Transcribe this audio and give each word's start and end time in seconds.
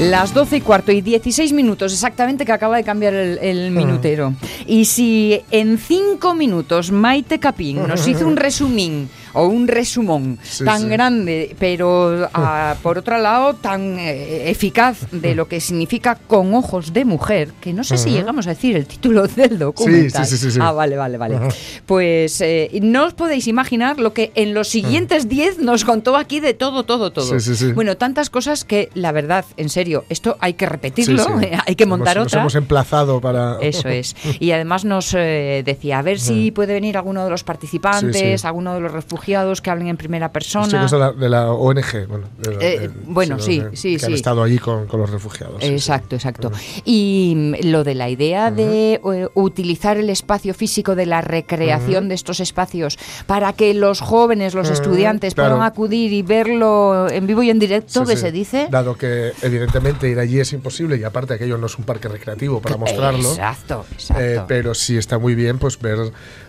Las 0.00 0.32
12 0.32 0.56
y 0.56 0.60
cuarto 0.62 0.92
y 0.92 1.02
16 1.02 1.52
minutos 1.52 1.92
exactamente 1.92 2.46
que 2.46 2.52
acaba 2.52 2.74
de 2.74 2.84
cambiar 2.84 3.12
el, 3.12 3.36
el 3.36 3.70
minutero. 3.70 4.32
Y 4.66 4.86
si 4.86 5.42
en 5.50 5.76
5 5.76 6.34
minutos 6.34 6.90
Maite 6.90 7.38
Capín 7.38 7.86
nos 7.86 8.08
hizo 8.08 8.26
un 8.26 8.36
resumín 8.36 9.10
o 9.34 9.46
un 9.46 9.68
resumón 9.68 10.38
Sí, 10.42 10.64
tan 10.64 10.82
sí. 10.82 10.88
grande, 10.88 11.56
pero 11.58 12.28
ah, 12.34 12.74
por 12.82 12.98
otro 12.98 13.18
lado 13.18 13.54
tan 13.54 13.98
eh, 13.98 14.50
eficaz 14.50 14.98
de 15.12 15.34
lo 15.34 15.46
que 15.48 15.60
significa 15.60 16.16
con 16.16 16.52
ojos 16.54 16.92
de 16.92 17.04
mujer, 17.04 17.52
que 17.60 17.72
no 17.72 17.84
sé 17.84 17.96
si 17.98 18.10
llegamos 18.10 18.46
a 18.46 18.50
decir 18.50 18.76
el 18.76 18.86
título 18.86 19.26
del 19.28 19.58
documental. 19.58 20.26
sí, 20.26 20.36
sí, 20.36 20.50
sí. 20.50 20.58
Ah, 20.60 20.72
vale, 20.72 20.96
vale, 20.96 21.16
vale. 21.18 21.38
Pues 21.86 22.40
eh, 22.40 22.70
no 22.82 23.04
os 23.06 23.14
podéis 23.14 23.46
imaginar 23.46 23.98
lo 24.00 24.12
que 24.12 24.32
en 24.34 24.54
los 24.54 24.68
siguientes 24.68 25.28
10 25.28 25.58
nos 25.60 25.84
contó 25.84 26.16
aquí 26.16 26.40
de 26.40 26.54
todo, 26.54 26.84
todo, 26.84 27.12
todo. 27.12 27.38
Sí, 27.38 27.40
sí, 27.40 27.54
sí. 27.56 27.72
Bueno, 27.72 27.96
tantas 27.96 28.30
cosas 28.30 28.64
que 28.64 28.90
la 28.94 29.12
verdad, 29.12 29.44
en 29.56 29.68
serio, 29.68 30.04
esto 30.08 30.36
hay 30.40 30.54
que 30.54 30.66
repetirlo, 30.66 31.24
hay 31.66 31.74
que 31.76 31.86
montar 31.86 32.16
Nos- 32.16 32.26
otra. 32.26 32.42
Nos 32.42 32.54
hemos 32.54 32.62
emplazado 32.62 33.20
para. 33.20 33.58
Eso 33.60 33.88
es. 33.88 34.16
Y 34.40 34.50
además 34.52 34.84
nos 34.84 35.14
eh, 35.16 35.62
decía, 35.64 35.98
a 35.98 36.02
ver 36.02 36.18
si 36.18 36.50
puede 36.50 36.72
venir 36.74 36.96
alguno 36.96 37.24
de 37.24 37.30
los 37.30 37.44
participantes, 37.44 38.44
alguno 38.44 38.74
de 38.74 38.80
los 38.80 38.90
refugiados 38.92 39.19
que 39.24 39.70
hablen 39.70 39.88
en 39.88 39.96
primera 39.96 40.32
persona. 40.32 40.86
de 40.86 40.98
la, 40.98 41.12
de 41.12 41.28
la 41.28 41.52
ONG, 41.52 42.06
bueno, 42.08 42.26
de 42.38 42.54
la- 42.54 42.62
Eh, 42.64 42.90
bueno, 43.06 43.36
los 43.36 43.44
sí, 43.44 43.60
que- 43.70 43.76
sí, 43.76 43.94
han 43.94 44.00
sí. 44.00 44.12
estado 44.14 44.42
allí 44.42 44.58
con, 44.58 44.86
con 44.86 45.00
los 45.00 45.10
refugiados. 45.10 45.60
sí, 45.60 45.68
sí. 45.68 45.74
Exacto, 45.74 46.14
exacto. 46.16 46.50
Y 46.84 47.34
mm, 47.36 47.66
lo 47.68 47.84
de 47.84 47.94
la 47.94 48.08
idea 48.08 48.50
de 48.50 48.94
eh, 48.94 49.28
utilizar 49.34 49.96
el 49.96 50.10
espacio 50.10 50.54
físico 50.54 50.94
de 50.94 51.06
la 51.06 51.20
recreación 51.20 52.08
de 52.08 52.14
estos 52.14 52.40
espacios 52.40 52.98
para 53.26 53.52
que 53.52 53.74
los 53.74 54.00
jóvenes, 54.00 54.54
los 54.54 54.70
estudiantes 54.70 55.34
claro. 55.34 55.50
puedan 55.56 55.66
acudir 55.66 56.12
y 56.12 56.22
verlo 56.22 57.08
en 57.10 57.26
vivo 57.26 57.42
y 57.42 57.50
en 57.50 57.58
directo, 57.58 58.04
Sí, 58.04 58.10
que 58.10 58.16
sí. 58.16 58.22
se 58.22 58.32
dice. 58.32 58.68
Dado 58.70 58.96
que 58.96 59.32
evidentemente 59.42 60.08
ir 60.08 60.18
allí 60.18 60.40
es 60.40 60.52
imposible 60.52 60.96
y 60.96 61.04
aparte 61.04 61.34
aquello 61.34 61.58
no 61.58 61.66
es 61.66 61.78
un 61.78 61.84
parque 61.84 62.08
recreativo 62.08 62.60
para 62.60 62.76
mostrarlo. 62.76 63.28
Exacto, 63.30 63.84
exacto. 63.92 64.22
eh, 64.22 64.40
pero 64.48 64.74
sí 64.74 64.96
está 64.96 65.18
muy 65.18 65.34
bien 65.34 65.58
pues 65.58 65.78
ver 65.80 65.98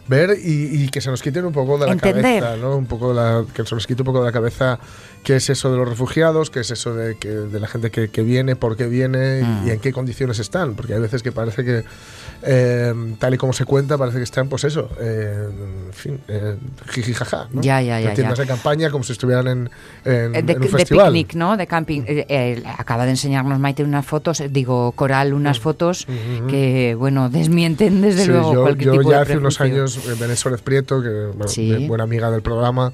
ver 0.07 0.37
y, 0.43 0.83
y 0.83 0.89
que 0.89 1.01
se 1.01 1.09
nos 1.09 1.21
quiten 1.21 1.45
un 1.45 1.53
poco 1.53 1.77
de 1.77 1.85
la 1.85 1.91
Entender. 1.93 2.41
cabeza, 2.41 2.57
¿no? 2.57 2.75
Un 2.75 2.85
poco 2.85 3.09
de 3.09 3.15
la, 3.15 3.45
que 3.53 3.65
se 3.65 3.75
nos 3.75 3.87
quite 3.87 4.01
un 4.01 4.05
poco 4.05 4.19
de 4.19 4.25
la 4.25 4.31
cabeza 4.31 4.79
qué 5.23 5.35
es 5.35 5.49
eso 5.49 5.71
de 5.71 5.77
los 5.77 5.87
refugiados, 5.87 6.49
qué 6.49 6.61
es 6.61 6.71
eso 6.71 6.95
de, 6.95 7.15
que, 7.15 7.29
de 7.29 7.59
la 7.59 7.67
gente 7.67 7.91
que, 7.91 8.09
que 8.09 8.23
viene, 8.23 8.55
por 8.55 8.75
qué 8.75 8.87
viene 8.87 9.43
Mm. 9.43 9.67
y, 9.67 9.71
en 9.71 9.79
qué 9.79 9.91
condiciones 9.93 10.39
están. 10.39 10.73
Porque 10.75 10.93
hay 10.95 10.99
veces 10.99 11.21
que 11.21 11.31
parece 11.31 11.63
que, 11.63 11.83
eh, 12.43 12.93
tal 13.19 13.33
y 13.33 13.37
como 13.37 13.53
se 13.53 13.65
cuenta, 13.65 13.97
parece 13.97 14.17
que 14.17 14.23
están, 14.23 14.49
pues 14.49 14.63
eso, 14.63 14.89
eh, 14.99 15.47
en 15.87 15.93
fin, 15.93 16.19
eh, 16.27 16.55
jiji 16.89 17.13
jaja, 17.13 17.47
¿no? 17.51 17.61
Ya, 17.61 17.81
ya, 17.81 17.99
ya, 17.99 18.09
En 18.09 18.15
tiendas 18.15 18.37
ya. 18.37 18.43
de 18.45 18.47
campaña 18.49 18.89
como 18.89 19.03
si 19.03 19.11
estuvieran 19.13 19.47
en, 19.47 19.69
en, 20.05 20.35
Eh, 20.35 20.41
de, 20.41 20.53
en 20.53 20.57
un 20.57 20.61
de 20.63 20.67
festival. 20.69 21.13
picnic, 21.13 21.35
¿no? 21.35 21.55
De 21.55 21.67
camping. 21.67 22.01
Eh, 22.07 22.63
acaba 22.77 23.05
de 23.05 23.11
enseñarnos 23.11 23.59
Maite 23.59 23.83
unas 23.83 24.05
fotos, 24.05 24.41
digo, 24.49 24.91
Coral, 24.93 25.33
unas 25.33 25.59
fotos 25.59 26.07
que, 26.49 26.95
bueno, 26.97 27.29
desmienten 27.29 28.01
desde 28.01 28.23
Sí, 28.23 28.29
luego 28.29 28.53
yo, 28.53 28.61
cualquier 28.63 28.85
yo 28.87 28.91
tipo 28.99 29.11
ya 29.11 29.17
de 29.17 29.21
hace 29.23 29.37
unos 29.37 29.61
años, 29.61 29.99
Bené 30.19 30.35
Suárez 30.35 30.61
Prieto, 30.61 31.01
que 31.01 31.09
bueno, 31.35 31.47
Sí. 31.47 31.85
buena 31.87 32.05
amiga 32.05 32.31
del 32.31 32.41
programa, 32.41 32.91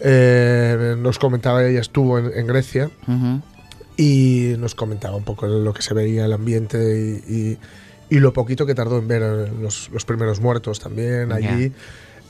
eh, 0.00 0.96
nos 0.98 1.18
comentaba, 1.18 1.64
ella 1.64 1.80
estuvo 1.80 2.18
en, 2.18 2.30
en 2.34 2.46
Grecia 2.46 2.90
Ujú. 3.06 3.40
y 3.96 4.54
nos 4.58 4.74
comentaba 4.74 5.16
un 5.16 5.24
poco 5.24 5.46
lo 5.46 5.72
que 5.74 5.82
se 5.82 5.94
veía, 5.94 6.24
el 6.24 6.32
ambiente 6.32 7.22
y, 7.26 7.32
y- 7.34 7.58
y 8.10 8.20
lo 8.20 8.32
poquito 8.32 8.64
que 8.64 8.74
tardó 8.74 8.96
en 8.98 9.06
ver 9.06 9.52
los, 9.60 9.90
los 9.92 10.04
primeros 10.06 10.40
muertos 10.40 10.80
también 10.80 11.30
allí. 11.30 11.72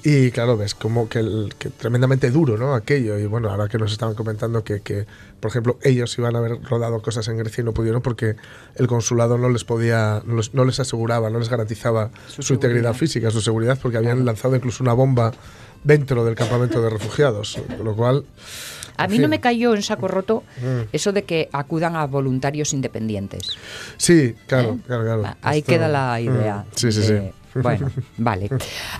Y 0.05 0.31
claro, 0.33 0.57
ves 0.57 0.75
como 0.75 1.09
que, 1.09 1.19
el- 1.21 1.53
que 1.59 1.71
tremendamente 1.71 2.31
duro, 2.33 2.57
¿no? 2.57 2.75
Aquello. 2.75 3.17
Y 3.19 3.27
bueno, 3.27 3.49
ahora 3.51 3.69
que 3.69 3.79
nos 3.79 3.93
estaban 3.93 4.15
comentando 4.17 4.65
que, 4.65 4.81
que, 4.81 5.07
por 5.41 5.51
ejemplo, 5.51 5.79
ellos 5.83 6.17
iban 6.19 6.35
a 6.35 6.39
haber 6.39 6.61
rodado 6.63 7.01
cosas 7.03 7.27
en 7.29 7.37
Grecia 7.39 7.63
y 7.63 7.65
no 7.65 7.75
pudieron 7.75 8.01
porque 8.03 8.35
el 8.77 8.87
consulado 8.89 9.39
no 9.39 9.49
les 9.51 9.63
podía, 9.65 10.21
no 10.25 10.37
les, 10.37 10.53
no 10.55 10.65
les 10.65 10.81
aseguraba, 10.81 11.31
no 11.31 11.39
les 11.39 11.49
garantizaba 11.49 12.11
su, 12.29 12.55
integridad 12.55 12.95
física, 12.95 13.31
su 13.31 13.41
seguridad, 13.41 13.79
porque 13.81 13.99
habían 13.99 14.25
lanzado 14.25 14.57
incluso 14.57 14.83
una 14.83 14.93
bomba 14.95 15.33
dentro 15.85 16.25
del 16.25 16.35
campamento 16.35 16.81
de 16.83 16.91
refugiados. 16.91 17.59
Con 17.77 17.85
lo 17.85 17.95
cual. 17.97 18.25
A 18.97 19.07
mí 19.07 19.19
no 19.21 19.29
me 19.29 19.39
cayó 19.41 19.75
en 19.75 19.83
saco 19.83 20.09
roto 20.09 20.43
Mm. 20.61 20.89
eso 20.93 21.13
de 21.13 21.23
que 21.23 21.49
acudan 21.53 21.95
a 21.95 22.07
voluntarios 22.07 22.73
independientes. 22.73 23.51
Sí, 23.97 24.35
claro, 24.49 24.73
¿Eh? 24.75 24.79
claro, 24.87 25.05
claro. 25.05 25.23
Ah, 25.25 25.37
Ahí 25.43 25.59
Esto- 25.61 25.71
queda 25.73 25.87
la 25.89 26.19
Mm, 26.21 26.25
idea. 26.25 26.65
Sí, 26.75 26.91
sí, 26.91 27.01
de- 27.03 27.07
sí. 27.21 27.35
Bueno, 27.63 27.91
vale. 28.19 28.51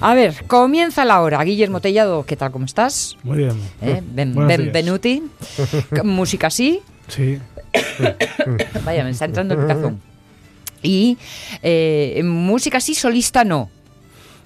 A 0.01 0.15
ver, 0.15 0.35
comienza 0.47 1.05
la 1.05 1.21
hora. 1.21 1.43
Guillermo 1.45 1.81
Tellado, 1.81 2.25
¿qué 2.27 2.37
tal? 2.37 2.51
¿Cómo 2.53 2.65
estás? 2.65 3.17
Muy 3.23 3.39
bien. 3.39 3.61
¿Eh? 3.83 4.01
Ben- 4.05 4.35
días. 4.35 4.47
benvenuti. 4.47 5.23
Música 6.05 6.47
así. 6.47 6.81
Sí. 7.09 7.39
Vaya, 8.85 9.05
me 9.05 9.11
está 9.11 9.25
entrando 9.27 9.55
el 9.55 9.61
picazón. 9.61 10.01
Y 10.83 11.19
eh, 11.63 12.21
música 12.25 12.79
así, 12.79 12.95
solista 12.95 13.45
no. 13.45 13.69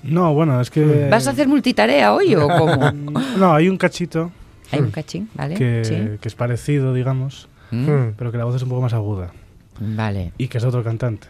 No, 0.02 0.34
bueno, 0.34 0.60
es 0.60 0.70
que... 0.70 1.08
¿Vas 1.10 1.26
a 1.26 1.30
hacer 1.30 1.48
multitarea 1.48 2.12
hoy 2.12 2.34
o 2.34 2.48
cómo? 2.48 2.92
No, 3.38 3.54
hay 3.54 3.68
un 3.68 3.76
cachito 3.76 4.30
Hay 4.70 4.80
un 4.80 4.90
cachín, 4.90 5.28
¿vale? 5.34 5.54
que, 5.54 5.82
Sí. 5.84 6.18
que 6.20 6.28
es 6.28 6.34
parecido, 6.34 6.92
digamos, 6.94 7.48
Mm, 7.70 8.12
pero 8.18 8.30
que 8.30 8.36
la 8.36 8.44
voz 8.44 8.56
es 8.56 8.62
un 8.62 8.68
poco 8.68 8.82
más 8.82 8.92
aguda. 8.92 9.30
Vale. 9.80 10.32
Y 10.36 10.48
que 10.48 10.58
es 10.58 10.64
otro 10.64 10.84
cantante. 10.84 11.26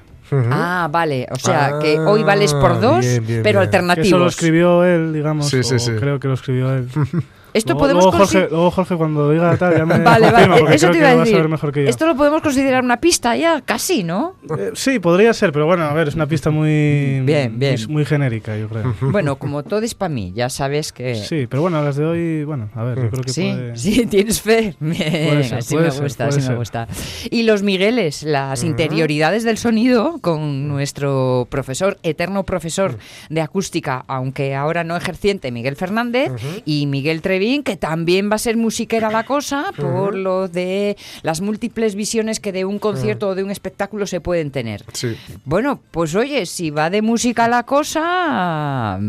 Ah, 0.50 0.88
vale. 0.90 1.26
O 1.30 1.36
sea, 1.36 1.66
Ah, 1.76 1.78
que 1.80 2.00
hoy 2.00 2.24
vales 2.24 2.52
por 2.54 2.80
dos, 2.80 3.00
bien, 3.00 3.24
bien, 3.26 3.42
pero 3.42 3.42
bien. 3.42 3.42
Que 3.42 3.42
Eso 3.42 3.52
lo 3.52 3.60
alternativos. 3.60 4.32
escribió 4.34 4.84
él, 4.84 5.12
digamos. 5.12 5.48
Sí, 5.48 5.62
sí, 5.62 5.74
o 5.74 5.78
sí. 5.78 5.92
Creo 6.00 6.18
que 6.18 6.26
lo 6.28 6.34
escribió 6.34 6.74
él. 6.74 6.88
Esto 7.54 7.74
luego, 7.74 7.80
podemos 7.80 8.04
luego 8.04 8.18
Jorge, 8.18 8.48
luego 8.50 8.70
Jorge 8.70 8.96
cuando 8.96 9.30
diga 9.30 9.56
tal 9.56 9.76
ya 9.76 9.84
me 9.86 9.98
Vale, 9.98 10.26
confirma, 10.30 10.56
vale, 10.60 10.74
eso 10.74 10.90
te 10.90 10.98
iba 10.98 11.08
a 11.08 11.10
a 11.12 11.16
decir. 11.16 11.32
saber 11.34 11.48
mejor 11.48 11.72
que 11.72 11.84
yo. 11.84 11.88
Esto 11.90 12.06
lo 12.06 12.16
podemos 12.16 12.40
considerar 12.42 12.82
una 12.82 12.98
pista 13.00 13.36
ya, 13.36 13.60
casi, 13.60 14.04
¿no? 14.04 14.34
Eh, 14.58 14.70
sí, 14.74 14.98
podría 14.98 15.32
ser, 15.34 15.52
pero 15.52 15.66
bueno, 15.66 15.84
a 15.84 15.92
ver, 15.92 16.08
es 16.08 16.14
una 16.14 16.26
pista 16.26 16.50
muy... 16.50 17.20
Bien, 17.24 17.58
bien. 17.58 17.74
Muy, 17.86 17.86
muy 17.88 18.04
genérica, 18.04 18.56
yo 18.56 18.68
creo. 18.68 18.94
Bueno, 19.00 19.36
como 19.36 19.62
todo 19.62 19.80
es 19.80 19.94
para 19.94 20.08
mí, 20.08 20.32
ya 20.34 20.48
sabes 20.48 20.92
que... 20.92 21.14
Sí, 21.14 21.46
pero 21.48 21.62
bueno, 21.62 21.82
las 21.82 21.96
de 21.96 22.04
hoy, 22.04 22.44
bueno, 22.44 22.70
a 22.74 22.82
ver, 22.84 23.02
yo 23.02 23.10
creo 23.10 23.22
que 23.22 23.32
Sí, 23.32 23.42
puede... 23.52 23.76
sí, 23.76 24.06
tienes 24.06 24.40
fe. 24.40 24.74
Bien, 24.80 25.44
ser, 25.44 25.58
así 25.58 25.76
me 25.76 25.90
ser, 25.90 26.02
gusta, 26.02 26.26
así 26.26 26.48
me 26.48 26.54
gusta. 26.56 26.88
Y 27.30 27.42
los 27.42 27.62
Migueles, 27.62 28.22
las 28.22 28.64
interioridades 28.64 29.44
del 29.44 29.58
sonido 29.58 30.18
con 30.20 30.68
nuestro 30.68 31.46
profesor, 31.50 31.98
eterno 32.02 32.44
profesor 32.44 32.96
de 33.28 33.40
acústica, 33.40 34.04
aunque 34.08 34.54
ahora 34.54 34.84
no 34.84 34.96
ejerciente, 34.96 35.50
Miguel 35.52 35.76
Fernández, 35.76 36.32
y 36.64 36.86
Miguel 36.86 37.20
Que 37.64 37.76
también 37.76 38.30
va 38.30 38.36
a 38.36 38.38
ser 38.38 38.56
musiquera 38.56 39.10
la 39.10 39.24
cosa 39.24 39.72
por 39.76 40.14
lo 40.14 40.46
de 40.46 40.96
las 41.22 41.40
múltiples 41.40 41.96
visiones 41.96 42.38
que 42.38 42.52
de 42.52 42.64
un 42.64 42.78
concierto 42.78 43.30
o 43.30 43.34
de 43.34 43.42
un 43.42 43.50
espectáculo 43.50 44.06
se 44.06 44.20
pueden 44.20 44.52
tener. 44.52 44.84
Sí. 44.92 45.16
Bueno, 45.44 45.80
pues 45.90 46.14
oye, 46.14 46.46
si 46.46 46.70
va 46.70 46.88
de 46.88 47.02
música 47.02 47.48
la 47.48 47.64
cosa, 47.64 49.00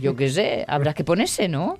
yo 0.00 0.16
qué 0.16 0.28
sé, 0.28 0.64
habrá 0.66 0.92
que 0.92 1.04
ponerse, 1.04 1.46
¿no? 1.46 1.78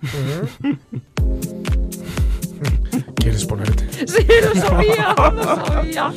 ¿Quieres 3.17 3.45
ponerte? 3.45 3.80
Sí, 4.11 4.27
lo 4.43 4.61
sabía, 4.61 5.15
lo 5.17 5.67
sabía. 5.67 6.13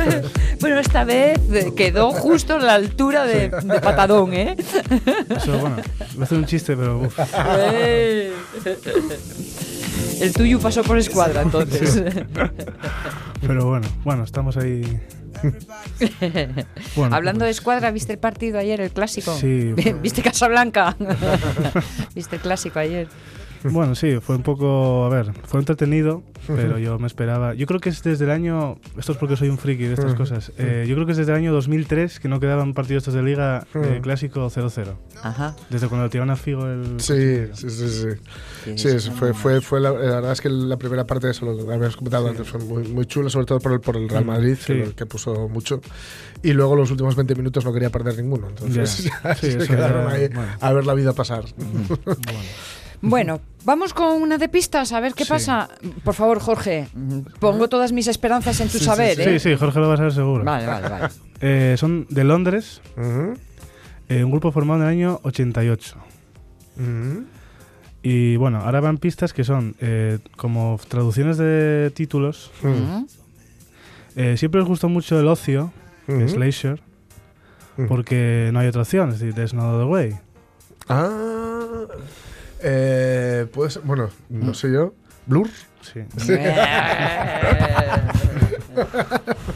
bueno, 0.60 0.78
esta 0.78 1.04
vez 1.04 1.40
quedó 1.76 2.12
justo 2.12 2.54
a 2.56 2.58
la 2.58 2.74
altura 2.74 3.24
de, 3.26 3.50
de 3.50 3.80
patadón, 3.80 4.34
¿eh? 4.34 4.56
Eso, 5.36 5.58
bueno, 5.58 5.76
voy 6.14 6.20
a 6.20 6.24
hacer 6.24 6.38
un 6.38 6.46
chiste, 6.46 6.76
pero... 6.76 7.00
uf. 7.00 7.18
El 10.20 10.32
tuyo 10.32 10.58
pasó 10.60 10.82
por 10.82 10.98
escuadra, 10.98 11.42
entonces. 11.42 12.02
Pero 13.40 13.66
bueno, 13.66 13.86
bueno, 14.04 14.24
estamos 14.24 14.56
ahí. 14.56 15.00
Bueno, 16.96 17.14
Hablando 17.14 17.44
de 17.44 17.50
pues, 17.50 17.58
escuadra, 17.58 17.90
¿viste 17.90 18.12
el 18.12 18.18
partido 18.18 18.58
ayer, 18.58 18.80
el 18.80 18.90
clásico? 18.90 19.36
Sí. 19.36 19.72
¿Viste 20.02 20.22
Casablanca? 20.22 20.96
¿Viste 22.14 22.36
el 22.36 22.42
clásico 22.42 22.78
ayer? 22.78 23.08
Bueno, 23.72 23.94
sí, 23.94 24.18
fue 24.20 24.36
un 24.36 24.42
poco. 24.42 25.04
A 25.04 25.08
ver, 25.08 25.32
fue 25.44 25.60
entretenido, 25.60 26.22
pero 26.46 26.78
yo 26.78 26.98
me 26.98 27.06
esperaba. 27.06 27.54
Yo 27.54 27.66
creo 27.66 27.80
que 27.80 27.88
es 27.88 28.02
desde 28.02 28.24
el 28.24 28.30
año. 28.30 28.76
Esto 28.98 29.12
es 29.12 29.18
porque 29.18 29.36
soy 29.36 29.48
un 29.48 29.58
friki 29.58 29.84
de 29.84 29.94
estas 29.94 30.14
cosas. 30.14 30.52
Eh, 30.58 30.86
yo 30.88 30.94
creo 30.94 31.06
que 31.06 31.12
es 31.12 31.18
desde 31.18 31.32
el 31.32 31.38
año 31.38 31.52
2003 31.52 32.20
que 32.20 32.28
no 32.28 32.40
quedaban 32.40 32.74
partidos 32.74 33.02
estos 33.02 33.14
de 33.14 33.22
liga 33.22 33.66
eh, 33.74 34.00
clásico 34.02 34.46
0-0. 34.50 34.94
Ajá. 35.22 35.54
Desde 35.70 35.88
cuando 35.88 36.08
tiraron 36.10 36.30
a 36.30 36.36
Figo 36.36 36.66
el. 36.66 37.00
Sí, 37.00 37.46
sí, 37.54 37.70
sí, 37.70 37.88
sí. 37.88 38.76
Sí, 38.76 39.10
fue, 39.12 39.32
fue, 39.34 39.60
fue 39.60 39.80
la, 39.80 39.90
la 39.92 39.98
verdad 40.16 40.32
es 40.32 40.40
que 40.40 40.48
la 40.50 40.76
primera 40.76 41.06
parte 41.06 41.26
de 41.26 41.32
eso 41.32 41.46
lo 41.46 41.52
habíamos 41.72 41.96
comentado 41.96 42.28
antes, 42.28 42.46
fue 42.48 42.60
muy, 42.60 42.82
muy 42.88 43.06
chula, 43.06 43.30
sobre 43.30 43.46
todo 43.46 43.60
por 43.60 43.72
el, 43.72 43.80
por 43.80 43.96
el 43.96 44.08
Real 44.08 44.24
Mm, 44.24 44.26
Madrid, 44.28 44.56
sí. 44.60 44.72
que, 44.74 44.92
que 44.94 45.06
puso 45.06 45.48
mucho. 45.48 45.80
Y 46.42 46.52
luego 46.52 46.76
los 46.76 46.90
últimos 46.90 47.16
20 47.16 47.34
minutos 47.34 47.64
no 47.64 47.72
quería 47.72 47.90
perder 47.90 48.16
ninguno, 48.18 48.48
entonces 48.48 49.04
Ya. 49.04 49.12
ya 49.24 49.34
Sí, 49.34 49.52
se 49.52 49.66
quedaron 49.66 50.06
ya, 50.08 50.14
ahí 50.14 50.28
bueno. 50.28 50.52
a 50.60 50.72
ver 50.72 50.86
la 50.86 50.94
vida 50.94 51.12
pasar. 51.12 51.44
Bueno, 51.56 51.98
vamos 53.64 53.94
con 53.94 54.20
una 54.22 54.38
de 54.38 54.48
pistas, 54.48 54.92
a 54.92 55.00
ver 55.00 55.14
qué 55.14 55.24
Sí. 55.24 55.30
pasa. 55.30 55.68
Por 56.04 56.14
favor, 56.14 56.40
Jorge, 56.40 56.88
pongo 57.40 57.68
todas 57.68 57.92
mis 57.92 58.06
esperanzas 58.08 58.60
en 58.60 58.68
tu 58.68 58.78
saber, 58.78 59.16
Sí, 59.16 59.22
¿eh? 59.22 59.38
sí, 59.40 59.54
Jorge 59.56 59.80
lo 59.80 59.88
va 59.88 59.94
a 59.94 59.96
saber 59.98 60.12
seguro. 60.12 60.44
Vale, 60.44 60.66
vale, 60.66 60.88
vale. 60.88 61.08
Eh, 61.40 61.76
son 61.78 62.06
de 62.08 62.24
Londres, 62.24 62.80
eh, 64.08 64.24
un 64.24 64.30
grupo 64.30 64.50
formado 64.52 64.80
en 64.82 64.86
el 64.86 64.92
año 64.92 65.20
88. 65.22 65.96
ujú, 66.76 67.24
Y 68.02 68.36
bueno, 68.36 68.58
ahora 68.60 68.80
van 68.80 68.98
pistas 68.98 69.32
que 69.32 69.42
son 69.44 69.74
eh, 69.80 70.18
como 70.36 70.78
traducciones 70.88 71.36
de 71.36 71.90
títulos. 71.94 72.50
Eh, 74.16 74.36
siempre 74.36 74.60
os 74.60 74.66
gustó 74.68 74.88
mucho 74.88 75.18
el 75.20 75.26
ocio, 75.28 75.72
que 76.06 76.24
es 76.24 76.32
ujú. 76.32 76.40
leisure, 76.40 76.80
Ujú. 77.76 77.86
porque 77.88 78.50
no 78.52 78.60
hay 78.60 78.68
otra 78.68 78.82
opción, 78.82 79.10
es 79.10 79.18
decir, 79.20 79.34
there's 79.34 79.52
no 79.54 79.68
other 79.74 79.86
way. 79.86 80.16
Ah, 80.88 81.84
eh, 82.62 83.46
puede 83.52 83.70
ser, 83.70 83.82
bueno, 83.82 84.08
Mm. 84.28 84.46
no 84.46 84.54
sé 84.54 84.72
yo, 84.72 84.94
Blur. 85.26 85.48
Sí. 85.80 86.00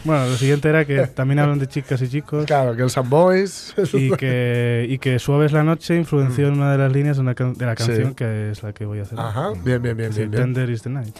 Bueno, 0.04 0.26
lo 0.26 0.36
siguiente 0.36 0.68
era 0.68 0.84
que 0.84 1.06
también 1.08 1.38
hablan 1.38 1.58
de 1.58 1.66
chicas 1.68 2.00
y 2.02 2.08
chicos 2.08 2.44
Claro, 2.46 2.74
Girls 2.74 2.96
and 2.98 3.08
Boys. 3.08 3.74
y 3.92 4.10
que, 4.16 4.86
y 4.88 4.98
que 4.98 5.18
Suave 5.18 5.46
es 5.46 5.52
la 5.52 5.62
noche 5.62 5.96
influenció 5.96 6.48
en 6.48 6.54
una 6.54 6.72
de 6.72 6.78
las 6.78 6.92
líneas 6.92 7.16
de, 7.16 7.22
una 7.22 7.34
can- 7.34 7.54
de 7.54 7.66
la 7.66 7.76
Sí. 7.76 7.86
canción 7.86 8.14
que 8.14 8.50
es 8.50 8.62
la 8.62 8.72
que 8.72 8.84
voy 8.84 8.98
a 9.00 9.02
hacer. 9.02 9.18
Ajá, 9.20 9.50
bien, 9.64 9.80
bien, 9.82 9.96
bien, 9.96 10.10
bien. 10.14 10.30
bien. 10.30 10.42
Tender 10.42 10.70
is 10.70 10.82
the 10.82 10.90
night. 10.90 11.14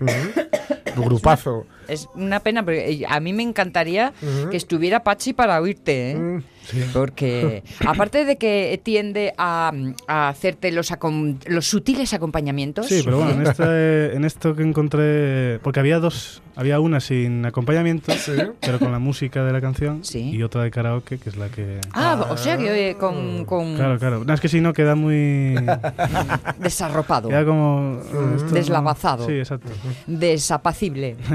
Ujú. 0.00 1.02
Grupazo. 1.04 1.66
Es 1.88 2.08
una 2.14 2.40
pena, 2.40 2.62
porque 2.64 2.90
eh, 2.90 3.04
a 3.08 3.20
mí 3.20 3.32
me 3.32 3.42
encantaría 3.42 4.12
que 4.50 4.56
estuviera 4.56 5.02
Pachi 5.04 5.32
para 5.32 5.60
oírte, 5.60 6.12
¿eh? 6.12 6.14
Mm, 6.16 6.42
Porque 6.92 7.62
aparte 7.86 8.24
de 8.24 8.36
que 8.36 8.80
tiende 8.82 9.34
a, 9.36 9.72
a 10.06 10.28
hacerte 10.28 10.72
los, 10.72 10.90
acom- 10.92 11.38
los 11.46 11.66
sutiles 11.66 12.14
acompañamientos. 12.14 12.86
Sí, 12.86 13.02
pero 13.04 13.18
bueno, 13.18 13.32
en, 13.42 13.46
este, 13.46 14.16
en 14.16 14.24
esto 14.24 14.54
que 14.56 14.62
encontré. 14.62 15.58
Porque 15.62 15.80
había 15.80 15.98
dos. 15.98 16.40
Había 16.56 16.78
una 16.80 17.00
sin 17.00 17.44
acompañamiento, 17.46 18.12
Sí. 18.12 18.32
pero 18.60 18.78
con 18.78 18.92
la 18.92 18.98
música 18.98 19.42
de 19.44 19.52
la 19.52 19.60
canción. 19.60 20.04
Sí. 20.04 20.30
Y 20.30 20.42
otra 20.42 20.62
de 20.62 20.70
karaoke, 20.70 21.18
que 21.18 21.28
es 21.30 21.36
la 21.36 21.48
que. 21.48 21.80
Ah, 21.92 22.26
o 22.30 22.36
sea 22.36 22.56
que 22.56 22.90
eh, 22.90 22.94
con, 22.96 23.44
con 23.44 23.74
Claro, 23.76 23.98
claro. 23.98 24.24
No, 24.24 24.32
es 24.34 24.40
que 24.40 24.48
si 24.48 24.60
no 24.60 24.72
queda 24.72 24.94
muy. 24.94 25.54
desarropado, 26.58 27.28
Queda 27.28 27.44
como. 27.44 27.98
esto 28.04 28.20
no- 28.46 28.52
Deslavazado. 28.52 29.26
Sí, 29.26 29.32
exacto. 29.32 29.68
desapacible. 30.06 31.16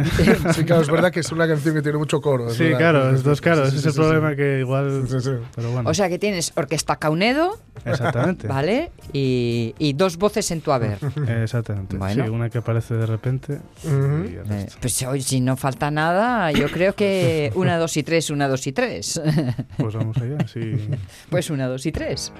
Sí, 0.54 0.64
claro, 0.64 0.82
es 0.82 0.90
verdad 0.90 1.12
que 1.12 1.20
es 1.22 1.32
una 1.32 1.48
canción 1.48 1.76
que 1.76 1.82
tiene 1.82 1.98
mucho 1.98 2.20
coro. 2.22 2.50
es 2.50 2.56
Sí, 2.56 2.64
verdad. 2.64 2.78
claro, 2.80 3.10
es 3.16 3.24
dos 3.24 3.42
caros. 3.42 3.70
Sí, 3.70 3.76
Ese 3.78 3.78
sí, 3.78 3.80
es 3.80 3.86
el 3.88 3.92
sí, 3.94 4.00
problema 4.00 4.32
sí. 4.32 4.36
que 4.38 4.60
igual. 4.60 5.04
Sí, 5.08 5.20
sí. 5.22 5.32
Pero 5.56 5.72
bueno. 5.72 5.90
O 5.90 5.94
sea 5.94 6.10
que 6.10 6.18
tienes 6.20 6.52
Orquesta 6.56 6.96
Caunedo, 6.98 7.58
exactamente. 7.86 8.48
¿vale? 8.48 8.92
Y, 9.14 9.76
y 9.78 9.94
dos 9.94 10.18
voces 10.18 10.50
en 10.52 10.62
tu 10.62 10.72
haber. 10.72 10.98
Exactamente. 11.42 11.98
Bueno. 11.98 12.24
Sí, 12.26 12.30
una 12.30 12.50
que 12.50 12.58
aparece 12.60 12.96
de 12.96 13.06
repente. 13.06 13.60
Ujú. 13.84 14.24
y 14.26 14.36
el 14.36 14.38
Eh, 14.40 14.44
resto. 14.48 14.78
pues 14.82 14.94
hoy 15.10 15.22
si 15.22 15.42
no 15.42 15.58
falta 15.58 15.92
nada, 15.92 16.52
yo 16.52 16.70
creo 16.70 16.96
que 16.96 17.52
una, 17.56 17.78
dos 17.78 17.98
y 17.98 18.04
tres, 18.04 18.30
una, 18.30 18.48
dos 18.48 18.66
y 18.68 18.72
tres. 18.72 19.22
Pues 19.78 19.96
vamos 19.96 20.18
allá. 20.18 20.48
Sí. 20.48 20.90
Pues 21.30 21.50
una, 21.50 21.68
dos 21.68 21.86
y 21.86 21.92
tres. 21.92 22.32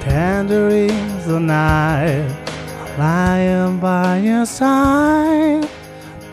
Tender 0.00 0.70
is 0.70 1.26
the 1.26 1.38
night, 1.38 2.24
lying 3.00 3.80
by 3.80 4.18
your 4.18 4.44
side. 4.44 5.66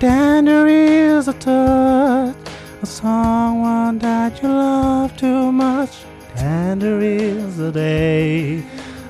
Tender 0.02 0.68
is 0.68 1.28
the 1.28 1.34
touch 1.34 2.36
of 2.82 2.90
someone 2.90 3.98
that 4.00 4.44
you 4.44 4.50
love 4.50 5.16
too 5.16 5.52
much. 5.54 5.94
Tender 6.36 7.00
is 7.00 7.56
the 7.56 7.72
day 7.72 8.66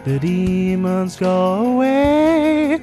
the 0.05 0.19
demons 0.19 1.15
go 1.15 1.37
away. 1.71 2.79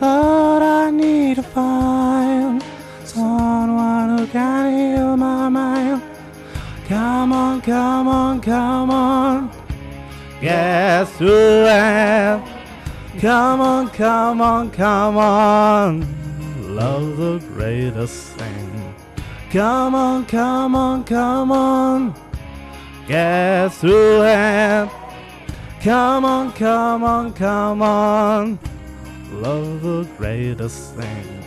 Lord, 0.00 0.62
I 0.62 0.90
need 0.90 1.36
to 1.36 1.44
find 1.44 2.60
someone 3.04 4.18
who 4.18 4.26
can 4.26 4.64
heal 4.76 5.16
my 5.16 5.48
mind. 5.48 6.02
Come 6.88 7.32
on, 7.32 7.60
come 7.60 8.08
on, 8.08 8.40
come 8.40 8.90
on. 8.90 9.50
Guess 10.40 11.18
who 11.18 11.66
am? 11.66 12.57
Come 13.20 13.60
on, 13.60 13.88
come 13.90 14.40
on, 14.40 14.70
come 14.70 15.16
on. 15.16 16.06
Love 16.76 17.16
the 17.16 17.38
greatest 17.52 18.28
thing. 18.34 18.94
Come 19.50 19.96
on, 19.96 20.24
come 20.26 20.76
on, 20.76 21.02
come 21.02 21.50
on. 21.50 22.14
Guess 23.08 23.80
who 23.80 24.22
am? 24.22 24.88
Come 25.80 26.24
on, 26.24 26.52
come 26.52 27.02
on, 27.02 27.32
come 27.32 27.82
on. 27.82 28.58
Love 29.32 29.82
the 29.82 30.06
greatest 30.16 30.94
thing 30.94 31.42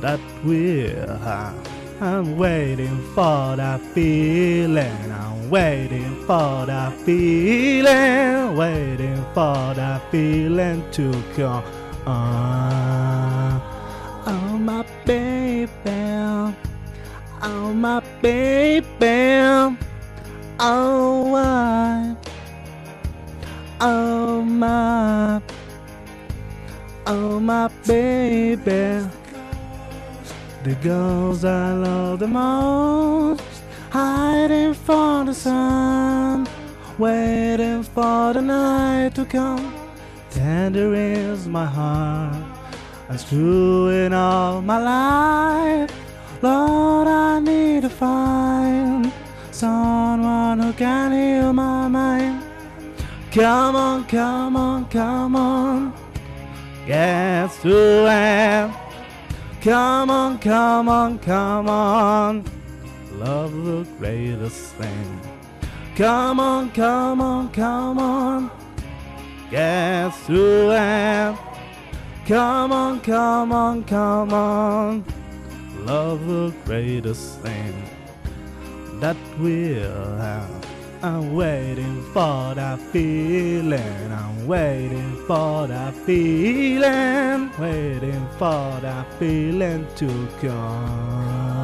that 0.00 0.18
we 0.44 0.88
have. 0.88 1.22
Uh, 1.22 2.04
I'm 2.04 2.36
waiting 2.36 3.00
for 3.14 3.54
that 3.54 3.80
feeling. 3.94 5.12
I'm 5.12 5.35
waiting 5.50 6.16
for 6.26 6.66
that 6.66 6.92
feeling. 7.04 8.56
Waiting 8.56 9.24
for 9.34 9.74
that 9.74 10.02
feeling 10.10 10.82
to 10.92 11.12
come. 11.34 11.64
on. 12.06 13.60
oh 14.26 14.58
my 14.58 14.84
baby. 15.04 15.70
Oh 17.42 17.72
my 17.74 18.00
baby. 18.22 19.76
Oh 20.58 21.30
my. 21.30 22.16
Oh 23.80 24.42
my. 24.42 25.42
Oh 27.06 27.40
my 27.40 27.68
baby. 27.86 29.08
The 30.66 30.74
girls 30.82 31.44
I 31.44 31.74
love 31.74 32.18
the 32.18 32.26
most, 32.26 33.55
hiding 33.96 34.74
from 34.74 35.26
the 35.26 35.34
sun, 35.34 36.46
waiting 36.98 37.82
for 37.82 38.34
the 38.34 38.42
night 38.42 39.14
to 39.14 39.24
come. 39.24 39.72
Tender 40.30 40.94
is 40.94 41.48
my 41.48 41.64
heart, 41.64 42.36
and 43.08 43.20
true 43.28 43.88
in 43.88 44.12
all 44.12 44.60
my 44.60 44.78
life. 44.78 45.90
Lord, 46.42 47.08
I 47.08 47.40
need 47.40 47.82
to 47.88 47.88
find 47.88 49.10
someone 49.50 50.58
who 50.60 50.72
can 50.74 51.08
heal 51.18 51.52
my 51.54 51.88
mind. 51.88 52.42
Come 53.32 53.76
on, 53.76 54.04
come 54.04 54.56
on, 54.56 54.84
come 54.98 55.34
on. 55.36 55.92
Guess 56.86 57.62
who 57.62 58.04
I 58.04 58.20
am? 58.58 58.68
Come 59.62 60.10
on, 60.10 60.38
come 60.38 60.88
on, 60.88 61.18
come 61.18 61.68
on. 61.68 62.44
Love 63.18 63.64
the 63.64 63.86
greatest 63.98 64.74
thing. 64.74 65.20
Come 65.96 66.38
on, 66.38 66.70
come 66.72 67.22
on, 67.22 67.50
come 67.50 67.98
on. 67.98 68.50
Guess 69.50 70.26
who 70.26 70.68
I 70.68 70.76
am? 70.76 71.38
Come 72.26 72.72
on, 72.72 73.00
come 73.00 73.52
on, 73.52 73.84
come 73.84 74.34
on. 74.34 75.04
Love 75.86 76.26
the 76.26 76.52
greatest 76.66 77.40
thing 77.40 77.74
that 79.00 79.16
we'll 79.38 80.16
have. 80.16 80.66
I'm 81.02 81.34
waiting 81.34 82.02
for 82.12 82.54
that 82.54 82.78
feeling. 82.92 84.12
I'm 84.12 84.46
waiting 84.46 85.16
for 85.26 85.66
that 85.68 85.94
feeling. 85.94 87.50
Waiting 87.58 88.28
for 88.36 88.78
that 88.80 89.06
feeling 89.18 89.86
to 89.96 90.28
come. 90.40 91.55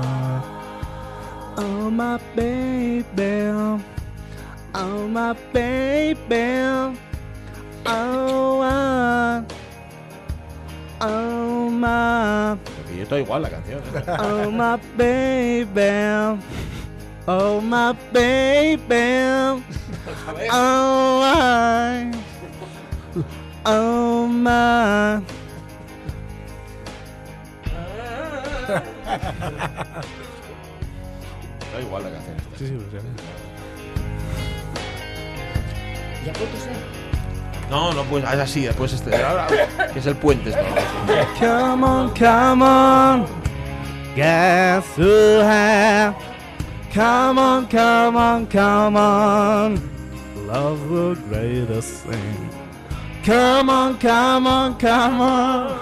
Oh, 1.64 1.90
my 1.90 2.18
baby. 2.34 3.40
Oh, 4.74 5.06
my 5.06 5.32
baby. 5.52 6.96
Oh, 7.86 8.62
I, 8.62 9.44
oh, 11.00 11.70
my. 11.70 12.58
Estoy 12.98 13.20
igual 13.20 13.42
la 13.42 13.50
canción. 13.50 13.80
Oh 14.18 14.50
my 14.50 14.76
baby. 14.96 16.40
Oh 17.28 17.60
my 17.60 17.92
baby. 18.12 19.62
Oh 20.50 21.22
I. 21.22 22.10
Oh 23.64 24.26
my. 24.26 25.22
Da 31.72 31.80
igual 31.80 32.02
la 32.04 32.10
canción. 32.10 32.36
esta. 32.36 32.58
Sí, 32.58 32.66
sí, 32.66 32.74
lo 32.74 32.80
sé. 32.80 33.06
Ya 36.26 36.32
puedo 36.32 36.50
ser. 36.60 37.02
No, 37.70 37.92
no, 37.92 38.04
pues 38.04 38.22
es 38.24 38.30
así, 38.38 38.62
después 38.62 38.92
este. 38.92 39.24
ahora, 39.24 39.46
que 39.92 39.98
es 39.98 40.06
el 40.06 40.16
puente. 40.16 40.52
Come 41.38 41.84
on, 41.86 42.10
come 42.14 42.62
on. 42.62 43.26
Guess 44.14 44.84
who 44.98 45.40
have? 45.40 46.14
Come 46.92 47.38
on, 47.40 47.66
come 47.68 48.16
on, 48.18 48.46
come 48.46 48.96
on. 48.98 49.80
Love 50.46 50.78
the 50.90 51.16
greatest 51.30 52.04
thing. 52.04 52.50
Come 53.24 53.70
on, 53.70 53.96
come 53.98 54.46
on, 54.46 54.74
come 54.78 55.20
on. 55.22 55.78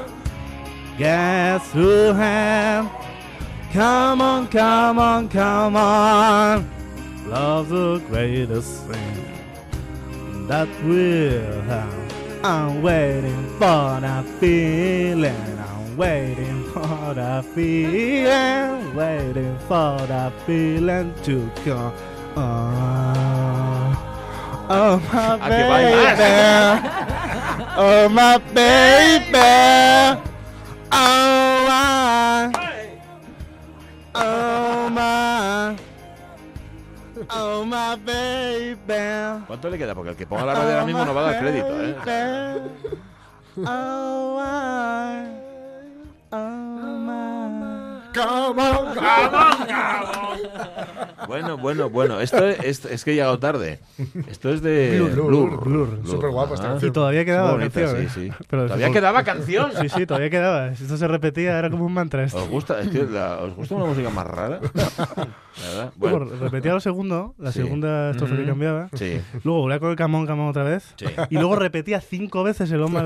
Guess 0.96 1.72
who 1.72 2.12
have? 2.12 2.88
Come 3.72 4.20
on, 4.20 4.48
come 4.48 4.98
on, 4.98 5.28
come 5.28 5.76
on. 5.76 6.68
Love 7.28 7.68
the 7.68 8.00
greatest 8.08 8.84
thing 8.86 10.46
that 10.48 10.68
we'll 10.82 11.60
have. 11.62 12.44
I'm 12.44 12.82
waiting 12.82 13.48
for 13.60 14.00
that 14.00 14.24
feeling. 14.40 15.58
I'm 15.58 15.96
waiting 15.96 16.64
for 16.72 17.14
that 17.14 17.44
feeling. 17.44 18.94
Waiting 18.96 19.56
for 19.60 19.98
that 20.08 20.32
feeling 20.44 21.14
to 21.22 21.48
come. 21.64 21.92
Oh, 22.36 23.94
oh 24.68 24.98
my 25.12 25.36
baby. 25.48 26.88
Oh 27.76 28.08
my 28.08 28.38
baby. 28.52 29.38
Oh 30.90 31.66
my. 31.68 32.59
Oh 37.32 37.64
my 37.64 37.96
baby. 38.04 39.44
¿Cuánto 39.46 39.70
le 39.70 39.78
queda? 39.78 39.94
Porque 39.94 40.10
el 40.10 40.16
que 40.16 40.26
ponga 40.26 40.44
la 40.44 40.54
radio 40.54 40.70
ahora 40.72 40.86
mismo 40.86 41.04
no 41.04 41.14
va 41.14 41.20
a 41.20 41.32
dar 41.32 41.40
crédito, 41.40 41.82
¿eh? 41.82 41.96
¿eh? 42.06 42.60
Oh, 43.66 44.40
I, 44.40 45.26
oh, 46.32 46.38
my. 46.38 47.39
Bueno, 51.26 51.56
bueno, 51.58 51.90
bueno. 51.90 52.20
Esto 52.20 52.46
es, 52.48 52.84
es 52.84 53.04
que 53.04 53.12
he 53.12 53.14
llegado 53.14 53.38
tarde. 53.38 53.80
Esto 54.28 54.50
es 54.50 54.62
de 54.62 54.98
Blur, 55.00 55.26
Blur. 55.26 55.64
Blur. 55.64 56.00
Súper 56.06 56.30
guapa 56.30 56.54
esta 56.54 56.64
Ajá. 56.66 56.72
canción. 56.74 56.90
Y 56.90 56.92
todavía 56.92 57.24
quedaba 57.24 57.52
bonita, 57.52 57.80
canción, 57.80 58.08
sí, 58.08 58.20
¿eh? 58.26 58.32
sí. 58.36 58.44
Pero 58.48 58.64
Todavía 58.64 58.90
quedaba 58.90 59.22
canción. 59.22 59.72
Sí, 59.80 59.88
sí, 59.88 60.06
todavía 60.06 60.30
quedaba. 60.30 60.68
Esto 60.68 60.96
se 60.96 61.06
repetía, 61.08 61.58
era 61.58 61.70
como 61.70 61.84
un 61.86 61.92
mantra 61.94 62.24
esto. 62.24 62.38
¿Os 62.38 62.48
gusta? 62.48 62.80
Es 62.80 62.88
que 62.88 63.04
la- 63.04 63.38
¿Os 63.38 63.54
gusta 63.54 63.74
una 63.76 63.84
música 63.86 64.10
más 64.10 64.26
rara? 64.26 64.60
Repetía 66.40 66.72
lo 66.72 66.80
segundo, 66.80 67.34
la 67.38 67.52
Sí. 67.52 67.60
segunda 67.62 68.10
estrofa 68.10 68.34
que 68.34 68.42
Ujú. 68.42 68.50
cambiaba. 68.50 68.88
sí. 68.94 69.20
Luego 69.44 69.60
volvía 69.60 69.78
con 69.78 69.90
el 69.90 69.96
camón, 69.96 70.26
camón 70.26 70.48
otra 70.48 70.62
vez. 70.64 70.94
Sí. 70.96 71.06
Y 71.28 71.34
luego 71.36 71.56
repetía 71.56 72.00
cinco 72.00 72.42
veces 72.42 72.70
el 72.72 72.82
hombre. 72.82 73.00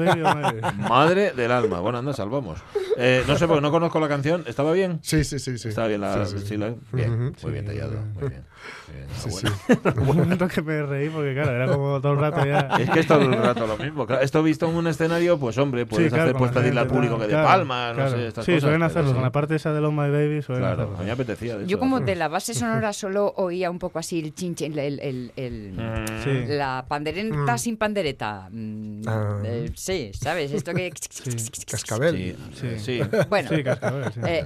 Madre 0.88 1.32
del 1.32 1.50
alma. 1.52 1.80
Bueno, 1.80 1.98
anda, 1.98 2.12
salvamos. 2.12 2.60
Eh, 2.96 3.22
no 3.26 3.36
sé, 3.36 3.46
porque 3.46 3.60
no 3.62 3.70
conozco 3.70 3.98
la 4.00 4.08
canción. 4.08 4.44
¿Estaba 4.46 4.72
bien? 4.72 4.93
Sí, 5.02 5.24
sí, 5.24 5.38
sí. 5.38 5.58
sí. 5.58 5.68
Estaba 5.68 5.88
bien 5.88 6.00
la... 6.00 6.26
Sí, 6.26 6.38
sí. 6.38 6.56
la- 6.56 6.74
Bien, 6.92 7.10
Ujú. 7.12 7.36
muy 7.42 7.52
bien 7.52 7.64
tallado. 7.66 8.02
Muy 8.14 8.28
bien. 8.28 8.44
Bien, 8.92 9.06
Sí, 9.16 9.30
sí. 9.30 9.46
Hubo 10.00 10.10
un 10.10 10.16
momento 10.18 10.46
que 10.48 10.60
me 10.62 10.82
reí 10.82 11.08
porque, 11.08 11.32
claro, 11.34 11.50
era 11.52 11.66
como 11.68 12.00
todo 12.00 12.12
el 12.12 12.18
rato 12.18 12.44
ya. 12.44 12.68
Es 12.78 12.90
que 12.90 13.00
es 13.00 13.06
todo 13.06 13.20
el 13.22 13.32
rato 13.32 13.66
lo 13.66 13.76
mismo. 13.78 14.06
Claro, 14.06 14.22
esto 14.22 14.42
visto 14.42 14.68
en 14.68 14.76
un 14.76 14.86
escenario, 14.86 15.38
pues 15.38 15.56
hombre, 15.58 15.86
puedes 15.86 16.06
Sí, 16.06 16.10
claro, 16.10 16.24
hacer 16.24 16.32
con 16.34 16.40
puesta 16.40 16.58
la 16.60 16.62
de 16.64 16.68
isla 16.70 16.86
público 16.86 17.16
que 17.16 17.24
de 17.24 17.28
claro, 17.30 17.46
palmas, 17.48 17.90
no 17.90 18.02
claro. 18.02 18.10
sé, 18.16 18.26
estas 18.28 18.44
Sí, 18.44 18.52
cosas. 18.52 18.62
suelen 18.62 18.82
hacerlo. 18.82 19.08
sí. 19.10 19.14
Con 19.14 19.22
la 19.22 19.32
parte 19.32 19.54
esa 19.56 19.72
del 19.72 19.84
Oh 19.84 19.92
My 19.92 20.10
Baby 20.10 20.42
suelen 20.42 20.62
Claro, 20.64 20.82
hacerlo. 20.82 20.96
a 20.96 21.00
mí 21.00 21.06
me 21.06 21.12
apetecía. 21.12 21.54
De 21.56 21.60
Yo 21.62 21.76
hecho. 21.76 21.78
como 21.78 22.00
de 22.00 22.14
la 22.16 22.28
base 22.28 22.52
sonora 22.54 22.92
solo 22.92 23.32
oía 23.36 23.70
un 23.70 23.78
poco 23.78 23.98
así 23.98 24.18
el 24.20 24.34
chinche, 24.34 24.66
el, 24.66 24.78
el, 24.78 25.00
el- 25.00 25.32
el- 25.36 25.72
Mm. 25.74 26.22
Sí. 26.24 26.44
la 26.48 26.84
pandereta 26.88 27.56
sin 27.58 27.76
pandereta. 27.76 28.48
Mm, 28.50 29.02
Ah. 29.06 29.38
eh, 29.44 29.70
sí, 29.74 30.10
¿sabes? 30.14 30.52
Esto 30.52 30.72
que... 30.74 30.90
Cascabel. 31.70 32.36
Sí, 32.54 32.66
Sí. 32.78 32.78
sí. 32.78 33.00
Bueno, 33.28 33.48
Sí, 33.48 33.62
cascabel, 33.64 34.12
sí. 34.12 34.20
eh, 34.26 34.44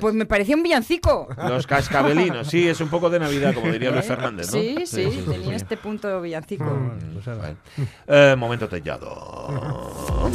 pues 0.00 0.14
me 0.14 0.26
parecía 0.26 0.56
un 0.56 0.62
villancico. 0.62 1.28
Los 1.48 1.66
cascabelinos, 1.66 2.46
sí, 2.48 2.68
es 2.68 2.80
un 2.80 2.88
poco 2.88 3.10
de 3.10 3.18
Navidad, 3.18 3.54
como 3.54 3.66
diría 3.74 3.90
Luis 3.90 4.04
Fernández, 4.06 4.46
¿no? 4.52 4.58
Sí, 4.60 4.76
sí, 4.86 5.08
tenía 5.30 5.56
este 5.56 5.76
punto 5.76 6.20
villancico. 6.20 6.64
Bueno, 6.64 6.94
pues. 7.22 7.26
Eh, 8.06 8.34
momento 8.36 8.68
tellado. 8.68 10.30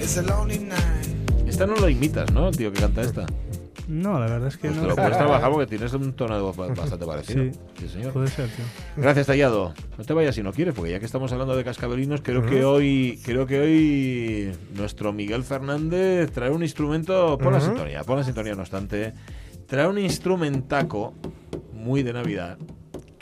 Esta 0.00 1.66
no 1.66 1.76
lo 1.76 1.88
imitas, 1.88 2.30
¿no? 2.32 2.48
El 2.48 2.56
tío 2.56 2.72
que 2.72 2.80
canta 2.80 3.02
esta. 3.02 3.26
No, 3.86 4.14
la 4.18 4.26
verdad 4.26 4.48
es 4.48 4.56
que 4.56 4.68
Pues 4.68 4.76
no. 4.76 4.82
te 4.82 4.88
lo 4.88 4.96
puedes 4.96 5.16
trabajar 5.18 5.50
porque 5.50 5.66
tienes 5.66 5.92
un 5.92 6.14
tono 6.14 6.34
de 6.34 6.40
voz 6.42 6.56
ba- 6.56 6.68
bastante 6.68 7.04
parecido. 7.04 7.44
Sí. 7.44 7.50
Sí, 7.80 7.88
señor. 7.90 8.12
Puede 8.14 8.28
ser, 8.28 8.48
tío. 8.48 8.64
Gracias, 8.96 9.26
Tallado. 9.26 9.74
No 9.98 10.04
te 10.04 10.14
vayas 10.14 10.34
si 10.34 10.42
no 10.42 10.52
quieres, 10.54 10.72
porque 10.74 10.90
ya 10.92 10.98
que 11.00 11.04
estamos 11.06 11.30
hablando 11.32 11.54
de 11.54 11.64
cascabelinos, 11.64 12.22
creo 12.22 12.44
que 12.46 12.64
hoy, 12.64 13.20
creo 13.24 13.46
que 13.46 13.60
hoy 13.60 14.52
nuestro 14.74 15.12
Miguel 15.12 15.44
Fernández 15.44 16.32
trae 16.32 16.50
un 16.50 16.62
instrumento. 16.62 17.36
Pon 17.36 17.52
la 17.52 17.60
sintonía, 17.60 18.02
pon 18.04 18.16
la 18.16 18.24
sintonía, 18.24 18.54
no 18.54 18.62
obstante. 18.62 19.12
Trae 19.66 19.86
un 19.86 19.98
instrumentaco 19.98 21.14
muy 21.74 22.02
de 22.02 22.14
Navidad 22.14 22.56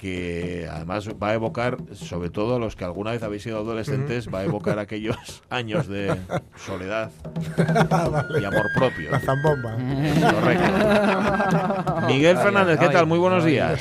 que 0.02 0.68
además 0.68 1.08
va 1.10 1.28
a 1.28 1.34
evocar, 1.34 1.76
sobre 1.94 2.28
todo 2.28 2.56
a 2.56 2.58
los 2.58 2.74
que 2.74 2.84
alguna 2.84 3.12
vez 3.12 3.22
habéis 3.22 3.44
sido 3.44 3.58
adolescentes, 3.58 4.28
va 4.34 4.40
a 4.40 4.42
evocar 4.44 4.80
aquellos 4.80 5.16
años 5.48 5.86
de 5.86 6.12
soledad 6.56 7.12
y 8.40 8.44
amor 8.44 8.66
propio. 8.74 9.12
La 9.12 9.20
zambomba. 9.20 9.76
Correcto. 10.32 12.06
Miguel 12.08 12.36
Fernández, 12.36 12.80
¿qué 12.80 12.88
tal? 12.88 13.06
Muy 13.06 13.20
buenos 13.20 13.44
días. 13.44 13.80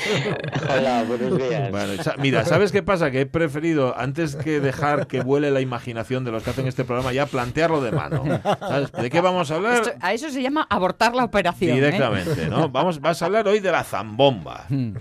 Hola, 0.70 1.04
buenos 1.08 1.40
días. 1.40 1.72
Bueno, 1.72 1.94
mira, 2.20 2.46
¿sabes 2.46 2.72
qué 2.72 2.84
pasa? 2.84 3.10
Que 3.10 3.22
he 3.22 3.26
preferido, 3.26 3.98
antes 3.98 4.36
que 4.36 4.60
dejar 4.60 5.08
que 5.08 5.22
vuele 5.22 5.50
la 5.50 5.60
imaginación 5.62 6.24
de 6.24 6.32
los 6.32 6.44
que 6.44 6.52
hacen 6.52 6.68
este 6.68 6.84
programa, 6.84 7.14
ya 7.14 7.26
plantearlo 7.26 7.82
de 7.82 7.92
mano. 7.94 8.24
¿Sabes? 8.60 8.92
¿De 8.92 9.10
qué 9.10 9.22
vamos 9.22 9.50
a 9.50 9.56
hablar? 9.56 9.82
Esto- 9.82 9.94
a 10.00 10.14
eso 10.14 10.30
se 10.30 10.44
llama 10.44 10.68
abortar 10.70 11.16
la 11.16 11.24
operación. 11.24 11.72
¿eh? 11.72 11.76
Directamente, 11.76 12.48
¿no? 12.48 12.70
Vamos, 12.70 13.02
vas 13.02 13.20
a 13.24 13.26
hablar 13.26 13.48
hoy 13.48 13.60
de 13.60 13.72
la 13.72 13.84
zambomba. 13.84 14.66
De 14.70 14.94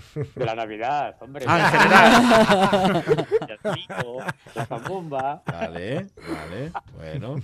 la 0.45 0.55
Navidad, 0.55 1.10
hombre. 1.19 1.45
Ah, 1.47 1.59
en 1.59 3.03
general. 3.03 3.03
La 4.55 4.65
zambomba. 4.65 5.41
Vale, 5.45 6.07
vale. 6.15 6.71
Bueno, 6.95 7.35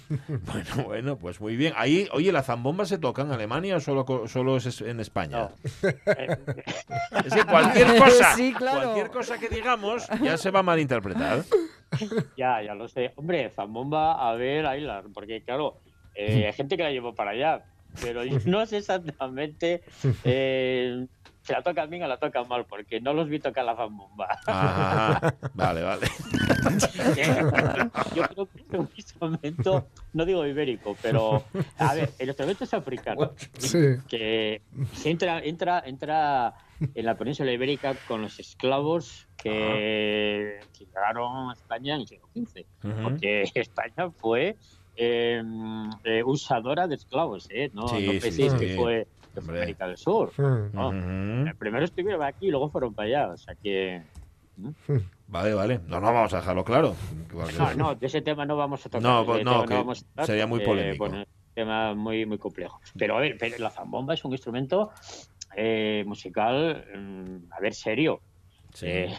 bueno, 0.46 0.84
bueno, 0.86 1.16
pues 1.18 1.40
muy 1.42 1.56
bien. 1.56 1.74
Ahí, 1.76 2.08
oye, 2.14 2.32
¿la 2.32 2.44
zambomba 2.44 2.86
se 2.86 2.98
toca 2.98 3.22
en 3.24 3.32
Alemania 3.32 3.78
o 3.78 3.80
solo, 3.80 4.28
solo 4.28 4.58
es 4.58 4.82
en 4.82 5.00
España? 5.00 5.38
No. 5.38 5.52
Es 5.82 7.34
que 7.34 7.44
cualquier 7.46 7.98
cosa, 7.98 8.34
Sí, 8.36 8.54
claro. 8.54 8.82
cualquier 8.82 9.10
cosa 9.10 9.38
que 9.40 9.50
digamos 9.50 10.08
ya 10.22 10.38
se 10.38 10.52
va 10.52 10.60
a 10.60 10.64
malinterpretar. 10.64 11.44
ya, 12.38 12.62
ya 12.62 12.76
lo 12.76 12.88
sé. 12.88 13.14
Hombre, 13.16 13.50
zambomba, 13.56 14.30
a 14.30 14.34
ver, 14.36 14.66
Aylar, 14.66 15.06
porque 15.14 15.42
claro, 15.44 15.80
eh, 16.16 16.46
hay 16.48 16.54
gente 16.54 16.78
que 16.78 16.84
la 16.84 16.92
llevó 16.92 17.16
para 17.16 17.32
allá, 17.32 17.64
pero 18.02 18.24
yo 18.24 18.38
no 18.46 18.66
sé 18.66 18.78
exactamente 18.78 19.82
eh, 20.24 21.08
si 21.48 21.54
la 21.54 21.62
tocan 21.64 21.90
bien 21.90 22.04
o 22.04 22.08
la 22.08 22.18
tocan 22.18 22.46
mal, 22.50 22.66
porque 22.66 23.00
no 23.00 23.14
los 23.14 23.30
vi 23.30 23.40
tocar 23.40 23.64
la 23.64 23.74
zambomba. 23.76 24.28
Ah, 24.48 25.34
vale, 25.54 25.82
vale. 25.82 26.08
Yo 28.16 28.24
creo 28.24 28.46
que 28.46 28.60
es 28.62 28.80
un 28.80 28.90
instrumento, 28.96 29.88
no 30.14 30.26
digo 30.26 30.46
ibérico, 30.46 30.96
pero 31.02 31.44
a 31.78 31.94
ver, 31.94 32.10
el 32.20 32.28
instrumento 32.28 32.64
es 32.66 32.74
africano. 32.74 33.32
Sí. 33.58 33.96
que 34.08 34.62
se 34.94 35.10
entra, 35.10 35.40
entra, 35.40 35.84
entra 35.86 36.54
en 36.94 37.06
la 37.06 37.16
península 37.16 37.52
ibérica 37.52 37.96
con 38.08 38.22
los 38.22 38.40
esclavos 38.40 39.28
que, 39.38 40.60
que 40.78 40.86
llegaron 40.86 41.50
a 41.50 41.54
España 41.54 41.96
en 41.96 42.02
el 42.02 42.08
siglo 42.08 42.28
XV, 42.36 42.66
Ujú. 42.84 43.04
porque 43.04 43.42
España 43.56 44.10
fue 44.12 44.56
eh, 44.96 45.42
eh, 46.04 46.24
usadora 46.24 46.88
de 46.88 46.96
esclavos, 46.96 47.48
¿eh? 47.52 47.70
No, 47.74 47.88
Sí, 47.88 48.06
no 48.06 48.12
penséis 48.20 48.52
sí. 48.54 48.60
que 48.60 48.76
fue, 48.76 49.08
que 49.38 49.42
fue 49.42 49.50
Hombre. 49.54 49.64
América 49.64 49.88
del 49.88 49.98
Sur. 49.98 50.32
Mm. 50.38 50.74
No. 50.74 50.90
Ujú. 50.90 51.58
Primero 51.58 51.86
estuvieron 51.86 52.24
aquí 52.24 52.48
y 52.48 52.52
luego 52.52 52.70
fueron 52.70 52.94
para 52.94 53.08
allá, 53.08 53.34
o 53.34 53.38
sea 53.38 53.56
que... 53.56 54.02
¿Mm? 54.58 54.70
Vale, 55.28 55.54
vale. 55.54 55.80
No, 55.86 56.00
no, 56.00 56.12
vamos 56.12 56.34
a 56.34 56.38
dejarlo 56.38 56.64
claro. 56.64 56.96
No, 57.58 57.74
no, 57.76 57.96
de 57.96 58.08
ese 58.08 58.22
tema 58.22 58.46
no 58.46 58.58
vamos 58.58 58.84
a 58.86 58.90
tocar. 58.90 59.02
No, 59.04 59.26
pues 59.26 59.46
no, 59.46 59.66
que 59.66 59.76
vamos 59.76 60.02
a 60.02 60.06
tocar 60.08 60.26
sería 60.26 60.48
muy 60.48 60.62
polémico. 60.62 61.06
Bueno, 61.06 61.22
es 61.22 61.28
un 61.28 61.54
tema 61.54 61.94
muy, 61.94 62.26
muy 62.26 62.40
complejo. 62.40 62.80
Pero 62.98 63.18
a 63.18 63.20
ver, 63.20 63.38
pero 63.40 63.58
la 63.60 63.70
zambomba 63.70 64.16
es 64.16 64.26
un 64.26 64.32
instrumento 64.32 64.92
eh, 65.56 66.04
musical, 66.08 66.84
mm, 66.96 67.54
a 67.54 67.60
ver, 67.60 67.76
serio. 67.76 68.22
Sí. 68.74 68.88
Eh, 68.88 69.14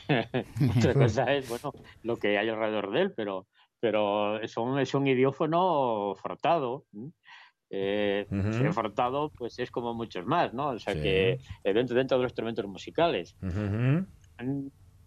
otra 0.77 0.95
cosa 0.95 1.33
es, 1.33 1.49
bueno, 1.49 1.73
lo 2.03 2.17
que 2.17 2.39
hay 2.39 2.49
alrededor 2.49 2.91
de 2.91 3.03
él, 3.03 3.13
pero, 3.13 3.47
pero 3.79 4.41
es, 4.41 4.57
un, 4.57 4.81
es 4.81 4.93
un 4.95 5.07
idiófono 5.07 6.17
frotado. 6.21 6.87
Eh, 7.71 8.27
ser 8.51 8.73
frotado, 8.73 9.31
pues 9.37 9.59
es 9.59 9.71
como 9.71 9.93
muchos 9.95 10.25
más, 10.25 10.55
¿no? 10.55 10.69
O 10.71 10.79
sea 10.79 10.95
Sí. 10.95 11.01
que 11.03 11.31
eh, 11.65 11.73
dentro, 11.75 11.97
dentro 11.97 12.17
de 12.17 12.23
los 12.23 12.31
instrumentos 12.31 12.67
musicales. 12.67 13.37
Ujú. 13.43 14.07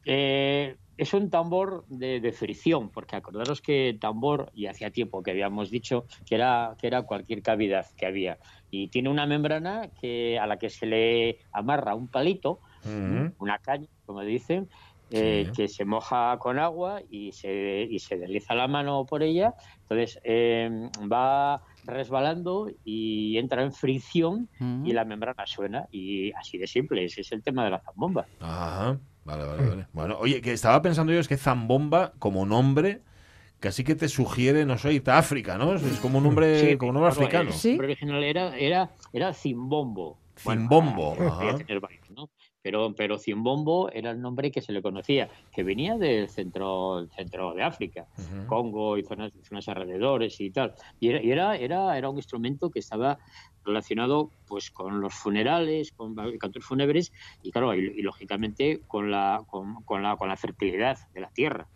Eh, 0.06 0.76
es 0.98 1.14
un 1.16 1.30
tambor 1.32 1.86
de, 1.88 2.20
de 2.20 2.32
fricción, 2.32 2.92
porque 2.92 3.16
acordaros 3.16 3.62
que 3.62 3.98
tambor, 4.00 4.52
y 4.54 4.68
hacía 4.68 4.92
tiempo 4.92 5.24
que 5.24 5.32
habíamos 5.32 5.72
dicho 5.72 6.06
que 6.26 6.36
era, 6.36 6.76
que 6.78 6.88
era 6.88 7.04
cualquier 7.04 7.42
cavidad 7.42 7.88
que 7.98 8.06
había. 8.06 8.38
Y 8.70 8.90
tiene 8.90 9.10
una 9.10 9.26
membrana 9.26 9.92
que, 10.00 10.38
a 10.38 10.46
la 10.46 10.58
que 10.58 10.70
se 10.70 10.86
le 10.86 11.40
amarra 11.52 11.96
un 11.96 12.10
palito, 12.10 12.62
Ujú. 12.84 13.34
una 13.40 13.58
caña, 13.60 13.88
como 14.06 14.22
dicen, 14.22 14.70
eh, 15.10 15.46
Sí. 15.48 15.52
que 15.56 15.68
se 15.68 15.86
moja 15.86 16.38
con 16.40 16.58
agua 16.60 17.02
y 17.10 17.32
se, 17.32 17.88
y 17.90 18.00
se 18.00 18.18
desliza 18.18 18.54
la 18.56 18.68
mano 18.68 19.06
por 19.06 19.24
ella. 19.24 19.56
Entonces 19.90 20.20
eh, 20.24 20.70
va 21.12 21.62
resbalando 21.86 22.70
y 22.86 23.38
entra 23.38 23.64
en 23.64 23.72
fricción 23.74 24.50
Mm. 24.60 24.86
y 24.86 24.94
la 24.94 25.06
membrana 25.06 25.46
suena. 25.46 25.86
Y 25.92 26.32
así 26.34 26.58
de 26.58 26.68
simple, 26.68 27.06
ese 27.06 27.22
es 27.22 27.32
el 27.32 27.42
tema 27.44 27.64
de 27.66 27.72
la 27.72 27.80
zambomba. 27.82 28.26
Ajá. 28.40 28.98
Vale, 29.24 29.46
vale, 29.46 29.70
vale. 29.70 29.88
Bueno, 29.94 30.18
oye, 30.20 30.42
que 30.42 30.52
estaba 30.54 30.82
pensando 30.82 31.14
yo 31.14 31.20
es 31.20 31.28
que 31.28 31.38
Zambomba, 31.38 32.14
como 32.18 32.44
nombre, 32.46 33.02
casi 33.60 33.84
que 33.84 33.94
te 33.94 34.10
sugiere, 34.10 34.66
no 34.66 34.80
sé, 34.80 34.94
irte 34.94 35.12
a 35.12 35.20
África, 35.20 35.60
¿no? 35.60 35.74
Es 35.76 36.00
como 36.00 36.18
un 36.18 36.24
nombre, 36.24 36.60
Sí, 36.72 36.78
como 36.78 36.90
un 36.90 36.96
nombre 36.96 37.12
claro, 37.12 37.26
africano. 37.28 37.50
El 37.52 37.56
Sí. 37.56 37.78
original 37.78 38.24
era, 38.24 38.58
era, 38.58 38.90
era 39.14 39.32
Zimbombo. 39.34 40.18
Zimbombo, 40.38 41.14
Bueno, 41.16 41.34
ajá. 41.34 41.58
Pero, 42.64 42.94
pero 42.96 43.18
Zimbombo 43.18 43.90
era 43.92 44.12
el 44.12 44.22
nombre 44.22 44.52
que 44.52 44.62
se 44.62 44.72
le 44.72 44.82
conocía, 44.82 45.30
que 45.52 45.64
venía 45.64 45.98
del 45.98 46.30
centro, 46.30 47.08
centro 47.16 47.54
de 47.54 47.64
África. 47.64 48.06
Congo 48.48 48.98
y 48.98 49.04
zonas, 49.04 49.32
zonas 49.42 49.68
alrededores 49.68 50.40
y 50.40 50.52
tal. 50.52 50.74
Y 51.00 51.10
era, 51.10 51.24
y 51.24 51.32
era, 51.32 51.56
era, 51.56 51.98
era 51.98 52.10
un 52.10 52.18
instrumento 52.18 52.70
que 52.70 52.80
estaba 52.80 53.18
relacionado 53.64 54.32
pues 54.48 54.72
con 54.72 55.02
los 55.02 55.14
funerales, 55.14 55.92
con 55.92 56.16
cantos 56.38 56.66
fúnebres 56.66 57.12
y 57.44 57.52
claro, 57.52 57.76
y, 57.76 57.80
y 57.80 58.02
lógicamente 58.02 58.82
con 58.88 59.12
la, 59.12 59.44
con, 59.48 59.84
con 59.84 60.04
la, 60.04 60.16
con 60.18 60.30
la 60.30 60.38
fertilidad 60.38 60.98
de 61.14 61.22
la 61.22 61.30
tierra. 61.30 61.68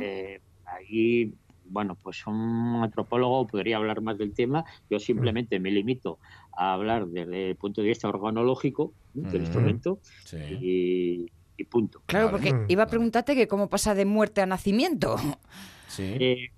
Eh, 0.00 0.40
ahí, 0.66 1.32
bueno, 1.66 1.96
pues 2.02 2.26
un 2.26 2.80
antropólogo 2.82 3.46
podría 3.46 3.76
hablar 3.76 4.00
más 4.00 4.18
del 4.18 4.34
tema. 4.34 4.64
Yo 4.90 4.98
simplemente 4.98 5.58
me 5.60 5.70
limito 5.70 6.18
a 6.56 6.72
hablar 6.74 7.06
desde 7.06 7.50
el 7.50 7.56
punto 7.56 7.80
de 7.82 7.88
vista 7.88 8.08
organológico 8.08 8.92
¿no? 9.14 9.22
del 9.30 9.42
Ujú. 9.42 9.44
instrumento 9.46 9.98
Sí. 10.24 10.36
y, 10.60 11.26
y 11.56 11.64
punto. 11.64 12.02
Claro, 12.06 12.30
porque 12.30 12.52
Mm, 12.52 12.66
iba 12.68 12.82
a 12.84 12.86
preguntarte 12.86 13.34
que 13.34 13.46
cómo 13.48 13.68
pasa 13.68 13.94
de 13.94 14.04
muerte 14.04 14.40
a 14.40 14.46
nacimiento. 14.46 15.16
Sí. 15.88 16.02
Eh, 16.18 16.48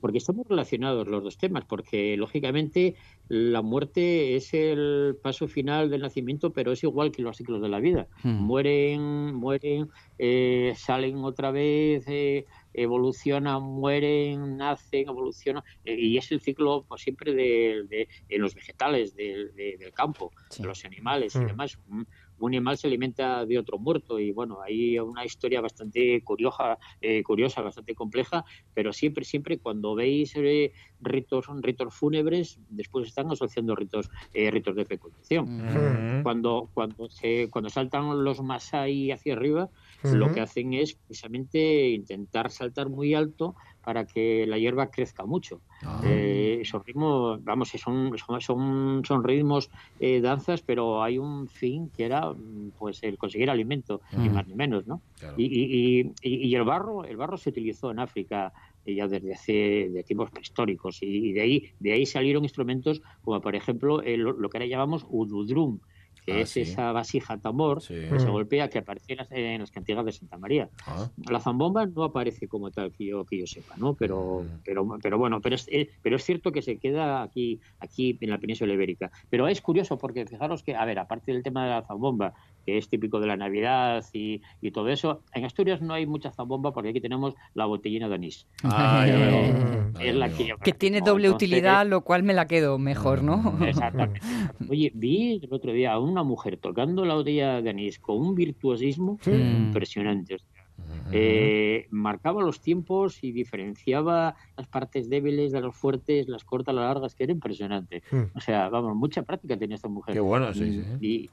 porque 0.00 0.18
estamos 0.18 0.46
relacionados 0.48 1.06
los 1.08 1.22
dos 1.22 1.36
temas, 1.36 1.64
porque 1.66 2.16
lógicamente 2.16 2.94
la 3.28 3.60
muerte 3.60 4.36
es 4.36 4.54
el 4.54 5.18
paso 5.22 5.48
final 5.48 5.90
del 5.90 6.00
nacimiento, 6.00 6.52
pero 6.52 6.72
es 6.72 6.82
igual 6.84 7.10
que 7.10 7.20
los 7.20 7.36
ciclos 7.36 7.60
de 7.60 7.68
la 7.68 7.80
vida. 7.80 8.06
Mm. 8.22 8.28
Mueren, 8.44 9.34
mueren, 9.34 9.90
eh, 10.18 10.72
salen 10.76 11.16
otra 11.18 11.50
vez, 11.50 12.04
eh, 12.06 12.46
evolucionan, 12.82 13.62
mueren, 13.62 14.56
nacen, 14.56 15.08
evolucionan, 15.08 15.62
eh, 15.84 15.96
y 15.98 16.16
es 16.18 16.30
el 16.32 16.40
ciclo 16.40 16.84
pues, 16.88 17.02
siempre 17.02 17.34
de, 17.34 17.84
de- 17.88 18.08
en 18.28 18.42
los 18.42 18.54
vegetales 18.54 19.14
del- 19.14 19.54
de- 19.54 19.76
del 19.78 19.92
campo, 19.92 20.32
Sí. 20.50 20.62
de 20.62 20.68
los 20.68 20.84
animales 20.84 21.34
y 21.34 21.40
Mm. 21.40 21.46
demás. 21.46 21.78
Un, 21.88 22.06
un 22.38 22.50
animal 22.50 22.76
se 22.76 22.86
alimenta 22.86 23.46
de 23.46 23.58
otro 23.58 23.78
muerto 23.78 24.18
y 24.20 24.30
bueno, 24.30 24.60
hay 24.60 24.98
una 24.98 25.24
historia 25.24 25.62
bastante 25.62 26.22
curiosa, 26.22 26.78
eh, 27.00 27.22
curiosa, 27.22 27.62
bastante 27.62 27.94
compleja, 27.94 28.44
pero 28.74 28.92
siempre, 28.92 29.24
siempre 29.24 29.58
cuando 29.58 29.94
veis 29.94 30.36
eh, 30.36 30.72
ritos, 31.00 31.46
ritos 31.62 31.94
fúnebres, 31.94 32.60
después 32.68 33.06
están 33.08 33.30
asociando 33.30 33.74
ritos, 33.74 34.10
eh, 34.34 34.50
ritos 34.50 34.76
de 34.76 34.84
fecundación. 34.84 35.46
Mm. 35.46 36.22
Cuando, 36.22 36.70
cuando, 36.74 37.08
se, 37.08 37.48
cuando 37.50 37.70
saltan 37.70 38.22
los 38.22 38.42
Masai 38.42 39.10
hacia 39.12 39.32
arriba, 39.32 39.70
lo 40.02 40.32
que 40.32 40.40
hacen 40.40 40.72
es 40.74 40.94
precisamente 40.94 41.88
intentar 41.90 42.50
saltar 42.50 42.88
muy 42.88 43.14
alto 43.14 43.54
para 43.82 44.04
que 44.06 44.46
la 44.46 44.58
hierba 44.58 44.90
crezca 44.90 45.24
mucho. 45.26 45.62
Ah. 45.84 46.00
Eh, 46.04 46.58
esos 46.60 46.82
ritmos, 46.84 47.42
vamos, 47.42 47.68
son, 47.70 48.12
son, 48.18 48.40
son, 48.40 49.02
son 49.04 49.24
ritmos, 49.24 49.68
eh, 49.98 50.20
danzas, 50.20 50.62
pero 50.62 51.02
hay 51.02 51.18
un 51.18 51.46
fin 51.48 51.90
que 51.94 52.04
era 52.04 52.32
mm, 52.32 52.72
pues 52.76 53.02
el 53.02 53.16
conseguir 53.16 53.48
alimento, 53.50 54.00
ni 54.10 54.28
más 54.28 54.46
ni 54.46 54.54
menos, 54.54 54.86
¿no? 54.86 55.02
Claro. 55.18 55.34
Y, 55.38 55.44
y, 55.46 56.00
y, 56.20 56.48
y 56.48 56.54
el 56.54 56.64
barro, 56.64 57.04
el 57.04 57.16
barro 57.16 57.36
se 57.36 57.50
utilizó 57.50 57.90
en 57.90 58.00
África 58.00 58.52
eh, 58.84 58.94
ya 58.94 59.06
desde 59.08 59.32
hace 59.34 59.52
de 59.92 60.04
tiempos 60.04 60.30
prehistóricos 60.30 60.98
y, 61.02 61.30
y 61.30 61.32
de 61.32 61.40
ahí 61.40 61.62
de 61.78 61.92
ahí 61.92 62.06
salieron 62.06 62.44
instrumentos 62.44 63.00
como 63.22 63.40
por 63.40 63.54
ejemplo 63.56 64.02
el- 64.02 64.20
lo 64.22 64.48
que 64.48 64.58
ahora 64.58 64.66
llamamos 64.66 65.04
ududrum, 65.08 65.80
que 66.26 66.32
Ah, 66.32 66.40
es 66.40 66.50
sí. 66.50 66.62
esa 66.62 66.90
vasija 66.92 67.38
tambor 67.38 67.80
Sí. 67.80 67.94
que 67.94 68.18
se 68.18 68.26
Mm. 68.26 68.32
golpea 68.32 68.68
que 68.68 68.78
aparece 68.80 69.12
en 69.12 69.18
las, 69.18 69.30
en 69.30 69.60
las 69.60 69.70
cantigas 69.70 70.04
de 70.04 70.10
Santa 70.12 70.36
María. 70.36 70.68
Ah. 70.86 71.08
La 71.30 71.38
zambomba 71.40 71.86
no 71.86 72.02
aparece 72.04 72.48
como 72.48 72.70
tal 72.72 72.90
que 72.92 73.06
yo 73.06 73.24
que 73.24 73.38
yo 73.38 73.46
sepa, 73.46 73.76
¿no? 73.76 73.94
Pero 73.94 74.42
Mm. 74.42 74.60
pero 74.64 74.98
pero 75.02 75.18
bueno, 75.18 75.40
pero 75.40 75.54
es 75.54 75.66
eh, 75.70 75.88
pero 76.02 76.16
es 76.16 76.24
cierto 76.24 76.50
que 76.52 76.62
se 76.62 76.78
queda 76.78 77.22
aquí 77.22 77.60
aquí 77.78 78.18
en 78.20 78.30
la 78.30 78.38
península 78.38 78.72
ibérica. 78.74 79.10
Pero 79.30 79.46
es 79.48 79.60
curioso 79.62 79.96
porque 79.98 80.26
fijaros 80.26 80.62
que 80.64 80.74
a 80.74 80.84
ver, 80.84 80.98
aparte 80.98 81.32
del 81.32 81.42
tema 81.44 81.64
de 81.64 81.70
la 81.70 81.82
zambomba, 81.82 82.34
que 82.64 82.76
es 82.78 82.88
típico 82.88 83.20
de 83.20 83.28
la 83.28 83.36
Navidad 83.36 84.04
y, 84.12 84.42
y 84.60 84.72
todo 84.72 84.88
eso, 84.88 85.22
en 85.32 85.44
Asturias 85.44 85.80
no 85.80 85.94
hay 85.94 86.06
mucha 86.06 86.32
zambomba 86.32 86.72
porque 86.72 86.88
aquí 86.90 87.00
tenemos 87.00 87.34
la 87.54 87.66
botellina 87.66 88.08
de 88.08 88.14
anís. 88.16 88.46
Veo. 88.62 88.72
Mm. 88.72 89.92
Vale, 89.92 90.08
es 90.08 90.14
la 90.16 90.28
que 90.28 90.54
Que 90.62 90.72
tiene 90.72 91.00
doble 91.00 91.26
Entonces, 91.28 91.48
utilidad, 91.48 91.86
lo 91.86 92.00
cual 92.02 92.22
me 92.24 92.34
la 92.34 92.46
quedo 92.46 92.78
mejor, 92.78 93.22
¿no? 93.22 93.56
Exactamente. 93.64 94.20
Oye, 94.68 94.90
vi 94.94 95.40
el 95.42 95.52
otro 95.52 95.72
día 95.72 95.92
a 95.92 95.98
una 96.16 96.24
mujer 96.24 96.56
tocando 96.56 97.04
la 97.04 97.14
botella 97.14 97.60
de 97.60 97.70
anís 97.70 97.98
con 97.98 98.16
un 98.18 98.34
virtuosismo 98.34 99.18
impresionante. 99.26 100.34
O 100.34 100.38
sea, 100.38 100.50
Ujú. 100.78 101.10
eh, 101.12 101.86
marcaba 101.90 102.42
los 102.42 102.60
tiempos 102.60 103.22
y 103.22 103.32
diferenciaba 103.32 104.34
las 104.56 104.68
partes 104.68 105.08
débiles 105.08 105.52
de 105.52 105.60
las 105.60 105.76
fuertes, 105.76 106.26
las 106.28 106.44
cortas, 106.44 106.74
las 106.74 106.84
largas, 106.86 107.14
que 107.14 107.24
era 107.24 107.32
impresionante. 107.32 108.02
Mm. 108.10 108.22
O 108.34 108.40
sea, 108.40 108.68
vamos, 108.70 108.96
mucha 108.96 109.22
práctica 109.22 109.58
tenía 109.58 109.76
esta 109.76 109.88
mujer. 109.88 110.14
Qué 110.14 110.20
bueno, 110.20 110.52
sí, 110.54 110.72
sí. 110.72 110.82
Y, 111.00 111.30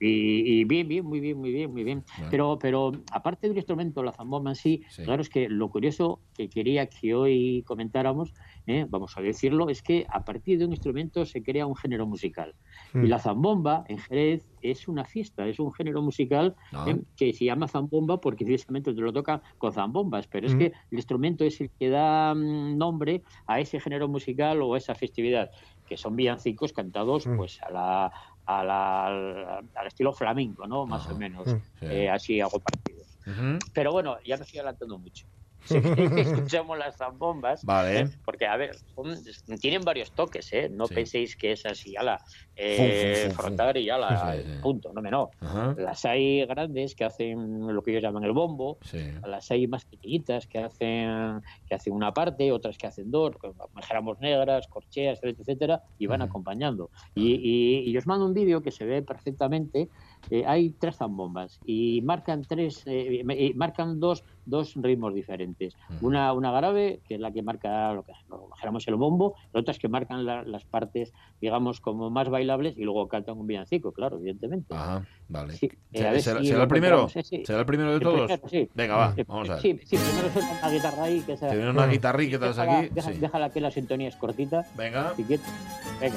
y- 0.00 0.60
y 0.60 0.64
bien, 0.64 0.88
bien, 0.88 1.04
muy 1.04 1.20
bien, 1.20 1.38
muy 1.38 1.52
bien, 1.52 1.70
muy 1.70 1.84
bien. 1.84 2.04
Pero, 2.30 2.58
pero 2.58 2.90
aparte 3.12 3.46
del 3.48 3.56
instrumento, 3.56 4.02
la 4.02 4.12
zambomba 4.12 4.50
en 4.50 4.56
sí, 4.56 4.82
Sí. 4.88 5.04
claro 5.04 5.20
es 5.22 5.28
que 5.28 5.48
lo 5.48 5.68
curioso 5.70 6.22
que 6.34 6.48
quería 6.48 6.86
que 6.86 7.14
hoy 7.14 7.62
comentáramos, 7.66 8.32
eh, 8.66 8.86
vamos 8.88 9.12
a 9.16 9.20
decirlo, 9.20 9.68
es 9.68 9.82
que 9.82 10.06
a 10.10 10.24
partir 10.24 10.58
de 10.58 10.64
un 10.64 10.70
instrumento 10.72 11.24
se 11.26 11.42
crea 11.42 11.66
un 11.66 11.76
género 11.76 12.06
musical. 12.06 12.54
Mm. 12.94 13.04
Y 13.04 13.08
la 13.08 13.18
zambomba 13.18 13.84
en 13.88 13.98
Jerez 13.98 14.48
es 14.62 14.88
una 14.88 15.04
fiesta, 15.04 15.46
es 15.46 15.58
un 15.60 15.72
género 15.72 16.00
musical 16.02 16.56
Ah. 16.72 16.86
eh, 16.88 17.00
que 17.16 17.32
se 17.34 17.44
llama 17.44 17.68
zambomba 17.68 18.20
porque 18.20 18.44
precisamente 18.44 18.94
te 18.94 19.00
lo 19.00 19.12
toca 19.12 19.42
con 19.58 19.72
zambombas, 19.72 20.26
pero 20.28 20.46
es 20.46 20.54
Mm. 20.54 20.58
que 20.58 20.66
el 20.66 20.98
instrumento 20.98 21.44
es 21.44 21.60
el 21.60 21.70
que 21.78 21.90
da 21.90 22.34
mm, 22.34 22.76
nombre 22.78 23.22
a 23.46 23.60
ese 23.60 23.78
género 23.80 24.08
musical 24.08 24.62
o 24.62 24.74
a 24.74 24.78
esa 24.78 24.94
festividad, 24.94 25.50
que 25.86 25.96
son 25.96 26.16
villancicos 26.16 26.72
cantados 26.72 27.26
Mm. 27.26 27.36
pues 27.36 27.58
a 27.62 27.70
la, 27.70 28.12
a 28.58 28.64
la- 28.64 29.06
al, 29.06 29.70
al 29.74 29.86
estilo 29.86 30.12
flamenco, 30.12 30.66
¿no? 30.66 30.86
Más 30.86 31.06
o 31.08 31.16
menos. 31.16 31.46
Mm. 31.46 31.56
Sí. 31.78 31.86
Eh, 31.86 32.10
así 32.10 32.40
hago 32.40 32.58
partido. 32.60 33.04
Ujú. 33.26 33.64
Pero 33.72 33.92
bueno, 33.92 34.16
ya 34.24 34.36
me 34.36 34.42
estoy 34.44 34.58
adelantando 34.58 34.98
mucho. 34.98 35.26
Si 35.64 35.74
escuchamos 36.54 36.78
las 36.78 36.96
zambombas, 36.96 37.64
Vale. 37.64 38.00
¿eh? 38.00 38.08
porque 38.24 38.46
a 38.46 38.56
ver, 38.56 38.76
son- 38.94 39.22
tienen 39.60 39.82
varios 39.84 40.14
toques, 40.14 40.52
¿eh? 40.52 40.68
No 40.70 40.86
Sí. 40.86 40.94
penséis 40.94 41.36
que 41.36 41.52
es 41.52 41.66
así, 41.66 41.96
ala, 41.96 42.18
eh, 42.56 43.28
Fum, 43.30 43.56
fum, 43.56 43.76
y 43.76 43.90
ala, 43.90 44.34
Sí, 44.42 44.42
sí. 44.48 44.58
punto, 44.62 44.92
no 44.92 45.02
me 45.02 45.10
no. 45.10 45.30
Ajá. 45.40 45.74
Las 45.78 46.04
hay 46.04 46.44
grandes 46.46 46.94
que 46.94 47.04
hacen 47.04 47.66
lo 47.74 47.82
que 47.82 47.90
ellos 47.92 48.02
llaman 48.02 48.24
el 48.24 48.32
bombo, 48.32 48.78
las 49.24 49.50
hay 49.50 49.66
más 49.68 49.84
pequeñitas 49.84 50.46
que 50.46 50.58
hacen 50.58 51.40
que 51.66 51.74
hacen 51.74 51.92
una 51.92 52.12
parte, 52.12 52.50
otras 52.52 52.76
que 52.78 52.86
hacen 52.86 53.10
dos, 53.10 53.36
como 53.38 53.54
majéramos 53.72 54.18
negras, 54.20 54.66
corcheas, 54.68 55.18
etcétera, 55.22 55.42
etcétera, 55.42 55.82
y 55.98 56.06
van 56.06 56.22
Ujú. 56.22 56.28
acompañando. 56.28 56.90
Y, 57.14 57.34
y- 57.34 57.90
y 57.90 57.96
os 57.96 58.06
mando 58.06 58.26
un 58.26 58.34
vídeo 58.34 58.62
que 58.62 58.70
se 58.70 58.84
ve 58.84 59.02
perfectamente 59.02 59.88
eh, 60.28 60.44
hay 60.46 60.70
tres 60.70 60.96
zambombas 60.96 61.58
y 61.64 62.02
marcan 62.02 62.42
tres, 62.42 62.82
eh, 62.86 63.22
y 63.38 63.54
marcan 63.54 63.98
dos, 64.00 64.24
dos 64.44 64.74
ritmos 64.76 65.14
diferentes. 65.14 65.74
Una, 66.00 66.32
una 66.32 66.50
grave, 66.52 67.00
que 67.06 67.14
es 67.14 67.20
la 67.20 67.32
que 67.32 67.42
marca 67.42 67.92
lo 67.94 68.02
que 68.04 68.12
lo 68.28 68.48
dijéramos 68.54 68.86
el 68.88 68.96
bombo, 68.96 69.34
la 69.52 69.60
otra 69.60 69.72
es 69.72 69.78
que 69.78 69.88
marcan 69.88 70.24
la- 70.24 70.42
las 70.42 70.64
partes, 70.64 71.12
digamos, 71.40 71.80
como 71.80 72.10
más 72.10 72.28
bailables 72.28 72.76
y 72.76 72.82
luego 72.82 73.08
cantan 73.08 73.38
un 73.38 73.46
villancico, 73.46 73.92
claro, 73.92 74.18
evidentemente. 74.18 74.74
Ajá, 74.74 75.06
vale. 75.28 75.54
Sí, 75.54 75.66
eh, 75.66 75.98
¿Será, 75.98 76.10
ver 76.12 76.22
será- 76.22 76.40
si 76.40 76.46
será 76.46 76.62
el 76.62 76.68
primero? 76.68 77.08
sí. 77.08 77.42
¿Será 77.44 77.60
el 77.60 77.66
primero 77.66 77.92
de 77.92 78.00
todos? 78.00 78.26
primero, 78.26 78.48
sí. 78.48 78.68
Venga, 78.74 78.96
va, 78.96 79.14
vamos 79.26 79.48
a 79.50 79.54
ver. 79.54 79.62
Sí, 79.62 79.78
sí, 79.84 79.96
primero 79.96 80.30
suena 80.32 80.50
una 80.60 80.70
guitarra 80.70 81.02
ahí 81.04 81.20
que 81.20 81.32
una 81.32 81.86
guitarrita 81.86 82.38
que 82.38 82.46
Déjala- 82.46 82.78
aquí. 82.80 82.88
deja- 82.94 83.12
Sí. 83.12 83.18
Déjala 83.18 83.50
que 83.50 83.60
la 83.60 83.70
sintonía 83.70 84.08
es 84.08 84.16
cortita. 84.16 84.64
Venga. 84.76 85.14
Venga. 86.00 86.16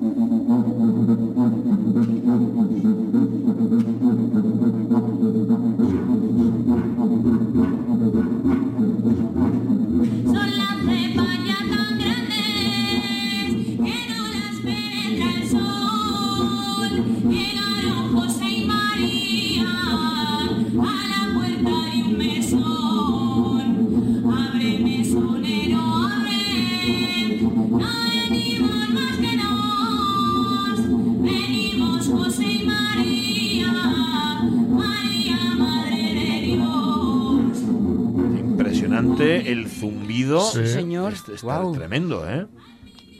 zumbido. 40.39 40.67
Sí. 40.67 40.73
señor. 40.73 41.13
Este- 41.13 41.33
está 41.35 41.71
tremendo, 41.73 42.29
¿eh? 42.29 42.47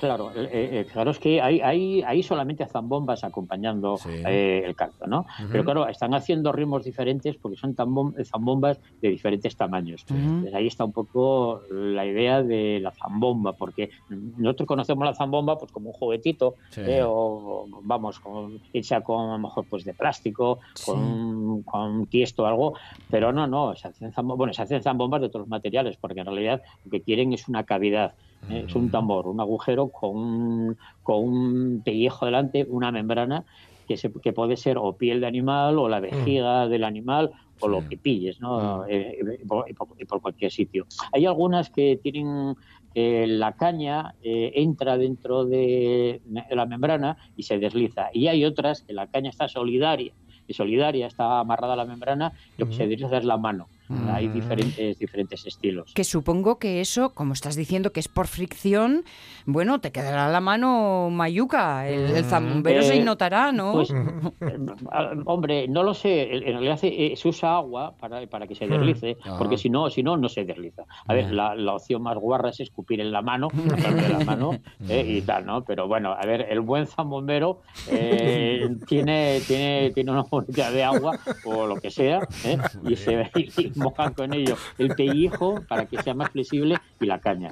Claro, 0.02 0.32
eh, 0.36 0.50
eh, 0.52 0.86
claro 0.92 1.12
es 1.12 1.20
que 1.20 1.40
hay, 1.40 1.62
hay, 1.62 2.02
hay 2.02 2.24
solamente 2.24 2.66
zambombas 2.66 3.24
acompañando 3.24 3.98
Sí. 3.98 4.10
eh, 4.28 4.64
el 4.66 4.76
canto, 4.76 5.06
¿no? 5.06 5.26
Pero 5.52 5.64
claro, 5.64 5.88
están 5.88 6.14
haciendo 6.16 6.52
ritmos 6.52 6.84
diferentes 6.84 7.38
porque 7.38 7.56
son 7.56 7.76
tambom- 7.76 8.14
zambombas 8.26 8.82
de 9.00 9.10
diferentes 9.10 9.56
tamaños. 9.56 10.04
Entonces, 10.10 10.54
ahí 10.56 10.68
está 10.68 10.84
un 10.86 10.92
poco 10.92 11.62
la 11.70 12.06
idea 12.06 12.42
de 12.42 12.80
la 12.82 12.92
zambomba, 12.92 13.54
porque 13.54 13.92
nosotros 14.10 14.68
conocemos 14.68 15.06
la 15.06 15.14
zambomba 15.14 15.58
pues 15.58 15.72
como 15.72 15.90
un 15.92 15.94
juguetito, 15.94 16.56
Sí. 16.72 16.82
eh, 16.82 17.04
o 17.06 17.68
vamos, 17.84 18.20
con, 18.20 18.60
hecha 18.74 19.02
con 19.02 19.30
a 19.30 19.34
lo 19.34 19.40
mejor 19.40 19.66
pues 19.70 19.84
de 19.86 19.94
plástico, 19.94 20.60
con, 20.86 21.62
con 21.64 22.08
tiesto 22.08 22.44
o 22.44 22.46
algo, 22.48 22.74
pero 23.10 23.32
no, 23.32 23.46
no, 23.46 23.76
se 23.76 23.88
hacen, 23.88 24.12
zambo- 24.12 24.36
bueno, 24.36 24.52
se 24.54 24.64
hacen 24.64 24.82
zambombas 24.82 25.22
de 25.22 25.28
otros 25.28 25.48
materiales, 25.48 25.98
porque 25.98 26.22
en 26.22 26.26
realidad 26.26 26.62
lo 26.84 26.90
que 26.92 27.02
quieren 27.04 27.34
es 27.34 27.48
una 27.48 27.64
cavidad. 27.66 28.16
¿Eh? 28.50 28.66
Es 28.68 28.76
un 28.76 28.90
tambor, 28.90 29.28
un 29.28 29.40
agujero 29.40 29.90
con 29.90 30.16
un, 30.18 30.78
con 31.04 31.24
un 31.24 31.82
pellejo 31.84 32.26
delante, 32.26 32.66
una 32.70 32.92
membrana 32.92 33.46
que, 33.88 33.98
se, 33.98 34.12
que 34.22 34.34
puede 34.34 34.58
ser 34.58 34.78
o 34.78 34.96
piel 34.96 35.20
de 35.22 35.28
animal 35.28 35.78
o 35.78 35.90
la 35.90 36.00
vejiga 36.00 36.68
del 36.68 36.84
animal 36.84 37.32
o 37.60 37.68
lo 37.68 37.88
que 37.88 37.98
pilles, 37.98 38.40
¿no? 38.40 38.86
Eh, 38.88 39.18
y 39.42 39.46
por, 39.46 39.70
y 40.00 40.06
por- 40.06 40.22
cualquier 40.22 40.52
sitio. 40.52 40.88
Hay 41.12 41.26
algunas 41.28 41.70
que 41.70 42.00
tienen 42.02 42.56
eh, 42.96 43.26
la 43.28 43.54
caña 43.54 44.16
eh, 44.22 44.52
entra 44.56 44.98
dentro 44.98 45.46
de, 45.46 46.22
de 46.26 46.56
la 46.56 46.66
membrana 46.66 47.18
y 47.36 47.44
se 47.44 47.60
desliza. 47.60 48.10
Y 48.14 48.28
hay 48.28 48.46
otras 48.46 48.82
que 48.82 48.94
la 48.94 49.08
caña 49.08 49.30
está 49.30 49.48
solidaria, 49.48 50.14
y 50.48 50.54
solidaria 50.54 51.06
está 51.08 51.40
amarrada 51.40 51.74
a 51.74 51.78
la 51.78 51.86
membrana 51.86 52.34
y 52.58 52.62
lo 52.62 52.68
que 52.68 52.74
se 52.76 52.88
desliza 52.88 53.18
es 53.18 53.26
la 53.26 53.38
mano. 53.38 53.70
Hay 54.12 54.28
diferentes, 54.28 54.98
diferentes 55.00 55.46
estilos. 55.46 55.92
Que 55.94 56.04
supongo 56.04 56.60
que 56.60 56.82
eso, 56.82 57.14
como 57.14 57.34
estás 57.34 57.56
diciendo 57.56 57.92
que 57.92 58.00
es 58.00 58.08
por 58.08 58.28
fricción, 58.28 59.04
bueno, 59.46 59.80
te 59.80 59.92
quedará 59.92 60.30
la 60.30 60.40
mano 60.42 61.10
mayuca, 61.12 61.88
el, 61.88 62.12
el 62.16 62.24
zambombero 62.26 62.84
se 62.84 62.98
Eh, 62.98 63.04
notará, 63.04 63.52
¿no? 63.52 63.74
Pues, 63.74 63.90
eh, 64.42 64.58
ah, 64.92 65.12
hombre, 65.26 65.68
no 65.68 65.84
lo 65.84 65.94
sé. 65.94 66.34
En 66.36 66.44
realidad 66.54 66.80
eh, 66.84 67.14
se 67.16 67.28
usa 67.28 67.56
agua 67.58 67.94
para, 68.00 68.26
para 68.28 68.48
que 68.48 68.56
se 68.56 68.68
deslice, 68.68 69.18
Ajá. 69.24 69.38
porque 69.38 69.58
si 69.58 69.70
no, 69.70 69.90
si 69.90 70.04
no, 70.04 70.18
no 70.18 70.30
se 70.30 70.44
desliza. 70.46 70.84
A 71.08 71.14
ver, 71.14 71.32
la, 71.32 71.56
la 71.56 71.76
opción 71.76 72.02
más 72.04 72.18
guarra 72.18 72.50
es 72.50 72.60
escupir 72.60 73.02
en 73.02 73.12
la 73.12 73.22
mano, 73.22 73.50
sacarle 73.70 74.10
la 74.10 74.20
mano 74.26 74.52
eh, 74.88 75.06
y 75.08 75.22
tal, 75.22 75.46
¿no? 75.46 75.64
Pero 75.64 75.88
bueno, 75.88 76.14
a 76.14 76.26
ver, 76.26 76.48
el 76.50 76.62
buen 76.62 76.88
zambombero 76.88 77.62
eh, 77.90 78.70
tiene, 78.88 79.40
tiene, 79.48 79.92
tiene 79.94 80.12
una 80.12 80.24
botella 80.24 80.72
de 80.72 80.84
agua 80.84 81.20
o 81.46 81.68
lo 81.68 81.76
que 81.76 81.92
sea, 81.92 82.28
¿eh? 82.46 82.58
y 82.88 82.96
se 82.96 83.30
y 83.36 83.50
mojan 83.82 84.14
con 84.14 84.34
ello 84.34 84.56
el 84.78 84.90
pellejo 84.96 85.62
para 85.68 85.86
que 85.86 86.02
sea 86.02 86.14
más 86.14 86.30
flexible 86.32 86.78
y 87.00 87.06
la 87.06 87.20
caña. 87.20 87.52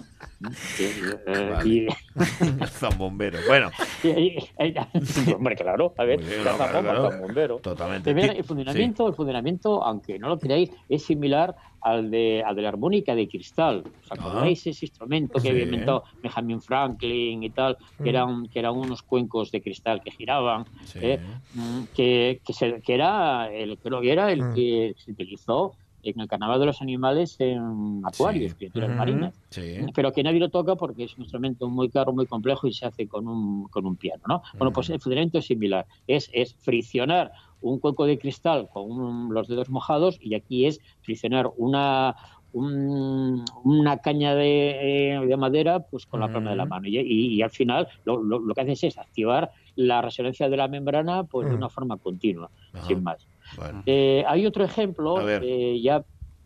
Eh, 0.79 1.49
Vale. 1.51 1.69
y- 1.69 1.87
El 2.61 2.67
zambombero. 2.69 3.39
Bueno, 3.47 3.69
hombre, 5.35 5.55
claro, 5.55 5.93
a 5.97 6.03
ver, 6.05 6.19
bien, 6.19 6.43
la 6.45 6.53
no, 6.81 7.27
claro, 7.33 7.57
totalmente. 7.57 8.13
Ti- 8.13 8.21
el 8.37 8.43
funcionamiento, 8.43 9.07
el 9.07 9.13
funcionamiento, 9.15 9.83
aunque 9.83 10.17
no 10.19 10.29
lo 10.29 10.39
creáis, 10.39 10.69
es 10.87 11.03
similar 11.03 11.55
al 11.81 12.09
de, 12.11 12.43
al 12.45 12.55
de 12.55 12.61
la 12.61 12.69
armónica 12.69 13.15
de 13.15 13.27
cristal. 13.27 13.83
¿Os 14.03 14.11
acordáis 14.11 14.65
ese 14.67 14.85
instrumento 14.85 15.33
que 15.35 15.41
Sí. 15.41 15.49
había 15.49 15.63
inventado 15.63 16.03
Benjamin 16.21 16.61
Franklin 16.61 17.43
y 17.43 17.49
tal? 17.51 17.77
Que 18.01 18.09
eran, 18.09 18.47
que 18.47 18.59
eran 18.59 18.75
unos 18.77 19.01
cuencos 19.01 19.51
de 19.51 19.61
cristal 19.61 20.01
que 20.03 20.11
giraban, 20.11 20.65
Sí. 20.85 20.99
eh, 21.01 21.19
mm, 21.53 21.83
que, 21.95 22.41
que, 22.45 22.53
se- 22.53 22.81
que 22.81 22.93
era 22.93 23.49
el, 23.51 23.77
creo 23.79 24.01
que 24.01 24.11
era 24.11 24.31
el 24.31 24.53
que 24.53 24.93
se 24.97 25.11
utilizó 25.11 25.73
en 26.03 26.19
el 26.19 26.27
carnaval 26.27 26.59
de 26.59 26.65
los 26.67 26.81
animales 26.81 27.35
en 27.39 28.01
acuarios, 28.05 28.51
Sí. 28.51 28.57
criaturas 28.57 28.95
marinas 28.95 29.33
Sí. 29.49 29.77
pero 29.93 30.11
que 30.11 30.23
nadie 30.23 30.39
lo 30.39 30.49
toca 30.49 30.75
porque 30.75 31.03
es 31.03 31.15
un 31.17 31.23
instrumento 31.23 31.69
muy 31.69 31.89
caro, 31.89 32.13
muy 32.13 32.25
complejo 32.25 32.67
y 32.67 32.73
se 32.73 32.85
hace 32.85 33.07
con 33.07 33.27
un, 33.27 33.67
con 33.67 33.85
un 33.85 33.95
piano, 33.97 34.21
¿no? 34.27 34.41
Bueno, 34.57 34.71
pues 34.71 34.89
el 34.89 34.99
funcionamiento 34.99 35.39
es 35.39 35.45
similar, 35.45 35.85
es, 36.07 36.29
es 36.33 36.55
friccionar 36.55 37.31
un 37.61 37.79
cuenco 37.79 38.05
de 38.05 38.17
cristal 38.17 38.69
con 38.71 38.89
un- 38.91 39.33
los 39.33 39.47
dedos 39.47 39.69
mojados 39.69 40.17
y 40.21 40.35
aquí 40.35 40.65
es 40.65 40.79
friccionar 41.01 41.49
una 41.57 42.15
un- 42.51 43.45
una 43.63 43.97
caña 43.97 44.33
de, 44.33 45.13
eh, 45.13 45.19
de 45.23 45.37
madera 45.37 45.81
pues 45.81 46.07
con 46.07 46.19
la 46.19 46.31
palma 46.33 46.49
de 46.49 46.55
la 46.55 46.65
mano 46.65 46.87
y, 46.87 46.97
y- 46.97 47.27
y 47.35 47.41
al 47.43 47.51
final 47.51 47.87
lo, 48.05 48.23
lo- 48.23 48.39
lo 48.39 48.53
que 48.55 48.61
haces 48.61 48.83
es 48.85 48.97
activar 48.97 49.51
la 49.75 50.01
resonancia 50.01 50.49
de 50.49 50.57
la 50.57 50.67
membrana 50.67 51.25
pues 51.25 51.47
de 51.47 51.53
Mm. 51.53 51.57
una 51.57 51.69
forma 51.69 51.97
continua, 51.97 52.49
sin 52.87 53.03
más. 53.03 53.27
Bueno. 53.57 53.83
Eh, 53.85 54.23
hay 54.27 54.45
otro 54.45 54.63
ejemplo, 54.63 55.27
eh, 55.27 55.79
ya 55.81 56.03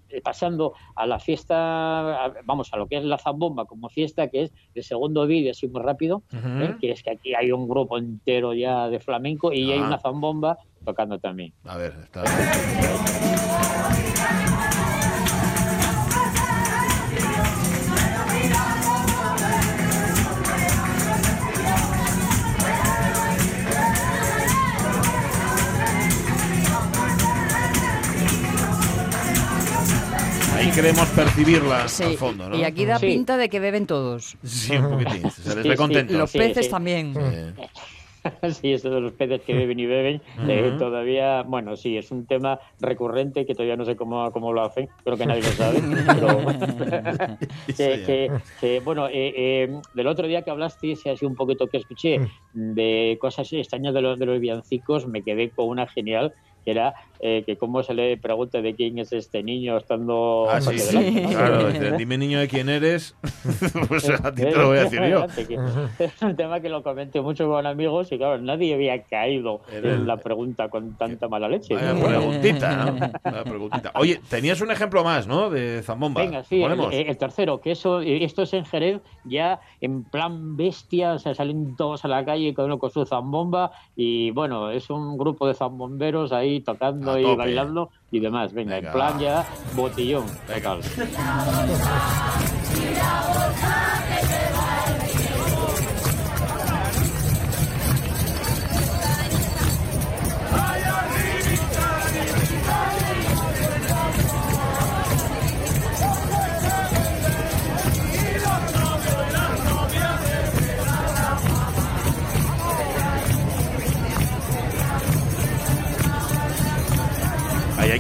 eh, 0.10 0.22
pasando 0.22 0.74
a 0.96 1.06
la 1.08 1.20
fiesta, 1.20 2.26
a- 2.26 2.34
vamos, 2.46 2.70
a 2.72 2.78
lo 2.78 2.88
que 2.88 2.98
es 2.98 3.04
la 3.04 3.18
zambomba 3.18 3.66
como 3.66 3.89
fiesta, 3.89 4.28
que 4.30 4.44
es 4.44 4.54
el 4.76 4.84
segundo 4.84 5.26
vídeo, 5.26 5.52
así 5.52 5.68
muy 5.68 5.82
rápido. 5.82 6.24
¿eh? 6.34 6.76
que 6.80 6.92
es 6.92 7.02
que 7.04 7.12
aquí 7.12 7.34
hay 7.34 7.52
un 7.52 7.68
grupo 7.68 7.98
entero 7.98 8.54
ya 8.54 8.89
de 8.89 9.00
flamenco 9.00 9.52
y 9.52 9.72
hay 9.72 9.80
Ah. 9.80 9.88
una 9.88 10.00
zambomba 10.00 10.58
tocando 10.86 11.18
también. 11.20 11.54
A 11.66 11.78
ver, 11.78 11.94
está. 12.04 12.22
Ahí 12.24 12.30
queremos 30.74 31.08
percibirla 31.10 31.88
Sí, 31.88 32.04
al 32.04 32.18
fondo, 32.18 32.50
¿no? 32.50 32.58
Y 32.58 32.64
aquí 32.64 32.86
da 32.86 33.00
Sí. 33.00 33.08
pinta 33.08 33.38
de 33.38 33.50
que 33.50 33.60
beben 33.60 33.86
todos. 33.88 34.38
Sí, 34.44 34.76
un 34.76 34.92
poquitín. 34.92 35.30
Se 35.32 35.56
les 35.56 35.64
Sí, 35.64 35.70
ve 35.70 35.72
sí, 35.72 35.76
contentos. 35.76 36.16
Los 36.18 36.32
Sí, 36.32 36.38
peces 36.40 36.66
sí. 36.66 36.72
también. 36.72 37.14
Sí. 37.14 37.64
sí, 38.62 38.72
eso 38.74 38.90
de 38.90 39.02
los 39.02 39.12
peces 39.12 39.42
que 39.42 39.54
beben 39.54 39.78
y 39.80 39.86
beben, 39.86 40.22
eh, 40.48 40.74
todavía, 40.80 41.42
bueno, 41.44 41.76
sí, 41.76 41.98
es 41.98 42.10
un 42.10 42.26
tema 42.26 42.58
recurrente 42.80 43.46
que 43.46 43.54
todavía 43.54 43.76
no 43.76 43.84
sé 43.84 43.98
cómo, 43.98 44.32
cómo 44.32 44.54
lo 44.54 44.64
hacen, 44.64 44.88
creo 45.04 45.18
que 45.18 45.26
nadie 45.26 45.42
lo 45.42 45.50
sabe. 45.50 45.82
pero- 46.08 47.38
que, 47.68 48.04
que- 48.06 48.32
que, 48.62 48.80
bueno, 48.80 49.08
eh, 49.08 49.34
eh, 49.36 49.82
del 49.94 50.08
otro 50.08 50.26
día 50.28 50.42
que 50.42 50.52
hablaste, 50.52 50.96
si 50.96 51.10
así 51.10 51.26
un 51.26 51.36
poquito 51.36 51.68
que 51.68 51.78
escuché, 51.78 52.20
de 52.54 53.18
cosas 53.20 53.52
extrañas 53.52 53.94
de 53.94 54.02
los, 54.02 54.18
de 54.18 54.26
los 54.26 54.40
villancicos, 54.40 55.06
me 55.06 55.22
quedé 55.22 55.50
con 55.50 55.68
una 55.68 55.86
genial 55.88 56.34
que 56.63 56.71
era 56.71 56.93
eh, 57.19 57.43
que 57.45 57.56
cómo 57.58 57.84
se 57.84 57.93
le 57.93 58.17
pregunte 58.17 58.62
de 58.62 58.76
quién 58.76 58.99
es 58.99 59.13
este 59.13 59.43
niño 59.43 59.78
estando 59.78 60.47
Ah, 60.49 60.60
sí, 60.60 60.78
sí, 60.78 61.23
claro. 61.30 61.67
dice, 61.71 61.91
Dime, 61.97 62.17
niño, 62.17 62.39
de 62.39 62.47
quién 62.49 62.67
eres. 62.69 63.15
pues 63.88 64.10
a 64.10 64.34
ti 64.34 64.41
te 64.43 64.52
lo 64.56 64.67
voy 64.67 64.78
a 64.80 64.84
decir 64.84 65.02
yo. 65.08 65.26
Es 65.99 66.21
un 66.21 66.36
tema 66.36 66.60
que 66.60 66.69
lo 66.69 66.84
comenté 66.84 67.21
mucho 67.21 67.47
con 67.47 67.65
amigos 67.65 68.12
y 68.12 68.17
claro, 68.17 68.38
nadie 68.39 68.73
había 68.73 69.02
caído 69.04 69.62
el- 69.71 69.86
en 69.86 70.08
la 70.08 70.17
pregunta 70.17 70.69
con 70.69 70.93
tanta 70.97 71.28
mala 71.28 71.47
leche. 71.47 71.76
Vaya 71.76 71.93
¿no? 71.93 72.06
preguntita, 72.06 72.86
¿no? 72.86 72.93
Vaya 73.23 73.43
preguntita. 73.43 73.91
Oye, 73.95 74.19
tenías 74.30 74.60
un 74.62 74.71
ejemplo 74.71 75.04
más, 75.04 75.28
¿no? 75.28 75.49
De 75.49 75.82
Zambomba. 75.84 76.21
Venga, 76.21 76.43
sí, 76.43 76.56
el, 76.62 76.63
Ponemos. 76.63 76.93
el 76.93 77.17
tercero, 77.17 77.62
que 77.62 77.71
eso, 77.71 78.02
eh, 78.02 78.23
esto 78.23 78.41
es 78.43 78.54
en 78.54 78.65
Jerez, 78.65 79.02
ya 79.23 79.60
en 79.82 80.04
plan 80.04 80.58
bestia, 80.58 81.13
o 81.13 81.19
sea, 81.19 81.34
salen 81.34 81.76
todos 81.76 82.04
a 82.04 82.08
la 82.08 82.26
calle, 82.26 82.54
cada 82.54 82.65
uno 82.65 82.80
con 82.80 82.89
su 82.91 83.06
zambomba, 83.06 83.71
y 83.95 84.32
bueno, 84.32 84.69
es 84.71 84.89
un 84.89 85.17
grupo 85.17 85.47
de 85.47 85.54
zambomberos 85.54 86.32
ahí 86.34 86.53
tocando 86.62 87.18
y 87.18 87.36
bailando 87.36 87.89
y 88.12 88.20
demás. 88.20 88.54
Venga, 88.54 88.76
Venga. 88.76 88.88
en 88.88 88.94
plan 88.94 89.20
ya. 89.20 89.46
Venga. 89.76 90.26
total. 90.48 90.80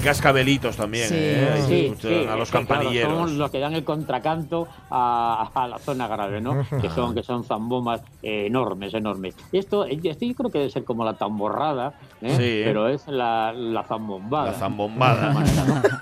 cascabelitos 0.03 0.75
también, 0.75 1.07
Sí, 1.07 1.15
¿eh? 1.17 1.55
Sí, 1.67 1.93
sí, 1.99 2.25
a 2.29 2.35
los 2.35 2.51
que, 2.51 2.57
claro, 2.65 2.67
campanilleros. 2.67 3.13
son 3.29 3.37
los 3.37 3.51
que 3.51 3.59
dan 3.59 3.73
el 3.73 3.83
contracanto 3.83 4.67
a, 4.89 5.49
a 5.53 5.67
la 5.67 5.79
zona 5.79 6.07
grave, 6.07 6.41
¿no? 6.41 6.65
Que 6.81 6.89
son, 6.89 7.13
que 7.15 7.23
son 7.23 7.43
zambombas 7.43 8.01
enormes, 8.21 8.93
enormes. 8.93 9.35
Esto, 9.51 9.85
esto 9.85 10.25
yo 10.25 10.33
creo 10.35 10.51
que 10.51 10.59
debe 10.59 10.69
ser 10.71 10.83
como 10.83 11.03
la 11.05 11.13
tamborrada, 11.13 11.93
¿eh? 12.21 12.29
Sí. 12.37 12.61
pero 12.65 12.87
es 12.87 13.07
la, 13.07 13.53
la 13.53 13.83
zambombada. 13.83 14.51
La 14.51 14.57
zambombada. 14.57 15.43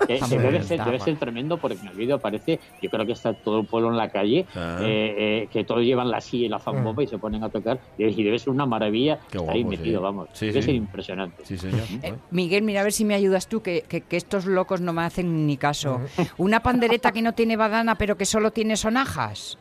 Que- 0.06 0.18
que 0.28 0.38
debe, 0.38 0.62
ser, 0.62 0.84
debe 0.84 0.98
ser 1.00 1.16
tremendo 1.18 1.58
porque 1.58 1.78
en 1.80 1.88
el 1.88 1.94
vídeo 1.96 2.16
aparece, 2.16 2.60
yo 2.80 2.90
creo 2.90 3.06
que 3.06 3.12
está 3.12 3.32
todo 3.34 3.60
el 3.60 3.66
pueblo 3.66 3.90
en 3.90 3.96
la 3.96 4.08
calle, 4.10 4.46
Ah. 4.54 4.78
eh, 4.82 5.14
eh, 5.44 5.48
que 5.52 5.64
todos 5.64 5.82
llevan 5.82 6.10
la 6.10 6.20
silla 6.20 6.46
y 6.46 6.48
la 6.48 6.58
zambomba 6.58 7.02
y 7.02 7.06
se 7.06 7.18
ponen 7.18 7.42
a 7.44 7.48
tocar, 7.48 7.78
y 7.98 8.22
debe 8.22 8.38
ser 8.38 8.50
una 8.50 8.66
maravilla 8.66 9.18
Qué 9.30 9.38
estar 9.38 9.54
ahí 9.54 9.64
metido, 9.64 9.98
sí. 10.00 10.02
vamos. 10.02 10.28
Sí, 10.32 10.46
debe 10.46 10.60
sí. 10.62 10.66
ser 10.66 10.74
impresionante. 10.74 11.44
Sí, 11.44 11.56
señor. 11.58 11.80
Eh, 12.02 12.14
Miguel, 12.30 12.62
mira 12.62 12.80
a 12.80 12.84
ver 12.84 12.92
si 12.92 13.04
me 13.04 13.14
ayudas 13.14 13.46
tú, 13.48 13.62
que, 13.62 13.82
que- 13.92 14.00
que 14.00 14.16
estos 14.16 14.46
locos 14.46 14.80
no 14.80 14.94
me 14.94 15.02
hacen 15.02 15.46
ni 15.46 15.58
caso. 15.58 16.00
Una 16.38 16.60
pandereta 16.60 17.12
que 17.12 17.20
no 17.20 17.34
tiene 17.34 17.56
badana, 17.56 17.96
pero 17.96 18.16
que 18.16 18.24
solo 18.24 18.50
tiene 18.50 18.76
sonajas. 18.78 19.58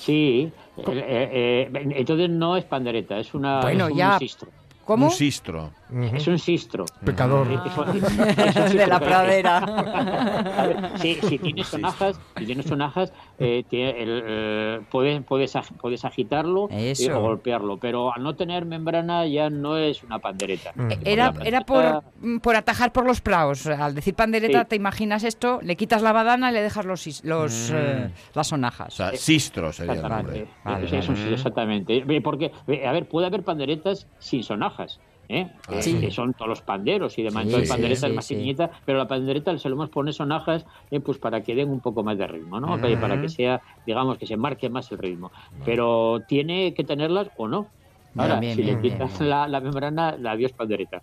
Sí, 0.00 0.50
eh, 0.76 0.82
eh, 0.88 1.70
eh, 1.72 1.88
entonces 1.96 2.28
no 2.30 2.56
es 2.56 2.64
pandereta, 2.64 3.18
es, 3.20 3.32
una, 3.32 3.60
Bueno, 3.60 3.84
es 3.86 3.92
un 3.92 3.96
ya. 3.98 4.18
sistro. 4.18 4.48
¿Cómo? 4.84 5.06
Un 5.06 5.12
sistro. 5.12 5.70
Es 6.14 6.26
un 6.28 6.38
sistro. 6.38 6.84
Pecador. 7.04 7.46
De 8.72 8.86
la 8.86 9.00
pradera. 9.00 9.60
Ver, 10.66 10.98
sí, 11.00 11.18
si 11.28 11.38
tienes 11.38 11.66
sonajas, 11.68 12.18
si 12.38 12.46
tienes 12.46 12.66
sonajas, 12.66 13.12
eh, 13.38 13.64
tiene 13.68 14.02
el, 14.02 14.22
eh, 14.26 14.80
puedes, 14.90 15.22
puedes, 15.24 15.54
ag- 15.56 15.76
puedes 15.80 16.04
agitarlo 16.04 16.68
eh, 16.70 16.94
o 17.12 17.20
golpearlo, 17.20 17.78
pero 17.78 18.14
al 18.14 18.22
no 18.22 18.34
tener 18.36 18.64
membrana 18.66 19.26
ya 19.26 19.50
no 19.50 19.76
es 19.76 20.02
una 20.02 20.18
pandereta. 20.18 20.72
Eh, 20.90 20.98
Era, 21.04 21.32
era 21.44 21.62
por, 21.62 22.02
mm, 22.20 22.38
por 22.38 22.56
atajar 22.56 22.92
por 22.92 23.06
los 23.06 23.20
praos. 23.20 23.66
Al 23.66 23.94
decir 23.94 24.14
pandereta, 24.14 24.60
Sí. 24.62 24.66
te 24.70 24.76
imaginas 24.76 25.24
esto, 25.24 25.60
le 25.62 25.76
quitas 25.76 26.02
la 26.02 26.12
badana 26.12 26.50
y 26.50 26.54
le 26.54 26.62
dejas 26.62 26.84
los, 26.84 27.24
los, 27.24 27.70
Mm. 27.70 27.74
eh, 27.76 28.10
las 28.34 28.46
sonajas. 28.48 28.88
O 28.94 28.96
sea, 28.96 29.12
sistro 29.16 29.72
sería 29.72 29.92
el 29.92 29.98
Exactamente. 29.98 30.38
nombre. 30.40 30.54
Vale, 30.64 30.88
Sí, 30.88 30.96
eso 30.96 31.12
vale. 31.12 31.24
sí, 31.26 31.32
exactamente. 31.34 32.20
Porque, 32.22 32.52
a 32.86 32.92
ver, 32.92 33.08
puede 33.08 33.26
haber 33.26 33.42
panderetas 33.42 34.06
sin 34.18 34.42
sonajas. 34.44 35.00
¿Eh? 35.30 35.48
Ah, 35.68 35.80
sí. 35.80 35.94
Que 36.00 36.10
son 36.10 36.34
todos 36.34 36.48
los 36.48 36.60
panderos 36.60 37.16
y 37.18 37.22
demás. 37.22 37.44
Sí, 37.44 37.48
Entonces, 37.48 37.68
sí, 37.68 37.74
pandereta 37.74 38.06
es 38.08 38.14
más 38.14 38.28
pequeñita, 38.28 38.70
pero 38.84 38.98
la 38.98 39.08
pandereta 39.08 39.56
se 39.56 39.68
lo 39.68 39.76
hemos 39.76 39.88
poner 39.88 40.12
sonajas 40.12 40.66
eh, 40.90 41.00
pues 41.00 41.18
para 41.18 41.42
que 41.42 41.54
den 41.54 41.70
un 41.70 41.80
poco 41.80 42.02
más 42.02 42.18
de 42.18 42.26
ritmo, 42.26 42.60
¿no? 42.60 42.78
Para 42.78 43.20
que 43.20 43.28
sea, 43.28 43.60
digamos, 43.86 44.18
que 44.18 44.26
se 44.26 44.36
marque 44.36 44.68
más 44.68 44.90
el 44.92 44.98
ritmo. 44.98 45.30
Pero 45.64 46.20
tiene 46.26 46.74
que 46.74 46.84
tenerlas 46.84 47.28
o 47.36 47.48
no. 47.48 47.68
Ahora, 48.16 48.40
Bien, 48.40 48.56
si 48.56 48.62
bien, 48.62 48.82
le 48.82 48.82
quitas 48.82 49.18
bien. 49.20 49.30
La, 49.30 49.46
la 49.46 49.60
membrana, 49.60 50.16
la 50.18 50.32
adiós 50.32 50.50
pandereta. 50.52 51.00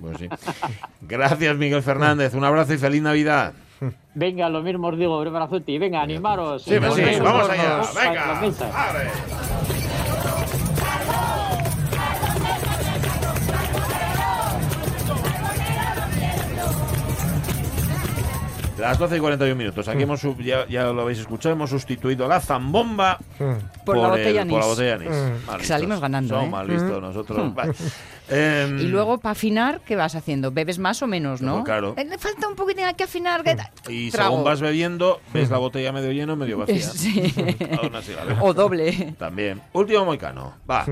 Pues 0.00 0.18
sí. 0.18 0.28
Gracias, 1.02 1.56
Miguel 1.56 1.82
Fernández. 1.82 2.34
Un 2.34 2.44
abrazo 2.44 2.72
y 2.72 2.78
feliz 2.78 3.02
Navidad. 3.02 3.52
Venga, 4.14 4.48
lo 4.48 4.62
mismo 4.62 4.88
os 4.88 4.98
digo, 4.98 5.20
un 5.20 5.28
abrazote 5.28 5.72
y 5.72 5.78
venga, 5.78 6.02
animaros. 6.02 6.62
Sí, 6.62 6.76
pues 6.78 6.94
sí, 6.94 7.02
vamos 7.22 7.48
allá. 7.48 7.80
Venga. 7.94 9.39
Las 18.80 18.90
mesas. 18.90 18.90
Vale. 18.90 18.90
Las 18.90 18.98
12 18.98 19.16
y 19.16 19.20
41 19.20 19.54
minutos. 19.56 19.88
Aquí 19.88 20.02
hemos, 20.02 20.20
sub- 20.20 20.40
ya, 20.42 20.66
ya 20.68 20.84
lo 20.92 21.02
habéis 21.02 21.18
escuchado, 21.20 21.54
hemos 21.54 21.70
sustituido 21.70 22.26
la 22.28 22.40
zambomba 22.40 23.18
Por 23.84 23.96
la 23.96 24.04
el- 24.04 24.10
botella 24.10 24.44
por 24.46 24.60
la 24.60 24.66
botella 24.66 24.94
anís. 24.94 25.10
Mm. 25.10 25.60
Salimos 25.64 26.00
ganando, 26.00 26.34
Somos 26.34 26.46
¿eh? 26.46 26.50
mal 26.50 26.68
listos 26.68 27.00
nosotros. 27.02 27.54
Vale. 27.54 27.72
Em, 28.32 28.78
Y 28.78 28.82
luego, 28.84 29.18
para 29.18 29.32
afinar, 29.32 29.80
¿qué 29.84 29.96
vas 29.96 30.14
haciendo? 30.14 30.52
¿Bebes 30.52 30.78
más 30.78 31.02
o 31.02 31.08
menos, 31.08 31.42
no? 31.42 31.48
Luego, 31.50 31.64
claro. 31.64 31.94
Eh, 31.96 32.04
Le 32.04 32.16
falta 32.16 32.46
un 32.46 32.54
poquito, 32.54 32.84
hay 32.84 32.94
que 32.94 33.02
afinar. 33.02 33.42
¿qué 33.42 33.56
tal? 33.56 33.68
Y 33.88 34.10
Trago. 34.12 34.30
según 34.30 34.44
vas 34.44 34.60
bebiendo, 34.60 35.20
ves 35.34 35.50
la 35.50 35.58
botella 35.58 35.90
medio 35.90 36.12
lleno, 36.12 36.36
medio 36.36 36.58
vacía. 36.58 36.76
Sí. 36.90 37.34
Aún 37.82 37.96
así, 37.96 38.12
vale. 38.14 38.36
O 38.40 38.54
doble. 38.54 39.14
También. 39.18 39.60
Último 39.72 40.04
moicano. 40.04 40.54
Va. 40.70 40.86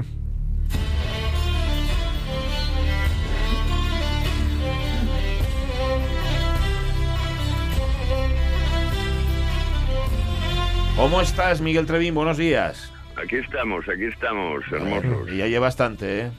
¿Cómo 10.98 11.20
estás, 11.20 11.60
Miguel 11.60 11.86
Trevín? 11.86 12.14
Buenos 12.14 12.36
días. 12.36 12.92
Aquí 13.16 13.36
estamos, 13.36 13.88
aquí 13.88 14.04
estamos, 14.04 14.62
hermosos. 14.70 15.30
Y 15.30 15.38
ya 15.38 15.46
lleva 15.46 15.66
bastante, 15.66 16.20
¿eh? 16.26 16.30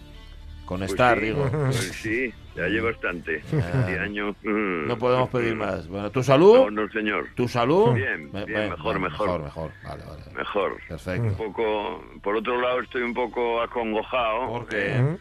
Con 0.65 0.79
Pues 0.79 0.91
estar, 0.91 1.17
sí, 1.19 1.25
digo. 1.25 1.49
pues 1.49 1.75
sí, 1.77 2.33
ya 2.55 2.67
lleva 2.67 2.91
bastante. 2.91 3.37
Este 3.51 3.99
año. 3.99 4.35
No 4.43 4.97
podemos 4.97 5.29
pedir 5.29 5.55
más. 5.55 5.87
Bueno, 5.87 6.11
¿tu 6.11 6.21
salud? 6.23 6.55
No, 6.69 6.71
no, 6.71 6.89
señor. 6.91 7.27
¿Tu 7.35 7.47
salud? 7.47 7.93
Bien, 7.93 8.29
bien, 8.31 8.45
me- 8.47 8.69
mejor, 8.69 8.99
mejor. 8.99 9.41
Mejor, 9.41 9.43
mejor. 9.43 9.71
Vale, 9.83 10.03
vale. 10.05 10.23
Mejor. 10.35 10.73
Un 10.73 10.87
Perfecto. 10.89 11.37
poco, 11.37 12.03
por 12.21 12.35
otro 12.35 12.61
lado, 12.61 12.81
estoy 12.81 13.01
un 13.01 13.13
poco 13.13 13.61
acongojado. 13.61 14.47
¿Por 14.47 14.67
qué? 14.67 14.95
eh, 14.97 15.17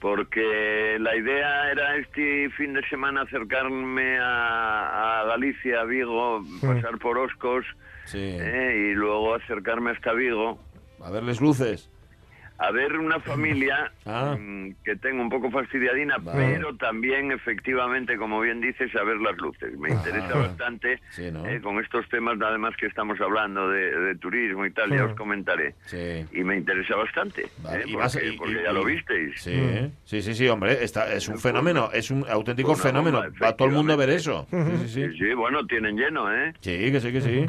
porque 0.00 0.96
la 1.00 1.14
idea 1.16 1.70
era 1.72 1.96
este 1.96 2.48
fin 2.56 2.72
de 2.74 2.86
semana 2.88 3.22
acercarme 3.22 4.18
a, 4.18 5.20
a 5.20 5.24
Galicia, 5.24 5.80
a 5.80 5.84
Vigo, 5.84 6.42
pasar 6.62 6.96
por 6.98 7.18
Oscos 7.18 7.66
Sí. 8.10 8.36
eh, 8.38 8.90
y 8.90 8.94
luego 8.94 9.34
acercarme 9.34 9.90
hasta 9.92 10.12
Vigo. 10.12 10.58
A 11.02 11.10
verles 11.10 11.40
luces. 11.40 11.88
a 12.62 12.70
ver 12.72 12.98
una 12.98 13.18
familia 13.20 13.90
Ah. 14.04 14.36
mm, 14.38 14.74
que 14.84 14.94
tengo 14.96 15.22
un 15.22 15.30
poco 15.30 15.50
fastidiadina, 15.50 16.18
Vale. 16.18 16.56
pero 16.56 16.76
también 16.76 17.32
efectivamente, 17.32 18.18
como 18.18 18.38
bien 18.42 18.60
dices, 18.60 18.94
a 18.96 19.02
ver 19.02 19.16
las 19.16 19.34
luces. 19.38 19.78
Me 19.78 19.88
interesa 19.88 20.28
Ah. 20.34 20.38
bastante 20.40 21.00
Sí, 21.08 21.30
¿no? 21.32 21.46
eh, 21.46 21.58
con 21.62 21.78
estos 21.82 22.06
temas, 22.10 22.36
además 22.38 22.74
que 22.78 22.84
estamos 22.84 23.18
hablando 23.18 23.66
de, 23.70 23.98
de 23.98 24.14
turismo 24.16 24.66
y 24.66 24.72
tal, 24.72 24.90
ya 24.90 25.06
os 25.06 25.14
comentaré. 25.16 25.74
Sí. 25.86 26.26
Y 26.32 26.44
me 26.44 26.58
interesa 26.58 26.96
bastante, 26.96 27.46
Vale, 27.62 27.78
eh, 27.84 27.84
y 27.86 27.94
vas 27.96 28.14
a- 28.14 28.18
porque, 28.18 28.34
y- 28.34 28.36
porque 28.36 28.52
y- 28.60 28.62
ya 28.64 28.72
lo 28.72 28.84
visteis. 28.84 29.40
Sí, 29.40 29.90
sí, 30.04 30.20
sí, 30.20 30.34
sí, 30.34 30.46
hombre, 30.48 30.84
está, 30.84 31.10
es 31.14 31.28
un 31.28 31.34
Pues 31.36 31.42
fenómeno, 31.44 31.88
es 31.94 32.10
un 32.10 32.26
auténtico 32.28 32.74
fenómeno. 32.76 33.22
bomba, 33.22 33.38
Va 33.42 33.48
a 33.48 33.56
todo 33.56 33.68
el 33.68 33.74
mundo 33.74 33.94
a 33.94 33.96
ver 33.96 34.10
eso. 34.10 34.46
Sí, 34.50 34.56
sí, 34.58 34.88
Sí, 34.88 35.08
sí. 35.12 35.18
sí, 35.18 35.32
bueno, 35.32 35.66
tienen 35.66 35.96
lleno, 35.96 36.30
¿eh? 36.30 36.52
Sí, 36.60 36.92
que 36.92 37.00
sí, 37.00 37.10
que 37.10 37.20
sí. 37.22 37.46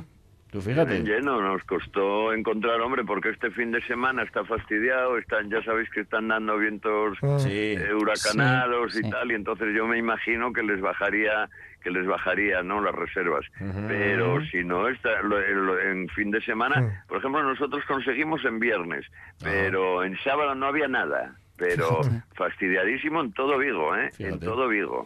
Tú 0.51 0.61
fíjate. 0.61 0.99
Lleno, 1.01 1.41
nos 1.41 1.63
costó 1.63 2.33
encontrar, 2.33 2.81
hombre, 2.81 3.05
porque 3.05 3.29
este 3.29 3.51
fin 3.51 3.71
de 3.71 3.81
semana 3.83 4.23
está 4.23 4.43
fastidiado, 4.43 5.17
están, 5.17 5.49
ya 5.49 5.63
sabéis 5.63 5.89
que 5.91 6.01
están 6.01 6.27
dando 6.27 6.57
vientos 6.57 7.17
Sí. 7.37 7.75
eh, 7.77 7.93
huracanados 7.93 8.91
Sí, 8.93 8.99
y 8.99 9.03
sí. 9.03 9.09
tal 9.09 9.31
y 9.31 9.35
entonces 9.35 9.73
yo 9.73 9.87
me 9.87 9.97
imagino 9.97 10.51
que 10.51 10.61
les 10.63 10.81
bajaría 10.81 11.47
que 11.81 11.89
les 11.89 12.05
bajaría 12.05 12.61
no 12.61 12.79
las 12.79 12.93
reservas 12.93 13.43
pero 13.87 14.39
si 14.45 14.63
no 14.63 14.87
está 14.87 15.23
lo- 15.23 15.39
lo- 15.39 15.79
en 15.79 16.07
fin 16.09 16.29
de 16.29 16.39
semana 16.41 17.03
por 17.07 17.17
ejemplo 17.17 17.41
nosotros 17.41 17.83
conseguimos 17.87 18.45
en 18.45 18.59
viernes 18.59 19.03
pero 19.43 20.03
en 20.03 20.15
sábado 20.19 20.53
no 20.53 20.67
había 20.67 20.87
nada 20.87 21.33
pero 21.69 22.01
fastidiadísimo 22.35 23.21
en 23.21 23.31
todo 23.33 23.57
Vigo, 23.57 23.95
¿eh? 23.95 24.09
En 24.19 24.39
todo 24.39 24.67
Vigo. 24.67 25.05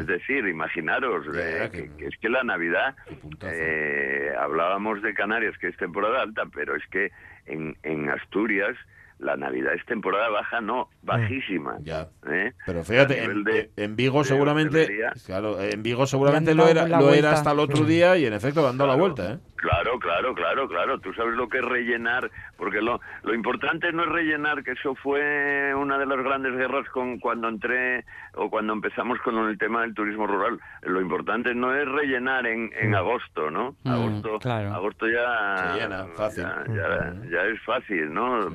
Es 0.00 0.06
decir, 0.06 0.46
imaginaros, 0.46 1.26
eh, 1.36 1.68
que- 1.72 2.06
es 2.06 2.16
que 2.20 2.28
la 2.28 2.42
Navidad, 2.44 2.94
eh, 3.42 4.30
hablábamos 4.40 5.02
de 5.02 5.14
Canarias, 5.14 5.56
que 5.58 5.68
es 5.68 5.76
temporada 5.76 6.22
alta, 6.22 6.42
pero 6.54 6.76
es 6.76 6.84
que 6.90 7.10
en, 7.46 7.76
en 7.82 8.08
Asturias 8.10 8.76
la 9.18 9.34
Navidad 9.34 9.72
es 9.72 9.82
temporada 9.86 10.28
baja, 10.28 10.60
no, 10.60 10.90
bajísima. 11.02 11.78
Ya. 11.82 12.06
¿eh? 12.30 12.52
Pero 12.66 12.84
fíjate, 12.84 13.14
en, 13.16 13.22
nivel 13.22 13.44
de- 13.44 13.70
en 13.82 13.96
Vigo 13.96 14.24
seguramente, 14.24 14.86
claro, 15.24 15.58
en 15.58 15.82
Vigo 15.82 16.06
seguramente 16.06 16.54
lo 16.54 16.68
era, 16.68 16.86
lo 16.86 16.98
vuelta. 16.98 17.16
era 17.18 17.30
hasta 17.32 17.52
el 17.52 17.60
otro 17.60 17.84
día 17.84 18.18
y 18.18 18.26
en 18.26 18.34
efecto 18.34 18.60
le 18.60 18.68
han 18.68 18.76
dado 18.76 18.90
la 18.90 18.96
vuelta, 18.96 19.32
¿eh? 19.32 19.38
Claro, 19.56 19.98
claro, 19.98 20.34
claro, 20.34 20.68
claro. 20.68 20.98
Tú 21.00 21.12
sabes 21.14 21.34
lo 21.34 21.48
que 21.48 21.58
es 21.58 21.64
rellenar, 21.64 22.30
porque 22.56 22.80
lo, 22.80 23.00
lo 23.24 23.34
importante 23.34 23.92
no 23.92 24.02
es 24.04 24.08
rellenar, 24.10 24.62
que 24.62 24.72
eso 24.72 24.94
fue 24.96 25.74
una 25.74 25.98
de 25.98 26.06
las 26.06 26.18
grandes 26.18 26.52
guerras 26.56 26.88
con 26.90 27.18
cuando 27.18 27.48
entré 27.48 28.04
o 28.34 28.48
cuando 28.50 28.72
empezamos 28.74 29.18
con 29.20 29.36
el 29.48 29.58
tema 29.58 29.82
del 29.82 29.94
turismo 29.94 30.26
rural. 30.26 30.60
Lo 30.82 31.00
importante 31.00 31.54
no 31.54 31.74
es 31.74 31.88
rellenar 31.88 32.46
en, 32.46 32.70
en 32.78 32.94
agosto, 32.94 33.50
¿no? 33.50 33.76
Mm, 33.84 33.88
agosto, 33.90 34.38
claro. 34.40 34.74
agosto 34.74 35.06
ya 35.08 35.56
Se 35.74 35.80
llena, 35.80 36.04
fácil. 36.16 36.44
Ya, 36.44 36.74
ya- 36.74 37.14
ya 37.30 37.42
es 37.44 37.60
fácil, 37.62 38.12
¿no? 38.12 38.48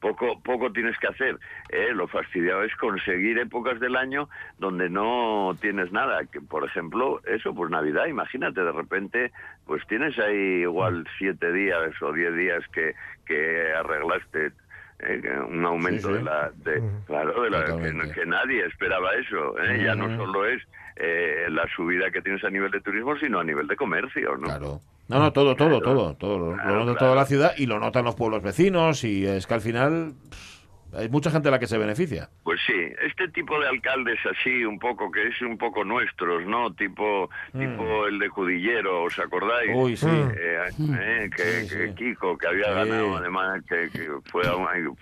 Poco, 0.00 0.40
poco 0.42 0.70
tienes 0.72 0.96
que 0.98 1.08
hacer. 1.08 1.38
¿eh? 1.70 1.88
Lo 1.92 2.06
fastidiado 2.06 2.62
es 2.62 2.74
conseguir 2.76 3.38
épocas 3.38 3.80
del 3.80 3.96
año 3.96 4.28
donde 4.58 4.88
no 4.88 5.56
tienes 5.60 5.90
nada. 5.90 6.24
Que, 6.26 6.40
por 6.40 6.64
ejemplo, 6.64 7.20
eso, 7.26 7.54
pues 7.54 7.70
Navidad, 7.70 8.06
imagínate, 8.06 8.60
de 8.62 8.72
repente, 8.72 9.32
pues 9.66 9.84
tienes 9.88 10.16
ahí 10.18 10.60
igual 10.62 11.04
siete 11.18 11.52
días 11.52 12.00
o 12.00 12.12
diez 12.12 12.34
días 12.34 12.62
que, 12.72 12.94
que 13.26 13.72
arreglaste 13.72 14.52
eh, 15.00 15.22
un 15.48 15.64
aumento 15.64 16.08
Sí, 16.08 16.14
sí. 16.14 16.18
de 16.18 16.22
la 16.24 16.50
de, 16.56 16.82
claro 17.06 17.42
de 17.42 17.50
la 17.50 18.12
que, 18.12 18.26
nadie 18.26 18.66
esperaba 18.66 19.14
eso 19.14 19.56
¿eh? 19.62 19.84
ya 19.84 19.94
no 19.94 20.08
solo 20.16 20.44
es 20.44 20.60
eh, 20.96 21.46
la 21.50 21.68
subida 21.76 22.10
que 22.10 22.20
tienes 22.20 22.42
a 22.42 22.50
nivel 22.50 22.72
de 22.72 22.80
turismo 22.80 23.16
sino 23.16 23.38
a 23.38 23.44
nivel 23.44 23.68
de 23.68 23.76
comercio 23.76 24.36
no 24.36 24.48
Claro. 24.48 24.80
No, 25.08 25.18
no, 25.18 25.32
todo, 25.32 25.56
todo, 25.56 25.80
todo, 25.80 26.14
todo. 26.14 26.38
Lo- 26.38 26.52
Claro, 26.56 26.70
lo 26.70 26.78
nota 26.84 26.98
claro. 26.98 26.98
toda 26.98 27.14
la 27.16 27.26
ciudad 27.26 27.52
y 27.56 27.66
lo 27.66 27.78
notan 27.80 28.04
los 28.04 28.14
pueblos 28.14 28.42
vecinos 28.42 29.04
y 29.04 29.26
es 29.26 29.46
que 29.46 29.54
al 29.54 29.60
final 29.62 30.12
pff, 30.30 30.94
hay 30.94 31.08
mucha 31.08 31.30
gente 31.30 31.48
a 31.48 31.50
la 31.50 31.58
que 31.58 31.66
se 31.66 31.78
beneficia. 31.78 32.28
Pues 32.42 32.60
sí, 32.66 32.72
este 33.06 33.28
tipo 33.28 33.58
de 33.60 33.68
alcaldes 33.68 34.18
así, 34.26 34.64
un 34.64 34.78
poco, 34.78 35.10
que 35.10 35.28
es 35.28 35.40
un 35.42 35.56
poco 35.58 35.84
nuestros, 35.84 36.44
¿no? 36.46 36.72
Tipo, 36.74 37.28
tipo 37.58 38.06
el 38.06 38.18
de 38.18 38.28
Cudillero, 38.30 39.04
¿os 39.04 39.18
acordáis? 39.18 39.70
Mm. 39.70 39.76
Uy, 39.76 39.96
sí. 39.96 40.06
Eh, 40.08 40.58
eh, 41.00 41.30
que, 41.34 41.42
Sí, 41.42 41.74
que 41.76 41.88
sí. 41.88 41.94
Kiko, 41.94 42.36
que 42.38 42.46
había 42.46 42.64
Sí. 42.64 42.70
ganado, 42.74 43.16
además, 43.16 43.62
que, 43.68 43.88
que 43.90 44.08
fue, 44.30 44.42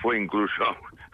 fue 0.00 0.18
incluso 0.20 0.64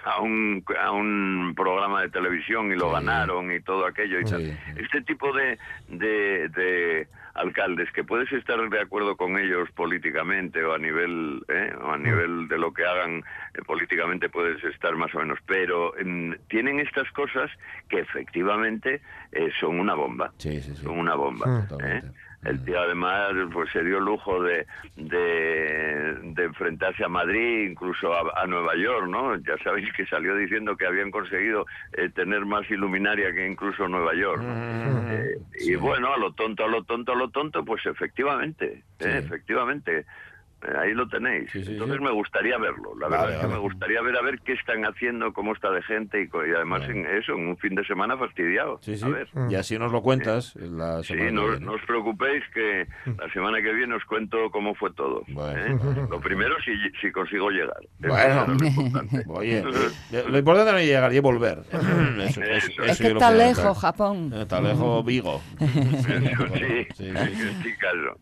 a 0.04 0.20
un, 0.20 0.64
a 0.80 0.90
un 0.92 1.54
programa 1.56 2.02
de 2.02 2.08
televisión 2.08 2.72
y 2.72 2.76
lo 2.76 2.88
Sí. 2.88 2.92
ganaron 2.94 3.52
y 3.52 3.60
todo 3.60 3.86
aquello. 3.86 4.20
Y 4.20 4.24
tal. 4.24 4.42
Este 4.76 5.02
tipo 5.02 5.32
de, 5.32 5.58
de, 5.88 6.48
de 6.48 7.08
alcaldes 7.34 7.90
que 7.92 8.04
puedes 8.04 8.30
estar 8.32 8.58
de 8.68 8.80
acuerdo 8.80 9.16
con 9.16 9.38
ellos 9.38 9.70
políticamente 9.72 10.62
o 10.64 10.74
a 10.74 10.78
nivel 10.78 11.42
¿eh? 11.48 11.72
o 11.80 11.92
a 11.92 11.96
nivel 11.98 12.46
de 12.48 12.58
lo 12.58 12.74
que 12.74 12.84
hagan 12.84 13.20
eh, 13.54 13.62
políticamente 13.66 14.28
puedes 14.28 14.62
estar 14.64 14.94
más 14.96 15.14
o 15.14 15.18
menos 15.20 15.38
pero 15.46 15.94
mm, 16.04 16.32
tienen 16.48 16.78
estas 16.80 17.10
cosas 17.12 17.50
que 17.88 18.00
efectivamente 18.00 19.00
eh, 19.32 19.50
son 19.60 19.80
una 19.80 19.94
bomba 19.94 20.30
Sí, 20.36 20.60
sí, 20.60 20.74
sí. 20.76 20.82
son 20.84 20.98
una 20.98 21.14
bomba 21.14 21.46
Mm. 21.46 21.84
¿eh? 21.86 22.02
El 22.44 22.64
tío 22.64 22.80
además 22.80 23.32
pues 23.52 23.70
se 23.70 23.82
dio 23.84 24.00
lujo 24.00 24.42
de, 24.42 24.66
de, 24.96 26.14
de 26.22 26.44
enfrentarse 26.44 27.04
a 27.04 27.08
Madrid 27.08 27.68
incluso 27.70 28.12
a, 28.12 28.42
a 28.42 28.46
Nueva 28.46 28.74
York 28.76 29.06
no 29.08 29.36
ya 29.36 29.56
sabéis 29.62 29.92
que 29.92 30.06
salió 30.06 30.34
diciendo 30.36 30.76
que 30.76 30.86
habían 30.86 31.10
conseguido 31.10 31.66
eh, 31.92 32.08
tener 32.08 32.44
más 32.44 32.68
iluminaria 32.70 33.32
que 33.32 33.46
incluso 33.46 33.86
Nueva 33.88 34.14
York 34.14 34.42
¿no? 34.42 35.12
Eh, 35.12 35.38
y 35.60 35.74
bueno, 35.76 36.12
a 36.12 36.18
lo 36.18 36.32
tonto, 36.32 36.64
a 36.64 36.68
lo 36.68 36.82
tonto, 36.84 37.12
a 37.12 37.16
lo 37.16 37.28
tonto, 37.30 37.64
pues 37.64 37.84
efectivamente, 37.86 38.82
Sí. 38.98 39.08
eh, 39.08 39.18
efectivamente. 39.18 40.04
Eh, 40.64 40.72
ahí 40.78 40.92
lo 40.94 41.08
tenéis. 41.08 41.50
Sí, 41.50 41.64
sí, 41.64 41.72
Entonces 41.72 41.96
sí. 41.98 42.04
me 42.04 42.10
gustaría 42.12 42.56
verlo. 42.58 42.94
La 42.98 43.08
Vale, 43.08 43.22
verdad 43.22 43.30
es 43.34 43.40
que 43.40 43.46
vale. 43.46 43.54
me 43.58 43.60
gustaría 43.62 44.02
ver 44.02 44.16
a 44.16 44.22
ver 44.22 44.40
qué 44.44 44.52
están 44.52 44.84
haciendo, 44.84 45.32
cómo 45.32 45.52
está 45.54 45.70
de 45.70 45.82
gente 45.82 46.20
y, 46.22 46.24
y 46.24 46.54
además 46.54 46.82
Vale. 46.82 46.92
en 47.00 47.06
eso, 47.18 47.32
en 47.32 47.48
un 47.48 47.56
fin 47.56 47.74
de 47.74 47.84
semana 47.84 48.16
fastidiado. 48.16 48.78
Sí, 48.82 48.96
sí. 48.96 49.04
A 49.04 49.08
ver. 49.08 49.28
Y 49.50 49.54
así 49.56 49.78
nos 49.78 49.90
lo 49.92 50.02
cuentas 50.02 50.54
la 50.56 51.02
Sí, 51.02 51.08
semana 51.14 51.26
que 51.28 51.32
no, 51.32 51.46
viene. 51.48 51.66
no 51.66 51.72
os 51.72 51.82
preocupéis 51.86 52.42
que 52.54 52.86
la 53.18 53.32
semana 53.32 53.60
que 53.60 53.72
viene 53.72 53.94
os 53.94 54.04
cuento 54.04 54.50
cómo 54.50 54.74
fue 54.74 54.92
todo. 54.92 55.22
Bueno, 55.28 55.58
¿eh? 55.58 55.76
vale. 55.82 56.06
Lo 56.08 56.20
primero, 56.20 56.54
si, 56.64 56.72
si 57.00 57.10
consigo 57.10 57.50
llegar. 57.50 57.80
Bueno. 57.98 58.46
lo 58.58 58.66
importante. 58.66 59.24
Oye, 59.28 59.58
eh, 60.12 60.24
lo 60.28 60.38
importante 60.38 60.72
no 60.72 60.78
es 60.78 60.86
llegar 60.86 61.12
y 61.12 61.16
es 61.16 61.22
volver. 61.22 61.58
Eso, 61.72 62.40
eso- 62.40 62.42
Es 62.42 62.68
eso 62.68 62.82
Es 62.84 62.98
que 62.98 63.08
está 63.08 63.30
lejos 63.32 63.78
Japón. 63.78 64.32
Está 64.32 64.60
lejos 64.60 65.04
Vigo. 65.04 65.42
Eso 65.60 66.46
sí, 66.54 66.86
Sí, 66.94 67.10
sí, 67.10 67.34
sí. 67.62 67.74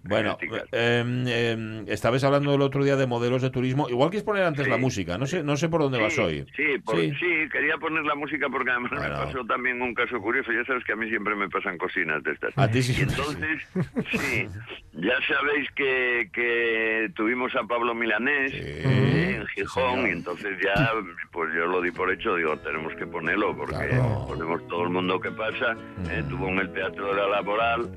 Bueno, 0.04 0.38
eh, 0.72 1.04
eh, 1.26 1.84
estabais 1.88 2.22
hablando 2.30 2.54
el 2.54 2.62
otro 2.62 2.82
día 2.84 2.96
de 2.96 3.06
modelos 3.06 3.42
de 3.42 3.50
turismo. 3.50 3.88
Igual 3.88 4.10
quieres 4.10 4.24
poner 4.24 4.44
antes 4.44 4.64
Sí. 4.64 4.70
la 4.70 4.76
música. 4.76 5.18
No 5.18 5.26
sé, 5.26 5.42
no 5.42 5.56
sé 5.56 5.68
por 5.68 5.82
dónde 5.82 6.00
vas 6.00 6.14
Sí, 6.14 6.20
hoy. 6.20 6.46
Sí, 6.56 6.78
por- 6.84 6.96
Sí. 6.96 7.12
sí. 7.18 7.48
quería 7.52 7.76
poner 7.78 8.04
la 8.04 8.14
música 8.14 8.48
porque 8.48 8.70
además 8.70 8.90
Bueno. 8.92 9.18
me 9.18 9.24
pasó 9.26 9.44
también 9.44 9.80
un 9.82 9.94
caso 9.94 10.20
curioso. 10.20 10.52
Ya 10.52 10.64
sabes 10.64 10.84
que 10.84 10.92
a 10.92 10.96
mí 10.96 11.08
siempre 11.08 11.34
me 11.34 11.48
pasan 11.48 11.76
cocinas 11.78 12.22
de 12.22 12.32
estas. 12.32 12.56
A 12.56 12.70
ti 12.70 12.78
Y 12.78 12.82
siempre, 12.82 13.16
entonces, 13.16 13.68
sí, 14.10 14.48
ya 14.94 15.14
sabéis 15.28 15.68
que, 15.74 16.28
que 16.32 17.10
tuvimos 17.14 17.54
a 17.56 17.64
Pablo 17.64 17.94
Milanés 17.94 18.52
Sí, 18.52 18.58
eh, 18.60 19.36
en 19.36 19.46
sí, 19.46 19.52
Gijón 19.56 20.06
y 20.06 20.10
entonces 20.10 20.56
ya, 20.64 20.92
pues 21.32 21.50
yo 21.54 21.66
lo 21.66 21.80
di 21.80 21.90
por 21.90 22.10
hecho, 22.12 22.36
digo, 22.36 22.56
tenemos 22.58 22.94
que 22.94 23.06
ponerlo 23.06 23.56
porque 23.56 23.74
Claro. 23.74 24.26
ponemos 24.28 24.66
todo 24.68 24.84
el 24.84 24.90
mundo 24.90 25.20
que 25.20 25.30
pasa. 25.30 25.76
eh, 26.10 26.22
tuvo 26.28 26.48
en 26.48 26.58
el 26.60 26.72
Teatro 26.72 27.08
de 27.08 27.20
la 27.20 27.28
Laboral 27.28 27.88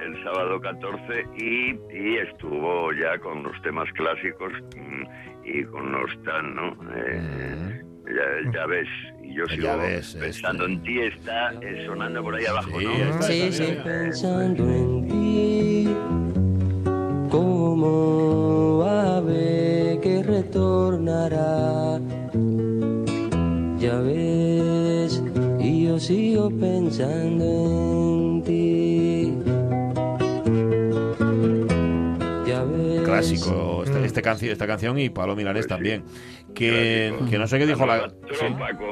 el 0.00 0.22
sábado 0.24 0.60
14 0.60 1.26
y, 1.36 1.70
y 1.96 2.16
estuvo 2.18 2.92
ya 2.92 3.18
con 3.18 3.42
los 3.42 3.60
temas 3.62 3.88
clásicos 3.92 4.52
mm, 4.76 5.04
y 5.44 5.64
con 5.64 5.92
los 5.92 6.10
tan, 6.24 6.54
¿no? 6.54 6.76
Eh, 6.96 7.82
ya, 8.06 8.52
ya 8.52 8.66
ves, 8.66 8.88
y 9.22 9.34
yo 9.34 9.44
Ya 9.46 9.54
sigo 9.56 9.78
ves, 9.78 10.16
pensando 10.20 10.64
este. 10.66 10.74
en 10.74 10.82
ti, 10.82 11.00
está 11.00 11.52
eh, 11.62 11.84
sonando 11.86 12.22
por 12.22 12.34
ahí 12.34 12.44
abajo, 12.46 12.78
Sí, 12.78 12.84
¿no? 12.86 12.92
está, 12.92 13.22
Sí, 13.22 13.40
está, 13.42 13.64
sí. 13.64 13.70
mira. 13.70 13.84
pensando 13.84 14.64
en 14.68 15.08
ti, 15.08 15.88
como 17.30 18.84
ave 18.84 19.98
que 20.02 20.22
retornará. 20.22 21.98
Ya 23.78 23.98
ves, 24.00 25.22
y 25.58 25.86
yo 25.86 25.98
sigo 25.98 26.50
pensando 26.50 27.44
en 27.44 28.11
Clásico, 33.28 33.82
este, 33.84 34.04
este 34.04 34.22
canci- 34.22 34.50
esta 34.50 34.66
canción 34.66 34.98
y 34.98 35.08
Pablo 35.10 35.34
Milanés 35.36 35.66
Pues 35.66 35.78
sí. 35.78 35.84
también. 35.92 36.04
Que, 36.54 37.14
que 37.30 37.38
no 37.38 37.46
sé 37.46 37.58
qué 37.58 37.66
dijo 37.66 37.86
la, 37.86 38.12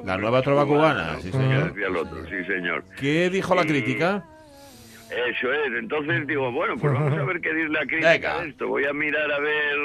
La 0.04 0.16
nueva 0.16 0.40
trova 0.42 0.64
cubana. 0.66 1.16
Sí, 1.20 1.30
señor. 1.30 1.72
sí. 1.74 2.96
¿Qué 2.98 3.30
dijo 3.30 3.54
la 3.54 3.64
crítica? 3.64 4.24
Eso 5.10 5.52
es, 5.52 5.72
entonces 5.76 6.24
digo, 6.28 6.52
bueno, 6.52 6.76
pues 6.76 6.92
vamos 6.92 7.18
a 7.18 7.24
ver 7.24 7.40
qué 7.40 7.52
dice 7.52 7.68
la 7.70 7.80
crítica 7.80 8.10
Venga. 8.12 8.42
de 8.42 8.48
esto. 8.50 8.68
Voy 8.68 8.84
a 8.84 8.92
mirar 8.92 9.28
a 9.32 9.40
ver, 9.40 9.76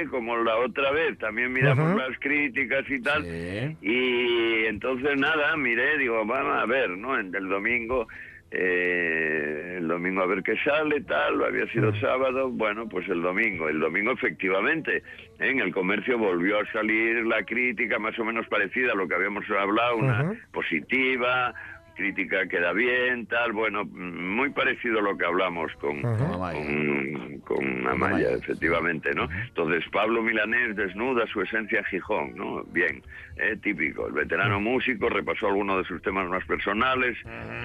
eh, 0.00 0.06
como 0.10 0.36
la 0.38 0.56
otra 0.56 0.90
vez, 0.90 1.16
también 1.18 1.52
miramos 1.52 1.90
Ujú. 1.90 1.98
las 1.98 2.18
críticas 2.18 2.84
y 2.90 3.00
tal. 3.00 3.22
Sí. 3.24 3.76
Y 3.82 4.64
entonces 4.66 5.16
nada, 5.20 5.56
miré, 5.56 5.98
digo, 5.98 6.24
vamos 6.26 6.60
a 6.60 6.66
ver, 6.66 6.90
¿no? 6.90 7.16
En 7.16 7.32
el 7.32 7.48
domingo, 7.48 8.08
eh, 8.50 9.74
el 9.78 9.88
domingo 9.88 10.22
a 10.22 10.26
ver 10.26 10.42
qué 10.42 10.56
sale, 10.64 11.00
tal, 11.02 11.42
había 11.44 11.66
sido 11.72 11.94
sábado, 11.96 12.48
bueno, 12.50 12.88
pues 12.88 13.08
el 13.08 13.22
domingo, 13.22 13.68
el 13.68 13.80
domingo 13.80 14.12
efectivamente, 14.12 14.98
¿eh? 14.98 15.02
en 15.38 15.60
el 15.60 15.72
comercio 15.72 16.16
volvió 16.16 16.60
a 16.60 16.72
salir 16.72 17.26
la 17.26 17.44
crítica 17.44 17.98
más 17.98 18.18
o 18.18 18.24
menos 18.24 18.46
parecida 18.48 18.92
a 18.92 18.94
lo 18.94 19.08
que 19.08 19.14
habíamos 19.14 19.44
hablado, 19.50 19.96
una 19.96 20.32
positiva, 20.52 21.54
crítica 21.96 22.46
queda 22.46 22.72
bien, 22.72 23.26
tal, 23.26 23.52
bueno, 23.52 23.84
muy 23.84 24.50
parecido 24.50 25.00
a 25.00 25.02
lo 25.02 25.18
que 25.18 25.24
hablamos 25.24 25.72
con. 25.80 26.02
Con 26.02 26.22
Amaya. 26.22 26.60
con, 26.60 27.40
con 27.40 27.86
Amaya, 27.88 28.30
efectivamente, 28.32 29.12
¿no? 29.14 29.28
Entonces, 29.48 29.82
Pablo 29.90 30.22
Milanés 30.22 30.76
desnuda 30.76 31.26
su 31.26 31.40
esencia 31.42 31.78
en 31.78 31.84
Gijón, 31.86 32.36
¿no? 32.36 32.62
Bien, 32.64 33.02
eh, 33.36 33.56
típico. 33.62 34.06
El 34.06 34.14
veterano 34.14 34.60
músico 34.60 35.08
repasó 35.08 35.48
algunos 35.48 35.78
de 35.78 35.84
sus 35.84 36.00
temas 36.02 36.28
más 36.28 36.44
personales, 36.46 37.16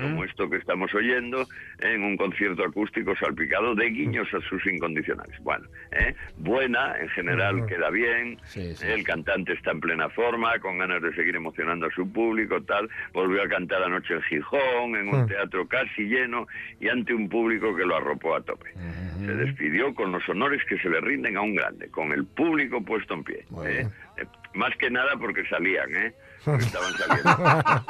como 0.02 0.24
esto 0.24 0.50
que 0.50 0.58
estamos 0.58 0.94
oyendo, 0.94 1.46
en 1.80 2.04
un 2.04 2.18
concierto 2.18 2.64
acústico 2.64 3.16
salpicado 3.16 3.74
de 3.76 3.90
guiños 3.90 4.28
a 4.34 4.42
sus 4.42 4.66
incondicionales. 4.66 5.38
Bueno, 5.44 5.66
¿eh? 5.92 6.14
buena, 6.38 6.96
en 7.00 7.10
general 7.10 7.66
queda 7.68 7.90
bien, 7.90 8.38
Sí, 8.44 8.76
sí, 8.76 8.88
el 8.88 9.04
cantante 9.04 9.54
está 9.54 9.72
en 9.72 9.80
plena 9.80 10.10
forma, 10.10 10.58
con 10.60 10.78
ganas 10.78 11.02
de 11.02 11.14
seguir 11.16 11.36
emocionando 11.36 11.86
a 11.88 11.92
su 11.92 12.12
público, 12.12 12.62
tal. 12.64 12.90
Volvió 13.14 13.42
a 13.44 13.48
cantar 13.48 13.82
anoche 13.84 14.14
en 14.16 14.22
Gijón, 14.24 14.96
en 14.96 15.08
un 15.08 15.22
Mm. 15.24 15.28
teatro 15.28 15.68
casi 15.68 16.04
lleno 16.04 16.48
y 16.80 16.90
ante 16.90 17.14
un 17.14 17.30
público 17.30 17.76
que 17.76 17.86
lo 17.86 17.96
arropó 17.96 18.36
a 18.36 18.42
tope. 18.42 18.72
Se 19.20 19.36
despidió 19.36 19.94
con 19.94 20.12
los 20.12 20.28
honores 20.28 20.62
que 20.68 20.78
se 20.80 20.90
le 20.90 21.00
rinden 21.00 21.38
a 21.38 21.42
un 21.42 21.56
grande, 21.56 21.88
con 21.90 22.12
el 22.12 22.26
público 22.26 22.84
puesto 22.84 23.14
en 23.14 23.24
pie. 23.24 23.46
¿eh? 23.66 23.88
Eh, 24.18 24.26
Más 24.54 24.76
que 24.78 24.90
nada 24.90 25.12
porque 25.18 25.44
salían, 25.50 25.96
¿eh? 25.96 26.14
Porque 26.44 26.66
estaban 26.66 26.94
saliendo. 26.94 27.86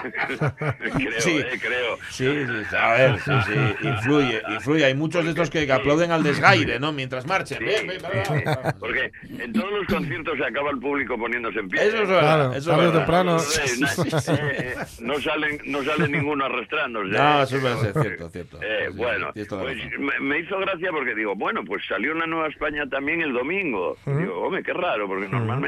creo, 0.96 1.20
Sí. 1.20 1.38
¿eh? 1.38 1.58
Creo. 1.60 1.96
Sí, 2.10 2.46
sí, 2.70 2.76
a 2.76 2.92
ver, 2.94 3.18
sí, 3.20 3.30
sí, 3.46 3.86
influye, 3.86 4.42
influye. 4.48 4.84
Hay 4.86 4.94
muchos 4.94 5.22
de 5.24 5.30
estos 5.30 5.50
que, 5.50 5.66
que 5.66 5.72
aplauden 5.72 6.10
al 6.10 6.22
desgaire, 6.22 6.80
¿no? 6.80 6.92
Mientras 6.92 7.26
marchen. 7.26 7.58
Sí, 7.58 7.64
Bien, 7.64 7.86
bien, 7.86 8.00
bien. 8.10 8.44
Porque 8.78 9.10
en 9.38 9.52
todos 9.52 9.70
los 9.72 9.86
conciertos 9.86 10.38
se 10.38 10.44
acaba 10.44 10.70
el 10.70 10.78
público 10.78 11.18
poniéndose 11.18 11.58
en 11.60 11.68
pie. 11.68 11.82
Eso 11.86 11.96
es 11.98 12.08
¿eh? 12.08 12.12
verdad, 12.12 12.20
Claro, 12.20 12.52
eso 12.54 12.82
es 12.82 12.92
temprano. 12.92 13.36
Eh, 13.38 14.44
eh, 14.58 14.74
no 15.00 15.20
salen 15.20 15.60
no 15.66 15.82
sale 15.84 16.08
ninguno 16.08 16.46
arrastrándose. 16.46 17.08
No, 17.08 17.42
eso 17.42 17.56
es 17.58 17.62
verdad, 17.62 17.86
es 17.86 18.02
cierto, 18.02 18.30
cierto. 18.30 18.58
Eh, 18.62 18.86
Sí, 18.90 18.96
bueno, 18.96 19.30
pues 19.34 19.76
me, 19.98 20.20
me 20.20 20.38
hizo 20.40 20.58
gracia 20.58 20.90
porque 20.90 21.14
digo, 21.14 21.34
bueno, 21.36 21.62
pues 21.64 21.82
salió 21.86 22.12
una 22.12 22.26
Nueva 22.26 22.48
España 22.48 22.88
también 22.88 23.20
el 23.20 23.32
domingo. 23.32 23.96
Digo, 24.06 24.40
hombre, 24.40 24.62
qué 24.62 24.72
raro, 24.72 25.06
porque 25.06 25.28
normalmente, 25.28 25.59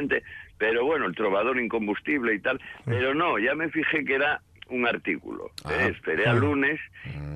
pero 0.59 0.85
bueno, 0.85 1.07
el 1.07 1.15
trovador 1.15 1.59
incombustible 1.59 2.35
y 2.35 2.41
tal, 2.41 2.61
pero 2.85 3.15
no, 3.15 3.39
ya 3.39 3.55
me 3.55 3.69
fijé 3.71 4.05
que 4.05 4.15
era 4.15 4.41
un 4.69 4.87
artículo. 4.87 5.51
Ah. 5.65 5.71
eh, 5.75 5.89
esperé 5.97 6.27
al 6.27 6.39
lunes 6.41 6.81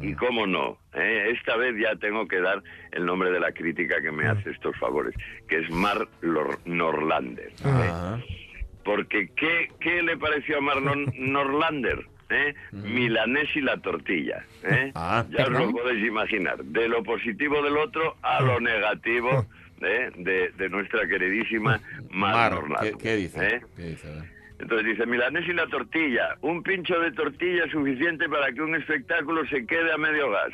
y 0.01 0.15
cómo 0.15 0.47
no, 0.47 0.79
eh, 0.95 1.33
esta 1.37 1.57
vez 1.57 1.75
ya 1.79 1.97
tengo 1.97 2.27
que 2.27 2.41
dar 2.41 2.63
el 2.93 3.05
nombre 3.05 3.31
de 3.31 3.41
la 3.41 3.53
crítica 3.53 4.01
que 4.01 4.11
me 4.13 4.27
hace 4.27 4.51
estos 4.51 4.77
favores, 4.79 5.15
que 5.49 5.59
es 5.59 5.71
Mar 5.71 6.07
Lor- 6.23 6.59
Norlander. 6.65 7.51
eh. 7.65 8.23
Porque 8.85 9.29
¿qué, 9.37 9.69
qué 9.81 10.01
le 10.03 10.17
pareció 10.17 10.59
a 10.59 10.61
Marlon 10.61 11.13
Norlander? 11.19 12.07
¿Eh? 12.29 12.55
Milanés 12.73 13.49
y 13.55 13.61
la 13.61 13.77
tortilla. 13.79 14.45
¿eh? 14.65 14.91
Ah, 14.97 15.25
ya 15.31 15.45
os 15.45 15.51
lo 15.51 15.71
podéis 15.71 16.05
imaginar. 16.07 16.59
De 16.65 16.89
lo 16.89 17.03
positivo 17.05 17.63
del 17.63 17.77
otro 17.77 18.17
a 18.23 18.41
lo 18.43 18.59
negativo 18.61 19.47
¿eh? 19.81 20.11
de, 20.17 20.51
de 20.51 20.69
nuestra 20.69 21.07
queridísima 21.07 21.81
Mar. 22.11 22.53
¿qué, 22.81 22.93
qué 22.99 23.17
dice? 23.17 23.47
¿eh? 23.47 23.61
Entonces 24.59 24.87
dice, 24.87 25.07
Milanés 25.07 25.47
y 25.49 25.53
la 25.53 25.67
tortilla. 25.67 26.37
Un 26.41 26.63
pincho 26.63 26.99
de 26.99 27.13
tortilla 27.13 27.65
es 27.65 27.73
suficiente 27.73 28.29
para 28.29 28.51
que 28.53 28.63
un 28.63 28.75
espectáculo 28.75 29.47
se 29.49 29.67
quede 29.67 29.93
a 29.93 29.99
medio 29.99 30.31
gas. 30.31 30.53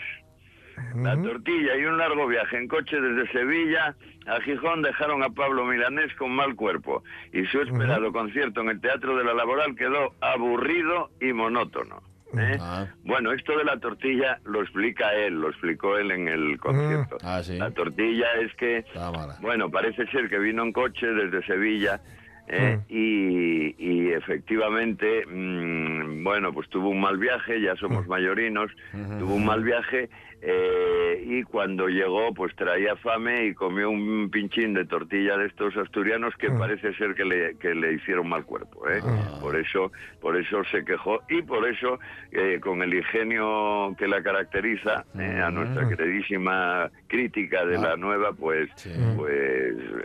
La 0.96 1.20
tortilla 1.20 1.76
y 1.76 1.84
un 1.84 1.98
largo 1.98 2.26
viaje 2.26 2.56
en 2.56 2.66
coche 2.66 3.00
desde 3.00 3.30
Sevilla 3.30 3.94
a 4.26 4.40
Gijón 4.40 4.82
dejaron 4.82 5.22
a 5.22 5.28
Pablo 5.30 5.64
Milanés 5.64 6.12
con 6.16 6.32
mal 6.32 6.54
cuerpo 6.54 7.04
y 7.32 7.44
su 7.46 7.60
esperado 7.60 8.12
concierto 8.12 8.62
en 8.62 8.70
el 8.70 8.80
Teatro 8.80 9.16
de 9.16 9.24
la 9.24 9.34
Laboral 9.34 9.76
quedó 9.76 10.14
aburrido 10.20 11.10
y 11.20 11.32
monótono. 11.32 12.02
¿Eh? 12.38 12.56
Ah. 12.60 12.86
Bueno, 13.04 13.32
esto 13.32 13.56
de 13.56 13.64
la 13.64 13.78
tortilla 13.78 14.38
lo 14.44 14.62
explica 14.62 15.12
él, 15.14 15.40
lo 15.40 15.48
explicó 15.50 15.96
él 15.96 16.10
en 16.10 16.28
el 16.28 16.58
concierto. 16.58 17.18
Ah, 17.22 17.42
sí. 17.42 17.58
La 17.58 17.70
tortilla 17.70 18.26
es 18.40 18.54
que 18.54 18.84
mala. 18.94 19.36
bueno, 19.40 19.70
parece 19.70 20.06
ser 20.06 20.28
que 20.28 20.38
vino 20.38 20.62
en 20.62 20.72
coche 20.72 21.06
desde 21.06 21.44
Sevilla 21.46 22.00
¿eh? 22.48 22.78
y, 22.88 23.74
y 23.78 24.12
efectivamente, 24.12 25.26
mm, 25.26 26.24
bueno, 26.24 26.52
pues 26.52 26.68
tuvo 26.68 26.88
un 26.90 27.00
mal 27.00 27.18
viaje, 27.18 27.60
ya 27.60 27.76
somos 27.76 28.06
mayorinos, 28.06 28.70
tuvo 29.18 29.34
un 29.34 29.44
mal 29.44 29.62
viaje 29.62 30.08
eh, 30.44 31.22
y 31.24 31.42
cuando 31.44 31.86
llegó 31.88 32.34
pues 32.34 32.54
traía 32.56 32.96
fame 32.96 33.46
y 33.46 33.54
comió 33.54 33.90
un 33.90 34.28
pinchín 34.30 34.74
de 34.74 34.84
tortilla 34.84 35.36
de 35.36 35.46
estos 35.46 35.76
asturianos 35.76 36.34
que 36.36 36.50
parece 36.50 36.92
ser 36.94 37.14
que 37.14 37.24
le, 37.24 37.56
que 37.58 37.74
le 37.74 37.92
hicieron 37.94 38.28
mal 38.28 38.44
cuerpo. 38.44 38.88
¿eh? 38.88 39.00
Por 39.40 39.54
eso 39.56 39.92
por 40.20 40.36
eso 40.36 40.62
se 40.64 40.84
quejó 40.84 41.20
y 41.28 41.42
por 41.42 41.66
eso 41.68 41.98
eh, 42.32 42.58
con 42.60 42.82
el 42.82 42.92
ingenio 42.92 43.94
que 43.96 44.08
la 44.08 44.22
caracteriza 44.22 45.04
eh, 45.18 45.40
a 45.40 45.50
nuestra 45.50 45.88
queridísima 45.88 46.90
crítica 47.06 47.64
de 47.64 47.76
Ah. 47.76 47.80
la 47.90 47.96
nueva 47.96 48.32
pues 48.32 48.68
Sí. 48.76 48.90
pues, 49.16 49.32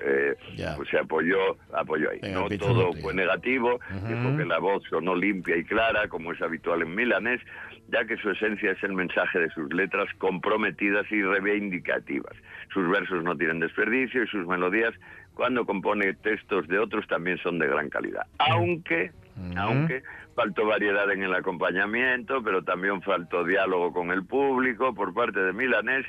eh, 0.04 0.36
pues 0.76 0.90
se 0.90 1.00
apoyó 1.00 1.58
apoyó 1.74 2.12
ahí 2.12 2.20
Venga, 2.22 2.42
no 2.42 2.50
todo 2.58 2.94
fue 2.94 3.14
negativo 3.14 3.80
dijo 4.08 4.38
que 4.38 4.46
la 4.46 4.60
voz 4.60 4.84
sonó 4.90 5.16
limpia 5.16 5.58
y 5.58 5.64
clara 5.64 6.08
como 6.08 6.32
es 6.32 6.42
habitual 6.42 6.82
en 6.84 6.94
milanés 6.96 7.42
ya 7.90 8.04
que 8.06 8.18
su 8.18 8.30
esencia 8.32 8.72
es 8.72 8.84
el 8.84 8.94
mensaje 8.94 9.40
de 9.40 9.50
sus 9.52 9.74
letras 9.74 10.08
comprometidas 10.28 11.06
y 11.12 11.22
reivindicativas 11.22 12.36
sus 12.74 12.90
versos 12.90 13.24
no 13.24 13.38
tienen 13.38 13.60
desperdicio 13.60 14.24
y 14.24 14.28
sus 14.28 14.46
melodías 14.48 14.94
cuando 15.34 15.66
compone 15.66 16.14
textos 16.16 16.68
de 16.68 16.80
otros 16.80 17.08
también 17.08 17.38
son 17.40 17.60
de 17.60 17.68
gran 17.68 17.90
calidad 17.90 18.26
aunque 18.38 19.12
aunque 19.56 20.04
faltó 20.36 20.68
variedad 20.68 21.12
en 21.12 21.24
el 21.24 21.34
acompañamiento, 21.34 22.44
pero 22.44 22.64
también 22.64 23.02
faltó 23.02 23.44
diálogo 23.44 23.92
con 23.92 24.12
el 24.12 24.26
público 24.26 24.94
por 24.94 25.14
parte 25.14 25.40
de 25.40 25.54
Milanés, 25.54 26.06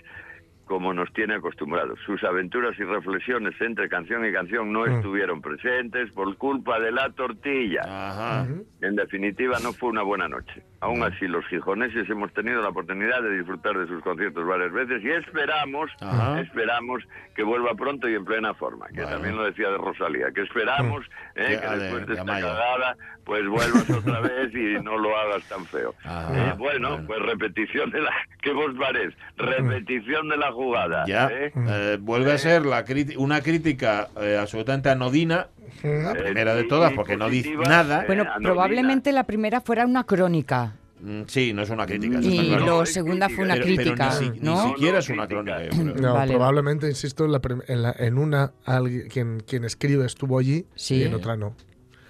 como 0.66 0.92
nos 0.92 1.10
tiene 1.14 1.36
acostumbrados. 1.36 1.98
Sus 2.04 2.22
aventuras 2.24 2.78
y 2.78 2.84
reflexiones 2.84 3.58
entre 3.60 3.88
canción 3.88 4.26
y 4.26 4.32
canción 4.32 4.70
no 4.70 4.84
estuvieron 4.84 5.40
presentes 5.40 6.10
por 6.12 6.36
culpa 6.36 6.78
de 6.78 6.92
la 6.92 7.10
tortilla. 7.12 7.80
Ajá. 7.84 8.46
En 8.82 8.96
definitiva, 8.96 9.58
no 9.62 9.72
fue 9.72 9.88
una 9.88 10.02
buena 10.02 10.28
noche. 10.28 10.62
Aún 10.80 11.02
así, 11.02 11.26
los 11.26 11.44
gijoneses 11.48 12.08
hemos 12.08 12.32
tenido 12.34 12.62
la 12.62 12.68
oportunidad 12.68 13.20
de 13.20 13.36
disfrutar 13.38 13.76
de 13.76 13.86
sus 13.88 14.00
conciertos 14.02 14.46
varias 14.46 14.72
veces 14.72 15.02
y 15.02 15.10
esperamos, 15.10 15.90
Ajá. 16.00 16.40
esperamos 16.40 17.02
que 17.34 17.42
vuelva 17.42 17.74
pronto 17.74 18.08
y 18.08 18.14
en 18.14 18.24
plena 18.24 18.54
forma. 18.54 18.86
Que 18.88 19.02
Bueno. 19.02 19.10
también 19.10 19.36
lo 19.36 19.44
decía 19.44 19.70
de 19.70 19.78
Rosalía, 19.78 20.26
que 20.32 20.42
esperamos 20.42 21.04
eh, 21.34 21.58
que 21.60 21.66
de- 21.68 21.78
después 21.78 22.06
de, 22.06 22.14
de 22.14 22.20
esta 22.20 22.32
cagada, 22.40 22.96
pues 23.24 23.46
vuelvas 23.48 23.90
otra 23.90 24.20
vez 24.22 24.54
y 24.54 24.82
no 24.84 24.96
lo 24.98 25.16
hagas 25.18 25.42
tan 25.48 25.64
feo. 25.66 25.94
Ajá, 26.04 26.50
Eh, 26.50 26.54
bueno, 26.56 26.90
bueno. 26.90 27.06
pues 27.08 27.22
repetición 27.22 27.90
de 27.90 28.00
la... 28.02 28.12
¿Qué 28.40 28.52
vos 28.52 28.72
parece? 28.78 29.16
Repetición 29.36 30.28
de 30.28 30.36
la 30.36 30.52
jugada. 30.52 31.04
Ya, 31.06 31.26
¿eh? 31.28 31.52
eh, 31.56 31.98
vuelve 32.00 32.32
a 32.32 32.38
ser 32.38 32.64
la 32.64 32.84
una 33.16 33.40
crítica 33.40 34.08
absolutamente 34.40 34.90
anodina, 34.90 35.48
la 35.82 36.14
primera 36.14 36.54
de 36.54 36.64
todas, 36.64 36.92
porque 36.92 37.16
no 37.16 37.28
dice 37.28 37.54
nada. 37.56 38.02
eh, 38.02 38.06
Bueno, 38.06 38.26
probablemente 38.42 39.12
la 39.12 39.24
primera 39.24 39.60
fuera 39.60 39.84
una 39.86 40.04
crónica 40.04 40.74
Mm, 41.00 41.22
Sí, 41.28 41.52
no 41.52 41.62
es 41.62 41.70
una 41.70 41.86
crítica. 41.86 42.18
eso 42.18 42.28
y 42.28 42.38
está 42.38 42.56
claro. 42.58 42.66
lo 42.80 42.84
segunda 42.86 43.28
fue 43.28 43.44
una 43.44 43.54
Pero- 43.54 43.66
pero 43.66 43.76
crítica, 43.76 44.08
ni, 44.08 44.26
si- 44.26 44.30
ni 44.32 44.38
¿no? 44.40 44.68
siquiera 44.70 44.98
es 44.98 45.08
una 45.08 45.28
crónica. 45.28 45.60
No, 45.94 46.14
Vale. 46.14 46.32
probablemente, 46.34 46.88
insisto, 46.88 47.24
en, 47.24 47.30
la 47.30 47.40
en, 47.68 47.82
la- 47.82 47.94
en 47.96 48.18
una 48.18 48.50
alguien, 48.64 49.08
quien, 49.08 49.38
quien 49.46 49.62
escribe 49.64 50.04
estuvo 50.06 50.40
allí 50.40 50.66
Sí. 50.74 50.96
y 50.96 51.02
en 51.04 51.14
otra 51.14 51.36
no. 51.36 51.54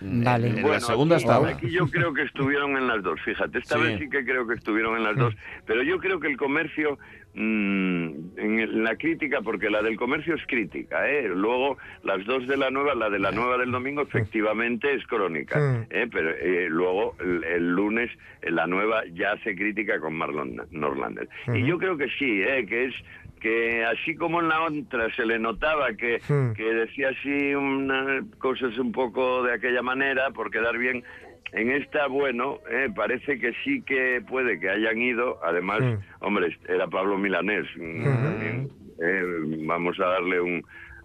En- 0.00 0.24
Vale. 0.24 0.48
En, 0.48 0.56
la 0.56 0.62
Bueno, 0.62 0.80
segunda 0.80 1.16
aquí, 1.16 1.24
estaba. 1.24 1.48
Aquí 1.50 1.70
yo 1.70 1.86
creo 1.88 2.14
que 2.14 2.22
estuvieron 2.22 2.78
en 2.78 2.86
las 2.86 3.02
dos, 3.02 3.20
fíjate. 3.26 3.58
Esta 3.58 3.74
Sí. 3.76 3.82
vez 3.82 3.98
sí 3.98 4.08
que 4.08 4.24
creo 4.24 4.46
que 4.46 4.54
estuvieron 4.54 4.96
en 4.96 5.02
las 5.04 5.16
dos. 5.16 5.34
Pero 5.66 5.82
yo 5.82 5.98
creo 5.98 6.18
que 6.18 6.28
el 6.28 6.38
comercio, 6.38 6.98
mm, 7.34 8.38
en 8.38 8.84
la 8.84 8.96
crítica, 8.96 9.40
porque 9.42 9.70
la 9.70 9.82
del 9.82 9.96
comercio 9.96 10.34
es 10.34 10.42
crítica, 10.46 11.08
¿eh? 11.08 11.28
Luego, 11.28 11.78
las 12.02 12.24
dos 12.24 12.46
de 12.46 12.56
la 12.56 12.70
nueva, 12.70 12.94
la 12.94 13.10
de 13.10 13.18
la 13.18 13.30
nueva 13.30 13.58
del 13.58 13.70
domingo, 13.70 14.02
efectivamente 14.02 14.94
es 14.94 15.06
crónica. 15.06 15.86
¿eh? 15.90 16.08
Pero 16.10 16.30
eh, 16.30 16.68
luego, 16.68 17.16
el, 17.20 17.44
el 17.44 17.70
lunes, 17.70 18.10
eh, 18.42 18.50
la 18.50 18.66
nueva 18.66 19.02
ya 19.12 19.32
hace 19.32 19.54
crítica 19.54 20.00
con 20.00 20.14
Marlon 20.14 20.62
Norlander. 20.70 21.28
Y 21.54 21.64
yo 21.66 21.78
creo 21.78 21.96
que 21.96 22.08
sí, 22.18 22.42
¿eh? 22.42 22.66
Que 22.66 22.86
es 22.86 22.94
que 23.40 23.84
así 23.84 24.16
como 24.16 24.40
en 24.40 24.48
la 24.48 24.62
otra 24.62 25.14
se 25.14 25.24
le 25.24 25.38
notaba 25.38 25.92
que, 25.94 26.20
que 26.56 26.74
decía 26.74 27.10
así 27.10 27.54
unas 27.54 28.24
cosas 28.38 28.76
un 28.78 28.92
poco 28.92 29.42
de 29.44 29.54
aquella 29.54 29.82
manera 29.82 30.30
por 30.30 30.50
quedar 30.50 30.76
bien. 30.76 31.04
En 31.52 31.70
esta, 31.70 32.06
bueno, 32.08 32.58
eh, 32.70 32.88
parece 32.94 33.38
que 33.38 33.52
sí 33.64 33.82
que 33.82 34.22
puede 34.28 34.60
que 34.60 34.68
hayan 34.68 34.98
ido. 34.98 35.38
Además, 35.42 35.80
Hmm. 35.82 35.96
hombre, 36.20 36.56
era 36.68 36.86
Pablo 36.88 37.16
Milanés. 37.18 37.66
mm, 37.76 38.04
también, 38.24 38.68
eh, 39.02 39.22
vamos 39.66 39.98
a 40.00 40.04
darle 40.06 40.40
un, 40.40 40.62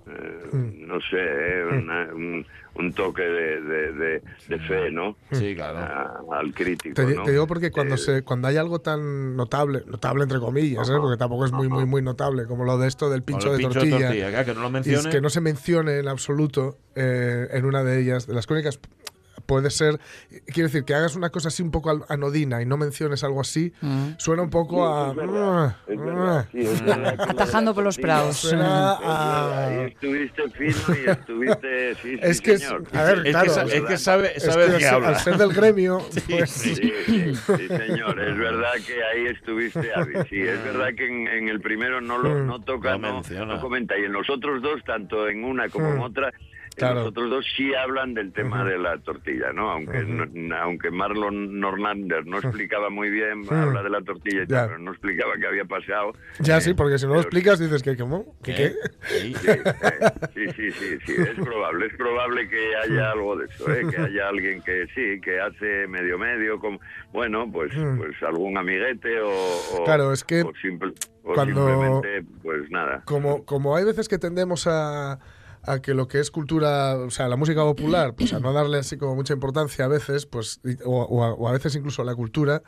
eh, 0.07 0.73
no 0.85 0.99
sé, 0.99 1.17
eh, 1.17 1.63
una- 1.81 2.09
un, 2.13 2.45
un 2.75 2.93
toque 2.93 3.21
de, 3.21 3.61
de- 3.61 3.93
de- 3.93 4.21
de 4.49 4.59
fe, 4.67 4.91
¿no? 4.91 5.15
Sí, 5.31 5.55
claro. 5.55 5.77
A- 5.79 6.39
al 6.39 6.53
crítico. 6.53 6.95
Te, 6.95 7.05
di- 7.05 7.15
¿no? 7.15 7.23
te 7.23 7.31
digo 7.31 7.47
porque 7.47 7.71
cuando 7.71 7.95
Eh, 7.95 7.99
se 7.99 8.23
cuando 8.23 8.47
hay 8.49 8.57
algo 8.57 8.79
tan 8.79 9.35
notable, 9.37 9.83
notable 9.87 10.23
entre 10.23 10.39
comillas, 10.39 10.89
¿eh? 10.89 10.93
porque 10.99 11.17
tampoco 11.17 11.45
es 11.45 11.51
muy 11.53 11.69
muy 11.69 11.85
muy 11.85 12.01
notable, 12.01 12.45
como 12.47 12.65
lo 12.65 12.77
de 12.77 12.87
esto 12.89 13.09
del 13.09 13.23
pincho, 13.23 13.51
el 13.51 13.57
de, 13.59 13.63
pincho 13.63 13.79
tortilla, 13.79 14.29
claro, 14.29 14.45
que 14.45 14.53
no 14.55 14.61
lo 14.61 14.67
y 14.69 14.71
mencione. 14.71 14.99
es 14.99 15.07
que 15.07 15.21
no 15.21 15.29
se 15.29 15.39
mencione 15.39 15.99
en 15.99 16.07
absoluto 16.09 16.77
eh, 16.95 17.47
en 17.51 17.63
una 17.65 17.83
de 17.83 17.99
ellas, 18.01 18.27
de 18.27 18.33
las 18.33 18.45
crónicas, 18.47 18.79
puede 19.45 19.69
ser, 19.69 19.99
quiero 20.47 20.67
decir, 20.69 20.83
que 20.85 20.93
hagas 20.95 21.15
una 21.15 21.29
cosa 21.29 21.49
así 21.49 21.61
un 21.63 21.71
poco 21.71 21.89
al- 21.89 22.03
anodina 22.09 22.61
y 22.61 22.65
no 22.65 22.77
menciones 22.77 23.23
algo 23.23 23.41
así, 23.41 23.73
Mm. 23.81 24.11
suena 24.17 24.43
un 24.43 24.49
poco 24.49 24.87
a... 24.87 25.11
Es 25.11 25.17
es 25.17 26.69
es 26.69 26.85
verdad 26.85 27.15
que 27.17 27.31
Atajando 27.31 27.73
por 27.73 27.83
los 27.83 27.95
Sí, 27.95 28.01
prados. 28.01 28.43
Es 28.45 28.53
estuviste 29.91 30.49
fino 30.49 30.95
y 31.05 31.09
estuviste. 31.09 31.95
Sí, 31.95 32.01
sí, 32.13 32.19
Es 32.21 32.41
que, 32.41 32.51
es- 32.53 32.61
señor. 32.61 32.83
a 32.93 33.03
ver, 33.03 33.17
es, 33.27 33.31
claro, 33.31 33.43
que, 33.45 33.49
sa- 33.51 33.63
es 33.63 33.81
que 33.83 33.97
sabe, 33.97 34.31
es 34.37 34.43
sabe 34.43 34.65
que 34.65 34.69
de 34.71 34.75
al 34.75 34.79
qué 34.79 34.83
ser- 34.85 34.93
habla. 34.93 35.07
al 35.09 35.15
ser 35.19 35.37
del 35.37 35.53
gremio, 35.53 35.97
pues... 36.29 36.49
Sí, 36.51 36.75
sí, 36.75 36.91
sí, 37.35 37.67
señor, 37.67 38.19
es 38.19 38.37
verdad 38.37 38.71
que 38.85 39.03
ahí 39.03 39.27
estuviste. 39.27 39.91
Sí, 40.29 40.39
es 40.41 40.63
verdad 40.63 40.89
que 40.95 41.07
en, 41.07 41.27
en 41.27 41.49
el 41.49 41.61
primero 41.61 42.01
no 42.01 42.17
lo 42.17 42.33
Mm. 42.33 42.47
no 42.47 42.59
toca, 42.61 42.97
No 42.97 43.21
no, 43.21 43.45
no 43.45 43.61
comenta. 43.61 43.97
Y 43.97 44.03
en 44.05 44.13
los 44.13 44.29
otros 44.29 44.61
dos, 44.61 44.81
tanto 44.85 45.27
en 45.27 45.43
una 45.43 45.69
como 45.69 45.87
en 45.89 45.97
Mm. 45.97 46.01
otra, 46.01 46.31
Claro. 46.75 46.95
Los 47.01 47.07
otros 47.09 47.29
dos 47.29 47.45
sí 47.55 47.73
hablan 47.75 48.13
del 48.13 48.33
tema 48.33 48.63
de 48.65 48.77
la 48.77 48.97
tortilla, 48.99 49.51
¿no? 49.53 49.69
Aunque 49.69 50.03
no- 50.03 50.55
aunque 50.57 50.89
Marlon 50.91 51.59
Norlander 51.59 52.25
no 52.25 52.37
explicaba 52.39 52.89
muy 52.89 53.09
bien, 53.09 53.43
habla 53.49 53.83
de 53.83 53.89
la 53.89 54.01
tortilla 54.01 54.43
y 54.43 54.47
Ya. 54.47 54.57
tal, 54.61 54.67
pero 54.69 54.79
no 54.79 54.91
explicaba 54.91 55.33
qué 55.39 55.47
había 55.47 55.65
pasado. 55.65 56.13
Ya 56.39 56.59
sí, 56.61 56.73
porque 56.73 56.97
si 56.97 57.05
no 57.07 57.13
lo 57.15 57.21
explicas 57.21 57.59
dices 57.59 57.83
que 57.83 57.95
¿cómo? 57.95 58.35
¿Qué 58.43 58.55
qué? 58.55 58.73
Sí. 59.07 59.33
Sí, 59.35 59.47
eh, 59.49 59.61
sí, 60.33 60.45
sí, 60.55 60.71
sí, 60.71 60.97
sí, 61.05 61.13
es 61.21 61.35
probable, 61.43 61.85
es 61.87 61.93
probable 61.95 62.49
que 62.49 62.75
haya 62.75 63.11
algo 63.11 63.35
de 63.37 63.45
eso, 63.45 63.71
¿eh? 63.71 63.81
que 63.89 63.97
haya 64.01 64.27
alguien 64.29 64.61
que 64.61 64.85
sí, 64.95 65.21
que 65.21 65.39
hace 65.39 65.87
medio 65.87 66.17
medio, 66.17 66.59
con, 66.59 66.79
bueno, 67.11 67.49
pues, 67.51 67.71
pues 67.97 68.21
algún 68.23 68.57
amiguete 68.57 69.19
o, 69.21 69.29
o-. 69.31 69.83
Claro, 69.85 70.11
es 70.11 70.23
que 70.23 70.41
o 70.41 70.51
simple- 70.61 70.93
o 71.23 71.33
cuando- 71.33 71.67
simplemente, 71.67 72.23
pues 72.41 72.69
nada. 72.71 73.01
como, 73.05 73.45
como 73.45 73.75
hay 73.75 73.85
veces 73.85 74.07
que 74.09 74.17
tendemos 74.17 74.65
a, 74.67 75.19
a 75.65 75.79
que 75.81 75.93
lo 75.93 76.07
que 76.07 76.19
es 76.19 76.29
cultura, 76.31 76.95
o 76.97 77.09
sea, 77.09 77.27
la 77.27 77.35
música 77.37 77.61
popular, 77.61 78.13
pues 78.15 78.33
a 78.33 78.39
no 78.39 78.51
darle 78.53 78.79
así 78.79 78.97
como 78.97 79.15
mucha 79.15 79.33
importancia 79.33 79.85
a 79.85 79.87
veces, 79.87 80.25
pues, 80.25 80.59
o, 80.85 81.03
o 81.03 81.23
a, 81.23 81.33
o 81.33 81.47
a 81.47 81.51
veces 81.53 81.75
incluso 81.75 82.01
a 82.01 82.05
la 82.05 82.15
cultura, 82.15 82.61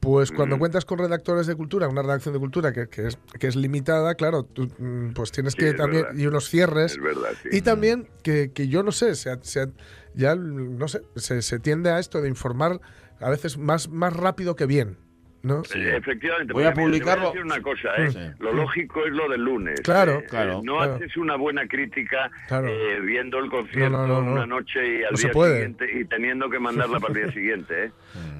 pues 0.00 0.32
cuando 0.32 0.58
cuentas 0.58 0.86
con 0.86 0.98
redactores 0.98 1.46
de 1.46 1.54
cultura, 1.54 1.86
una 1.86 2.00
redacción 2.00 2.32
de 2.32 2.40
cultura 2.40 2.72
que, 2.72 2.88
que 2.88 3.08
es, 3.08 3.18
que 3.38 3.46
es 3.46 3.56
limitada, 3.56 4.14
claro, 4.14 4.44
tú, 4.44 4.68
mm, 4.78 5.12
pues 5.12 5.30
tienes 5.30 5.52
Sí, 5.52 5.58
que 5.58 5.74
también, 5.74 6.04
verdad. 6.04 6.18
y 6.18 6.26
unos 6.26 6.48
cierres, 6.48 6.92
Es 6.92 7.02
verdad, 7.02 7.28
sí. 7.42 7.48
y 7.52 7.60
también 7.60 8.08
que, 8.22 8.50
que 8.52 8.68
yo 8.68 8.82
no 8.82 8.92
sé, 8.92 9.14
se, 9.14 9.36
se 9.42 9.68
ya 10.14 10.34
no 10.34 10.88
sé, 10.88 11.02
se, 11.16 11.42
se 11.42 11.58
tiende 11.58 11.90
a 11.90 11.98
esto 11.98 12.22
de 12.22 12.28
informar 12.28 12.80
a 13.20 13.28
veces 13.28 13.58
más, 13.58 13.90
más 13.90 14.14
rápido 14.16 14.56
que 14.56 14.64
bien, 14.64 14.96
¿no? 15.42 15.62
Eh, 15.74 15.96
Efectivamente. 15.96 16.52
Voy 16.52 16.64
a 16.64 16.72
te 16.74 16.80
publicarlo. 16.82 17.28
voy 17.30 17.32
decir 17.32 17.44
una 17.52 17.62
cosa, 17.62 17.88
¿eh? 17.96 18.10
Sí. 18.10 18.18
Lo 18.40 18.52
lógico 18.52 19.04
es 19.06 19.12
lo 19.12 19.28
del 19.28 19.42
lunes. 19.42 19.80
Claro. 19.82 20.18
¿eh? 20.18 20.26
Claro. 20.28 20.60
No 20.62 20.76
Claro. 20.76 20.94
haces 20.96 21.16
una 21.16 21.36
buena 21.36 21.66
crítica 21.66 22.30
Claro. 22.48 22.68
eh, 22.68 23.00
viendo 23.00 23.38
el 23.38 23.50
concierto 23.50 23.90
No, 23.90 24.06
no, 24.06 24.14
no, 24.20 24.22
no. 24.22 24.32
una 24.32 24.46
noche 24.46 24.80
y 24.98 25.02
al 25.04 25.12
No 25.12 25.16
se 25.16 25.26
día 25.28 25.32
puede. 25.32 25.52
siguiente 25.54 25.86
y 25.98 26.04
teniendo 26.04 26.50
que 26.50 26.58
mandarla 26.58 27.00
para 27.00 27.14
el 27.14 27.24
día 27.24 27.32
siguiente, 27.32 27.84
¿eh? 27.84 27.90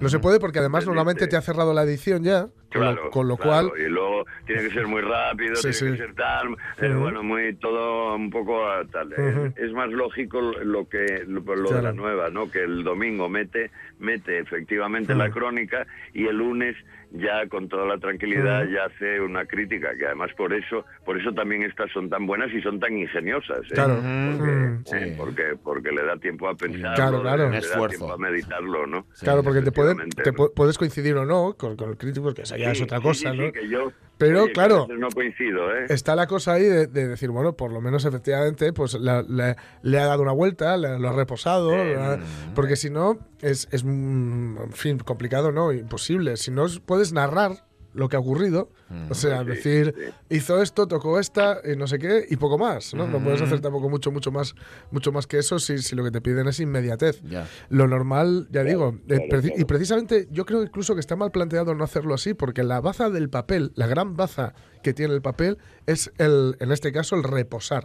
No 0.01 0.09
se 0.09 0.19
puede 0.19 0.39
porque 0.41 0.59
además 0.59 0.87
normalmente 0.87 1.27
te 1.27 1.37
ha 1.37 1.41
cerrado 1.43 1.73
la 1.75 1.83
edición 1.83 2.23
ya, 2.25 2.49
con 2.73 2.95
lo, 2.95 3.11
con 3.11 3.29
lo 3.29 3.37
claro, 3.37 3.69
cual... 3.71 3.81
y 3.81 3.89
luego 3.89 4.25
tiene 4.47 4.63
que 4.63 4.71
ser 4.71 4.87
muy 4.87 5.01
rápido, 5.03 5.55
Sí, 5.57 5.63
tiene 5.71 5.75
sí. 5.75 5.91
que 5.93 5.97
ser 5.97 6.15
tal, 6.15 6.49
eh, 6.81 6.95
bueno, 6.95 7.23
muy 7.23 7.55
todo 7.57 8.15
un 8.17 8.31
poco 8.31 8.63
tal. 8.93 9.13
Es- 9.57 9.73
más 9.73 9.89
lógico 9.91 10.41
lo 10.41 10.89
que 10.89 11.25
lo, 11.27 11.41
lo 11.41 11.71
de 11.71 11.83
la 11.83 11.93
nueva, 11.93 12.29
¿no? 12.31 12.51
Que 12.51 12.63
el 12.65 12.83
domingo 12.83 13.29
mete 13.29 13.71
mete 14.01 14.39
efectivamente 14.39 15.15
la 15.15 15.31
crónica 15.31 15.87
y 16.13 16.27
el 16.27 16.37
lunes 16.37 16.77
ya 17.13 17.47
con 17.49 17.69
toda 17.69 17.87
la 17.87 17.99
tranquilidad 17.99 18.65
ya 18.69 18.85
hace 18.85 19.21
una 19.21 19.45
crítica 19.45 19.89
que 19.99 20.07
además 20.07 20.31
por 20.37 20.53
eso 20.53 20.85
por 21.05 21.21
eso 21.21 21.33
también 21.33 21.63
estas 21.63 21.91
son 21.93 22.09
tan 22.09 22.27
buenas 22.27 22.49
y 22.53 22.61
son 22.63 22.79
tan 22.79 22.97
ingeniosas, 22.97 23.59
¿eh? 23.71 23.75
Claro. 23.75 23.97
Porque, 23.97 24.97
eh, 24.97 25.15
porque 25.17 25.43
porque 25.63 25.91
le 25.91 26.05
da 26.05 26.17
tiempo 26.19 26.49
a 26.49 26.55
pensarlo, 26.55 26.95
Claro, 26.95 27.21
claro. 27.23 27.51
le, 27.51 27.61
da 27.61 27.89
tiempo 27.89 28.13
a 28.13 28.19
meditarlo, 28.19 28.87
¿no? 28.87 29.07
Claro, 29.21 29.43
porque 29.43 29.61
te, 29.61 29.69
efectivamente, 29.71 30.23
te 30.23 30.33
puedes 30.33 30.79
coincidir 30.79 31.17
o 31.17 31.25
no 31.27 31.55
con, 31.59 31.77
con 31.77 31.91
el 31.91 31.97
crítico, 31.97 32.33
que 32.33 32.43
esa 32.43 32.57
ya 32.57 32.71
es 32.73 32.81
otra 32.83 32.99
sí, 32.99 33.03
cosa, 33.03 33.33
sí, 33.33 33.37
¿no? 33.39 33.47
sí, 33.47 33.53
que 33.53 33.69
yo- 33.69 33.93
Pero, 34.19 34.43
oye, 34.45 34.53
claro, 34.53 34.87
no 34.99 35.09
coincido, 35.09 35.75
¿eh? 35.75 35.87
Está 35.89 36.15
la 36.15 36.27
cosa 36.27 36.53
ahí 36.53 36.65
de, 36.65 36.87
de 36.87 37.09
decir, 37.09 37.31
bueno, 37.31 37.55
por 37.57 37.73
lo 37.73 37.81
menos 37.81 38.05
efectivamente, 38.05 38.73
pues 38.75 38.95
la- 38.95 39.25
la- 39.27 39.57
le 39.83 39.99
ha 39.99 40.05
dado 40.07 40.23
una 40.23 40.33
vuelta, 40.33 40.77
le- 40.77 40.99
lo 40.99 41.09
ha 41.09 41.13
reposado, 41.13 41.73
Eh, 41.75 41.97
ha- 41.97 42.19
porque 42.55 42.77
si 42.77 42.91
no, 42.91 43.19
es, 43.41 43.67
es, 43.73 43.83
mm, 43.83 44.59
en 44.65 44.73
fin, 44.73 44.99
complicado, 44.99 45.53
¿no? 45.53 45.73
Imposible. 45.73 46.37
Si 46.37 46.51
no, 46.51 46.67
puedes 47.01 47.13
narrar 47.15 47.65
lo 47.95 48.09
que 48.09 48.15
ha 48.15 48.21
ocurrido, 48.21 48.69
o 49.09 49.15
sea, 49.15 49.41
Sí, 49.41 49.47
decir, 49.49 49.95
sí. 50.29 50.37
hizo 50.37 50.63
esto, 50.63 50.87
tocó 50.87 51.19
esta, 51.19 51.59
y 51.65 51.75
no 51.77 51.87
sé 51.89 51.99
qué, 51.99 52.25
y 52.29 52.37
poco 52.37 52.57
más, 52.57 52.95
¿no? 52.95 53.09
No 53.09 53.19
puedes 53.21 53.41
hacer 53.41 53.61
tampoco 53.61 53.89
mucho, 53.89 54.13
mucho 54.13 54.31
más, 54.31 54.55
mucho 54.93 55.11
más 55.11 55.27
que 55.27 55.39
eso 55.39 55.59
si, 55.59 55.79
si 55.79 55.97
lo 55.97 56.05
que 56.05 56.13
te 56.13 56.21
piden 56.21 56.47
es 56.47 56.61
inmediatez. 56.61 57.21
Lo 57.69 57.89
normal, 57.89 58.47
ya 58.53 58.63
digo, 58.63 58.97
eh, 59.09 59.29
preci- 59.29 59.55
y 59.57 59.65
precisamente 59.65 60.29
yo 60.31 60.45
creo 60.47 60.63
incluso 60.63 60.95
que 60.95 61.01
está 61.01 61.17
mal 61.17 61.33
planteado 61.33 61.75
no 61.75 61.83
hacerlo 61.83 62.15
así, 62.15 62.33
porque 62.35 62.63
la 62.63 62.81
baza 62.81 63.11
del 63.11 63.29
papel, 63.29 63.73
la 63.75 63.89
gran 63.89 64.15
baza 64.17 64.53
que 64.85 64.93
tiene 64.93 65.15
el 65.15 65.23
papel, 65.23 65.59
es 65.87 66.13
el, 66.19 66.57
en 66.61 66.71
este 66.71 66.93
caso, 66.93 67.17
el 67.17 67.25
reposar. 67.25 67.85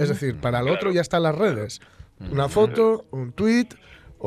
Es 0.00 0.08
decir, 0.10 0.38
para 0.38 0.58
el 0.60 0.68
otro 0.68 0.90
ya 0.92 1.00
están 1.00 1.22
las 1.22 1.34
redes. 1.34 1.80
Una 2.30 2.48
foto, 2.50 3.06
un 3.10 3.32
tweet 3.32 3.68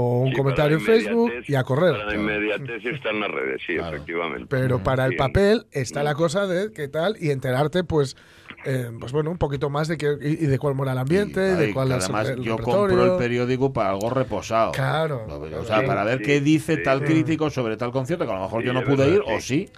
o 0.01 0.19
un 0.21 0.29
Sí, 0.29 0.35
comentario 0.35 0.77
en 0.77 0.83
Facebook 0.83 1.31
y 1.47 1.55
a 1.55 1.63
correr. 1.63 1.91
Para 1.93 2.05
la 2.05 2.15
inmediatez 2.15 2.85
están 2.85 3.19
las 3.19 3.29
redes, 3.31 3.61
sí, 3.67 3.75
Claro. 3.75 3.95
efectivamente. 3.97 4.45
Pero 4.49 4.81
para 4.81 5.05
el 5.05 5.15
papel 5.17 5.65
está 5.71 6.03
la 6.03 6.15
cosa 6.15 6.47
de 6.47 6.71
qué 6.71 6.87
tal 6.87 7.17
y 7.19 7.31
enterarte, 7.31 7.83
pues, 7.83 8.15
eh, 8.65 8.91
pues 8.99 9.11
bueno, 9.11 9.29
un 9.31 9.37
poquito 9.37 9.69
más 9.69 9.87
de 9.87 9.97
qué 9.97 10.17
y, 10.21 10.27
y 10.43 10.47
de 10.47 10.57
cuál 10.59 10.75
mora 10.75 10.93
el 10.93 10.97
ambiente, 10.99 11.39
y, 11.41 11.51
Ay, 11.51 11.67
de 11.67 11.73
cuál 11.73 11.91
es 11.91 12.03
además 12.05 12.29
el 12.29 12.41
yo 12.43 12.57
repertorio. 12.57 12.95
compro 12.97 13.13
el 13.13 13.17
periódico 13.19 13.73
para 13.73 13.89
algo 13.91 14.09
reposado. 14.09 14.71
Claro. 14.71 15.25
O 15.59 15.65
sea, 15.65 15.85
para 15.85 16.03
ver 16.03 16.19
Sí, 16.19 16.23
qué 16.25 16.41
dice 16.41 16.75
sí. 16.77 16.83
tal 16.83 17.03
crítico 17.03 17.49
sobre 17.49 17.75
tal 17.77 17.91
concierto, 17.91 18.25
que 18.25 18.31
a 18.31 18.35
lo 18.35 18.41
mejor 18.43 18.61
Sí, 18.61 18.67
yo 18.67 18.73
no 18.73 18.83
pude 18.83 18.97
verdad, 19.09 19.13
ir, 19.15 19.21
sí. 19.23 19.33
o 19.33 19.41
sí. 19.41 19.69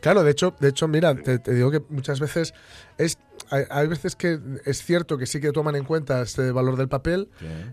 Claro, 0.00 0.22
de 0.24 0.30
hecho, 0.32 0.54
de 0.58 0.68
hecho, 0.68 0.88
mira, 0.88 1.14
te, 1.14 1.38
te 1.38 1.54
digo 1.54 1.70
que 1.70 1.80
muchas 1.88 2.18
veces 2.20 2.52
es 2.96 3.18
hay, 3.50 3.64
hay 3.70 3.86
veces 3.88 4.16
que 4.16 4.38
es 4.64 4.82
cierto 4.82 5.18
que 5.18 5.26
sí 5.26 5.40
que 5.40 5.52
toman 5.52 5.76
en 5.76 5.84
cuenta 5.84 6.22
este 6.22 6.52
valor 6.52 6.76
del 6.76 6.88
papel, 6.88 7.28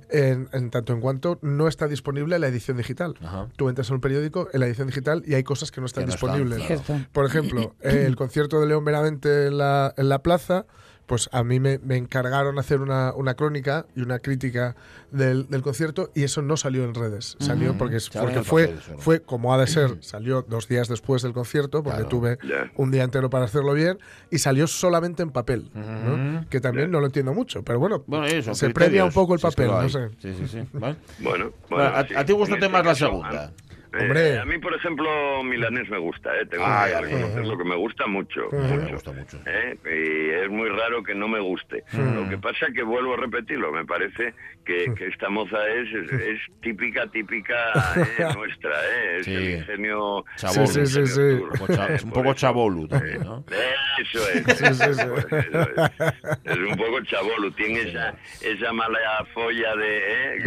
en, 0.10 0.50
en 0.52 0.70
tanto 0.70 0.94
en 0.94 1.02
cuanto 1.02 1.40
no 1.42 1.68
está 1.68 1.88
disponible 1.88 2.38
la 2.40 2.48
edición 2.48 2.78
digital. 2.78 3.16
Ajá. 3.22 3.48
Tú 3.56 3.70
entras 3.70 3.90
en 3.90 3.96
un 3.96 4.02
periódico, 4.02 4.48
en 4.54 4.60
la 4.60 4.68
edición 4.68 4.88
digital, 4.88 5.24
y 5.26 5.34
hay 5.34 5.44
cosas 5.44 5.72
que 5.72 5.82
no 5.82 5.88
están 5.88 6.04
Que 6.04 6.08
no 6.10 6.16
están, 6.16 6.38
disponibles. 6.38 6.82
claro. 6.86 7.06
Por 7.12 7.26
ejemplo, 7.26 7.76
el 7.82 8.16
concierto 8.16 8.60
de 8.60 8.68
León 8.68 8.86
Benavente 8.86 9.48
en 9.48 9.58
la, 9.58 9.94
en 9.98 10.10
la 10.10 10.20
plaza, 10.24 10.66
pues 11.06 11.30
a 11.32 11.44
mí 11.44 11.60
me, 11.60 11.78
me 11.80 11.98
encargaron 11.98 12.58
hacer 12.60 12.82
una, 12.82 13.14
una 13.14 13.36
crónica 13.36 13.86
y 13.96 14.02
una 14.02 14.20
crítica 14.20 14.76
del, 15.12 15.48
del 15.50 15.62
concierto 15.62 16.10
y 16.16 16.24
eso 16.24 16.42
no 16.42 16.58
salió 16.58 16.84
en 16.84 16.94
redes. 16.96 17.36
Salió 17.40 17.78
porque, 17.78 18.00
fue, 18.00 18.70
papel 18.70 18.80
fue 18.98 19.22
como 19.22 19.54
ha 19.54 19.58
de 19.60 19.68
ser, 19.68 19.98
salió 20.02 20.42
dos 20.48 20.68
días 20.68 20.88
después 20.88 21.22
del 21.22 21.34
concierto 21.34 21.84
porque 21.84 22.04
Claro. 22.04 22.10
tuve 22.10 22.38
un 22.76 22.92
día 22.92 23.04
entero 23.04 23.30
para 23.30 23.46
hacerlo 23.46 23.74
bien 23.74 24.00
y 24.32 24.40
salió 24.40 24.68
solamente 24.68 25.22
en 25.24 25.30
papel, 25.32 25.70
¿no? 25.74 26.46
que 26.50 26.60
también 26.60 26.90
no 26.92 27.00
lo 27.00 27.06
entiendo 27.06 27.34
mucho, 27.34 27.64
pero 27.64 27.80
bueno, 27.80 28.04
Bueno, 28.08 28.26
eso. 28.26 28.54
se 28.56 28.70
premia 28.72 29.06
un 29.06 29.12
poco 29.12 29.34
el 29.36 29.40
si 29.40 29.48
es 29.48 29.56
que 29.56 29.66
papel, 29.68 29.84
no 29.84 29.90
sé. 29.90 30.10
Sí, 30.20 30.34
sí, 30.40 30.48
sí. 30.48 30.70
Vale. 30.74 30.96
Bueno, 31.20 31.52
Bueno, 31.70 31.84
a, 31.86 32.08
sí. 32.08 32.14
a 32.16 32.26
ti 32.26 32.34
gustó 32.34 32.56
En 32.56 32.72
más 32.72 32.84
la 32.84 32.92
caso, 32.92 33.22
Eh, 33.96 34.02
Hombre. 34.02 34.40
a 34.40 34.46
mí, 34.46 34.58
por 34.58 34.74
ejemplo, 34.76 35.44
milanés 35.44 35.90
me 35.90 35.98
gusta, 35.98 36.36
¿eh? 36.38 36.46
Tengo 36.48 36.66
Ay, 36.68 36.92
que 36.94 37.02
reconocerlo 37.02 37.58
que 37.58 37.64
me 37.64 37.76
gusta 37.76 38.08
mucho. 38.08 38.42
Mí 38.52 38.58
me 38.60 38.78
mucho. 38.78 38.94
gusta 38.96 39.12
mucho. 39.14 39.40
¿eh? 39.46 39.78
Y 39.86 40.44
es 40.44 40.50
muy 40.50 40.70
raro 40.70 41.02
que 41.04 41.16
no 41.16 41.28
me 41.28 41.40
guste. 41.40 41.84
Lo 41.94 42.28
que 42.30 42.38
pasa 42.38 42.68
que 42.74 42.84
vuelvo 42.84 43.14
a 43.14 43.18
repetirlo, 43.18 43.72
me 43.72 43.86
parece 43.86 44.34
que, 44.66 44.94
que 44.98 45.08
esta 45.08 45.30
moza 45.30 45.58
es, 45.70 45.88
es, 45.94 46.12
es 46.22 46.40
típica, 46.62 47.08
típica 47.08 47.56
eh, 48.20 48.26
nuestra, 48.36 48.72
¿eh? 48.72 49.18
Es 49.20 49.26
Sí. 49.26 49.34
el 49.34 49.50
ingenio... 49.60 50.26
Chabolu. 50.36 50.68
Sí, 50.68 50.86
sí, 50.88 51.06
sí, 51.08 51.22
es 51.90 52.04
un 52.04 52.12
poco 52.12 52.34
chabolu 52.34 52.88
también, 52.88 53.24
¿no? 53.24 53.44
Eso 54.02 54.20
es. 54.30 54.48
Eso 54.48 54.66
es, 54.66 54.82
eso 54.82 55.16
es. 55.16 55.92
Es 56.44 56.58
un 56.58 56.76
poco 56.78 57.02
chabolu, 57.04 57.52
tiene 57.52 57.82
esa, 57.90 58.14
esa 58.42 58.74
mala 58.74 59.00
folla 59.34 59.76
de, 59.76 59.98
¿eh? 59.98 60.44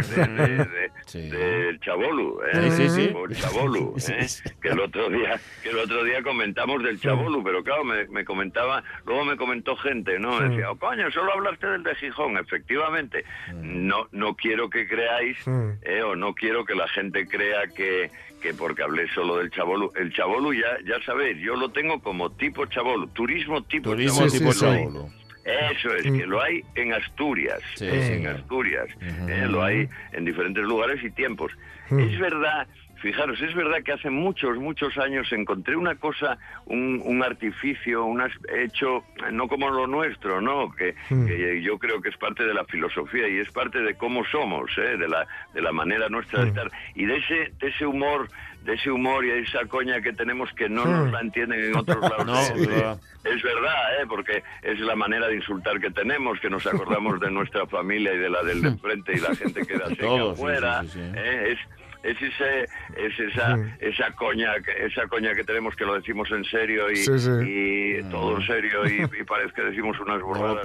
de, 1.13 1.21
de- 1.29 1.79
chabolu, 1.81 2.39
¿eh? 2.53 2.69
Sí, 2.71 2.71
sí, 2.71 2.89
sí. 2.89 3.13
Chabolu, 3.41 3.95
¿eh? 4.09 4.27
sí. 4.27 4.43
que 4.61 4.69
el 4.69 4.79
otro 4.79 5.09
día 5.09 5.39
que 5.63 5.69
el 5.69 5.77
otro 5.79 6.03
día 6.03 6.21
comentamos 6.23 6.83
del 6.83 6.99
chabolu, 6.99 7.43
pero 7.43 7.63
claro, 7.63 7.83
me, 7.83 8.07
me 8.07 8.25
comentaba, 8.25 8.83
luego 9.05 9.25
me 9.25 9.37
comentó 9.37 9.75
gente, 9.77 10.19
¿no? 10.19 10.39
Me 10.39 10.49
decía, 10.49 10.71
oh, 10.71 10.77
coño, 10.77 11.09
solo 11.11 11.33
hablaste 11.33 11.67
del 11.67 11.83
de 11.83 11.95
Gijón, 11.95 12.37
efectivamente. 12.37 13.23
No 13.53 14.07
no 14.11 14.35
quiero 14.35 14.69
que 14.69 14.87
creáis. 14.87 15.37
¿eh? 15.83 16.01
o 16.03 16.15
no 16.15 16.33
quiero 16.33 16.65
que 16.65 16.75
la 16.75 16.87
gente 16.87 17.27
crea 17.27 17.67
que 17.75 18.09
que 18.41 18.53
porque 18.53 18.83
hablé 18.83 19.07
solo 19.13 19.37
del 19.37 19.51
chabolu, 19.51 19.91
el 19.95 20.13
chabolu 20.13 20.53
ya 20.53 20.77
ya 20.85 21.01
sabéis, 21.05 21.37
yo 21.39 21.55
lo 21.55 21.69
tengo 21.69 21.99
como 22.01 22.31
tipo 22.31 22.65
chabolu, 22.65 23.07
turismo 23.07 23.61
tipo 23.63 23.89
Turismo 23.91 24.27
tipo 24.27 24.53
chabolu. 24.53 25.09
eso 25.43 25.93
es, 25.95 26.03
que 26.03 26.25
lo 26.25 26.41
hay 26.41 26.63
en 26.75 26.93
Asturias, 26.93 27.59
Sí, 27.75 27.85
eh, 27.85 28.15
en. 28.17 28.27
Asturias, 28.27 28.87
eh, 29.01 29.45
lo 29.49 29.63
hay 29.63 29.89
en 30.13 30.25
diferentes 30.25 30.63
lugares 30.63 31.03
y 31.03 31.09
tiempos. 31.11 31.51
Es 31.89 32.19
verdad, 32.19 32.67
fijaros, 32.99 33.41
es 33.41 33.53
verdad 33.55 33.83
que 33.83 33.93
hace 33.93 34.09
muchos, 34.09 34.57
muchos 34.57 34.97
años 34.97 35.31
encontré 35.31 35.75
una 35.75 35.95
cosa, 35.95 36.37
un, 36.65 37.01
un 37.03 37.23
artificio, 37.23 38.05
un 38.05 38.21
as- 38.21 38.31
hecho, 38.57 39.03
no 39.31 39.47
como 39.47 39.69
lo 39.69 39.87
nuestro, 39.87 40.41
¿no? 40.41 40.71
Que, 40.75 40.95
que 41.09 41.61
yo 41.61 41.77
creo 41.79 42.01
que 42.01 42.09
es 42.09 42.17
parte 42.17 42.43
de 42.45 42.53
la 42.53 42.65
filosofía 42.65 43.27
y 43.27 43.39
es 43.39 43.49
parte 43.51 43.79
de 43.79 43.95
cómo 43.95 44.23
somos, 44.25 44.69
¿eh? 44.77 44.97
de, 44.97 45.07
la, 45.07 45.25
de 45.53 45.61
la 45.61 45.71
manera 45.71 46.09
nuestra 46.09 46.43
de 46.43 46.49
estar 46.49 46.71
y 46.95 47.05
de 47.05 47.17
ese, 47.17 47.53
de 47.59 47.67
ese 47.69 47.85
humor 47.85 48.29
de 48.59 48.73
ese 48.73 48.91
humor 48.91 49.23
y 49.25 49.31
esa 49.31 49.65
coña 49.67 50.01
que 50.01 50.11
tenemos 50.11 50.51
que 50.51 50.67
no 50.67 50.83
nos 50.83 51.09
la 51.13 51.21
entienden 51.21 51.63
en 51.63 51.77
otros 51.77 52.01
lados. 52.01 52.25
No, 52.25 52.59
de- 52.59 52.67
de- 52.67 52.97
es 53.35 53.41
verdad, 53.41 54.01
¿eh? 54.01 54.05
porque 54.09 54.43
es 54.63 54.79
la 54.81 54.97
manera 54.97 55.29
de 55.29 55.35
insultar 55.35 55.79
que 55.79 55.89
tenemos, 55.91 56.37
que 56.41 56.49
nos 56.49 56.67
acordamos 56.67 57.21
de 57.21 57.31
nuestra 57.31 57.65
familia 57.67 58.13
y 58.13 58.17
de 58.17 58.29
la 58.29 58.43
del 58.43 58.61
de 58.61 58.67
enfrente 58.67 59.13
y 59.13 59.19
la 59.21 59.33
gente 59.33 59.65
queda 59.65 59.87
seca 59.87 60.07
afuera. 60.33 60.81
sí, 60.83 60.89
sí, 60.89 60.99
sí. 60.99 61.11
¿eh? 61.15 61.51
Es, 61.53 61.59
es, 62.03 62.15
ese, 62.21 62.63
es 62.97 63.19
esa, 63.19 63.57
esa 63.79 64.11
coña 64.15 64.53
que- 64.63 64.85
esa 64.85 65.05
coña 65.07 65.33
que 65.35 65.43
tenemos 65.43 65.75
que 65.75 65.85
lo 65.85 65.95
decimos 65.95 66.29
en 66.31 66.43
serio 66.45 66.89
y, 66.91 66.95
Sí, 66.95 67.19
sí. 67.19 67.29
y 67.45 68.03
todo 68.09 68.37
en 68.37 68.47
serio 68.47 68.85
y, 68.87 69.01
y 69.19 69.23
parece 69.25 69.53
que 69.53 69.61
decimos 69.63 69.99
unas 69.99 70.21
burradas. 70.21 70.59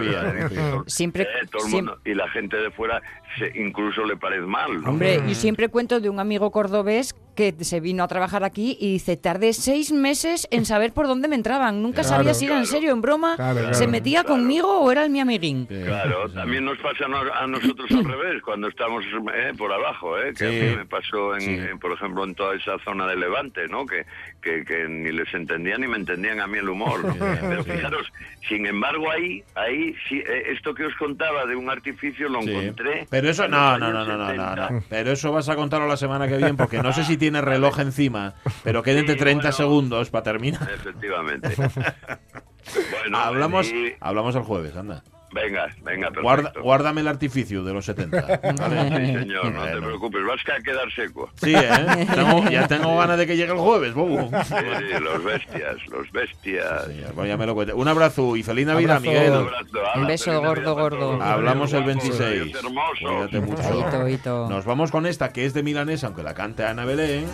Siempre- 0.86 1.24
Eh, 1.24 1.46
todo 1.50 1.64
el 1.64 1.70
siempre- 1.70 1.94
y 2.04 2.14
la 2.14 2.28
gente 2.30 2.56
de 2.56 2.70
fuera 2.70 3.02
se, 3.38 3.50
incluso 3.58 4.04
le 4.04 4.16
parece 4.16 4.42
mal. 4.42 4.80
¿no? 4.82 4.90
Hombre, 4.90 5.20
y 5.26 5.34
siempre 5.34 5.68
cuento 5.68 6.00
de 6.00 6.08
un 6.08 6.20
amigo 6.20 6.50
cordobés 6.50 7.14
que 7.34 7.54
se 7.64 7.80
vino 7.80 8.02
a 8.04 8.08
trabajar 8.08 8.44
aquí 8.44 8.76
y 8.80 8.92
dice, 8.92 9.16
tardé 9.16 9.52
seis 9.52 9.92
meses 9.92 10.46
en 10.50 10.64
saber 10.64 10.92
por 10.92 11.06
dónde 11.06 11.28
me 11.28 11.34
entraban. 11.36 11.82
Nunca 11.82 12.02
Claro, 12.02 12.16
sabía 12.16 12.34
si 12.34 12.46
era 12.46 12.58
en 12.58 12.66
serio, 12.66 12.92
en 12.92 13.00
broma, 13.02 13.36
Claro, 13.36 13.58
claro. 13.60 13.74
se 13.74 13.86
metía 13.86 14.24
conmigo 14.24 14.80
o 14.80 14.90
era 14.92 15.04
el 15.04 15.10
mi 15.10 15.20
amiguín. 15.20 15.66
Claro, 15.66 16.28
también 16.30 16.64
nos 16.64 16.78
pasa 16.78 17.04
a 17.04 17.08
no- 17.08 17.32
a 17.34 17.46
nosotros 17.46 17.90
al 17.92 18.04
revés, 18.04 18.42
cuando 18.42 18.68
estamos 18.68 19.04
eh, 19.34 19.52
por 19.56 19.72
abajo, 19.72 20.18
¿eh? 20.18 20.32
que 20.36 20.48
Sí. 20.48 20.60
a 20.60 20.70
mí 20.70 20.76
me 20.76 20.86
pasó, 20.86 21.34
en, 21.34 21.40
Sí. 21.40 21.50
en, 21.54 21.78
por 21.78 21.92
ejemplo, 21.92 22.24
en 22.24 22.34
toda 22.34 22.54
esa 22.54 22.78
zona 22.84 23.06
de 23.06 23.16
Levante, 23.16 23.66
¿no? 23.68 23.84
que, 23.86 24.04
que, 24.42 24.64
que 24.64 24.88
ni 24.88 25.10
les 25.12 25.32
entendían 25.34 25.80
ni 25.80 25.88
me 25.88 25.96
entendían 25.96 26.40
a 26.40 26.46
mí 26.46 26.58
el 26.58 26.68
humor. 26.68 27.04
¿no? 27.04 27.14
Pero 27.18 27.64
fijaros, 27.64 28.06
sin 28.48 28.66
embargo, 28.66 29.10
ahí, 29.10 29.42
ahí 29.54 29.94
sí, 30.08 30.18
eh, 30.18 30.52
esto 30.52 30.74
que 30.74 30.84
os 30.86 30.94
contaba 30.96 31.46
de 31.46 31.56
un 31.56 31.68
artificio 31.70 32.28
lo 32.28 32.42
Sí. 32.42 32.50
encontré. 32.50 33.06
Pero 33.10 33.28
eso 33.30 33.48
no, 33.48 33.78
no, 33.78 33.90
no, 33.90 34.04
no, 34.04 34.16
no, 34.16 34.18
no, 34.18 34.26
70. 34.26 34.70
no. 34.70 34.82
Pero 34.88 35.12
eso 35.12 35.32
vas 35.32 35.48
a 35.48 35.56
contarlo 35.56 35.86
la 35.88 35.96
semana 35.96 36.28
que 36.28 36.36
viene 36.36 36.54
porque 36.54 36.82
no 36.82 36.92
sé 36.92 37.04
si 37.04 37.16
tiene 37.24 37.40
reloj 37.40 37.78
encima, 37.78 38.34
pero 38.62 38.82
quédate 38.82 39.14
Sí, 39.14 39.18
30 39.18 39.42
bueno. 39.42 39.56
segundos 39.56 40.10
para 40.10 40.22
terminar. 40.24 40.68
Efectivamente. 40.74 41.54
bueno, 41.56 43.18
Hablamos, 43.18 43.66
y- 43.68 43.94
hablamos 44.00 44.36
el 44.36 44.42
jueves, 44.42 44.76
anda. 44.76 45.02
Venga, 45.34 45.66
venga, 45.82 46.06
perfecto. 46.08 46.22
Guarda, 46.22 46.52
guárdame 46.62 47.00
el 47.02 47.08
artificio 47.08 47.62
de 47.64 47.72
los 47.74 47.84
70. 47.84 48.20
¿vale? 48.58 48.88
Sí, 49.06 49.12
señor, 49.18 49.52
no 49.52 49.64
te 49.64 49.76
preocupes, 49.82 50.20
vas 50.26 50.40
a 50.58 50.62
quedar 50.62 50.90
seco. 50.94 51.30
Sí, 51.42 51.54
¿eh? 51.54 52.06
Tengo- 52.14 52.48
ya 52.48 52.66
tengo 52.68 52.96
ganas 52.96 53.18
de 53.18 53.26
que 53.26 53.36
llegue 53.36 53.52
el 53.52 53.58
jueves, 53.58 53.92
bobo. 53.94 54.30
Sí, 54.44 54.54
sí, 54.54 55.00
los 55.02 55.22
bestias, 55.24 55.76
los 55.90 56.10
bestias. 56.12 56.84
Sí, 56.86 57.02
bueno, 57.14 57.28
ya 57.28 57.36
me 57.36 57.46
lo 57.46 57.54
cuente. 57.54 57.72
Un 57.74 57.88
abrazo 57.88 58.36
y 58.36 58.42
feliz 58.42 58.66
Navidad, 58.66 58.96
Abrazo. 58.96 59.10
Un 59.10 59.14
Miguel. 59.14 59.32
abrazo, 59.34 59.78
ala, 59.92 60.00
Un 60.00 60.06
beso 60.06 60.40
gordo, 60.40 60.74
gordo. 60.74 61.22
Hablamos 61.22 61.72
el 61.72 61.82
Guapos, 61.84 62.02
26. 62.08 62.40
adiós, 62.42 62.64
hermosos. 62.64 62.98
Cuídate 63.00 63.40
mucho. 63.40 63.88
Hito, 63.88 64.08
hito. 64.08 64.48
Nos 64.48 64.64
vamos 64.64 64.90
con 64.90 65.06
esta 65.06 65.32
que 65.32 65.44
es 65.46 65.54
de 65.54 65.62
milanesa, 65.62 66.06
aunque 66.06 66.22
la 66.22 66.34
cante 66.34 66.64
Ana 66.64 66.84
Belén. 66.84 67.26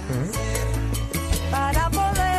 Para 1.50 1.88
poder. 1.90 2.29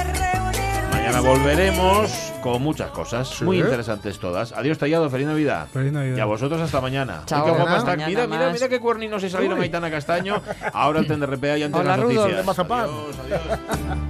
Mañana 1.01 1.21
volveremos 1.21 2.31
con 2.43 2.61
muchas 2.61 2.91
cosas, 2.91 3.41
muy 3.41 3.59
interesantes 3.59 4.19
todas. 4.19 4.51
Adiós, 4.51 4.77
Tallado, 4.77 5.09
feliz 5.09 5.25
Navidad. 5.25 5.67
Feliz 5.73 5.91
Navidad. 5.91 6.15
Y 6.15 6.19
a 6.19 6.25
vosotros 6.25 6.61
hasta 6.61 6.79
mañana. 6.79 7.23
Chao. 7.25 7.47
Mañana. 7.47 7.77
está. 7.77 7.95
Mira, 7.95 8.27
mira, 8.27 8.53
mira 8.53 8.69
qué 8.69 8.79
cuerninos 8.79 9.19
se 9.23 9.31
salieron 9.31 9.59
Aitana 9.59 9.89
Castaño. 9.89 10.39
Ahora 10.71 10.99
el 10.99 11.07
TNRP 11.07 11.43
y 11.57 11.63
antes 11.63 11.81
Hola, 11.81 11.97
las 11.97 11.99
noticias. 12.01 12.47
Adiós, 12.47 13.19
adiós. 13.25 14.09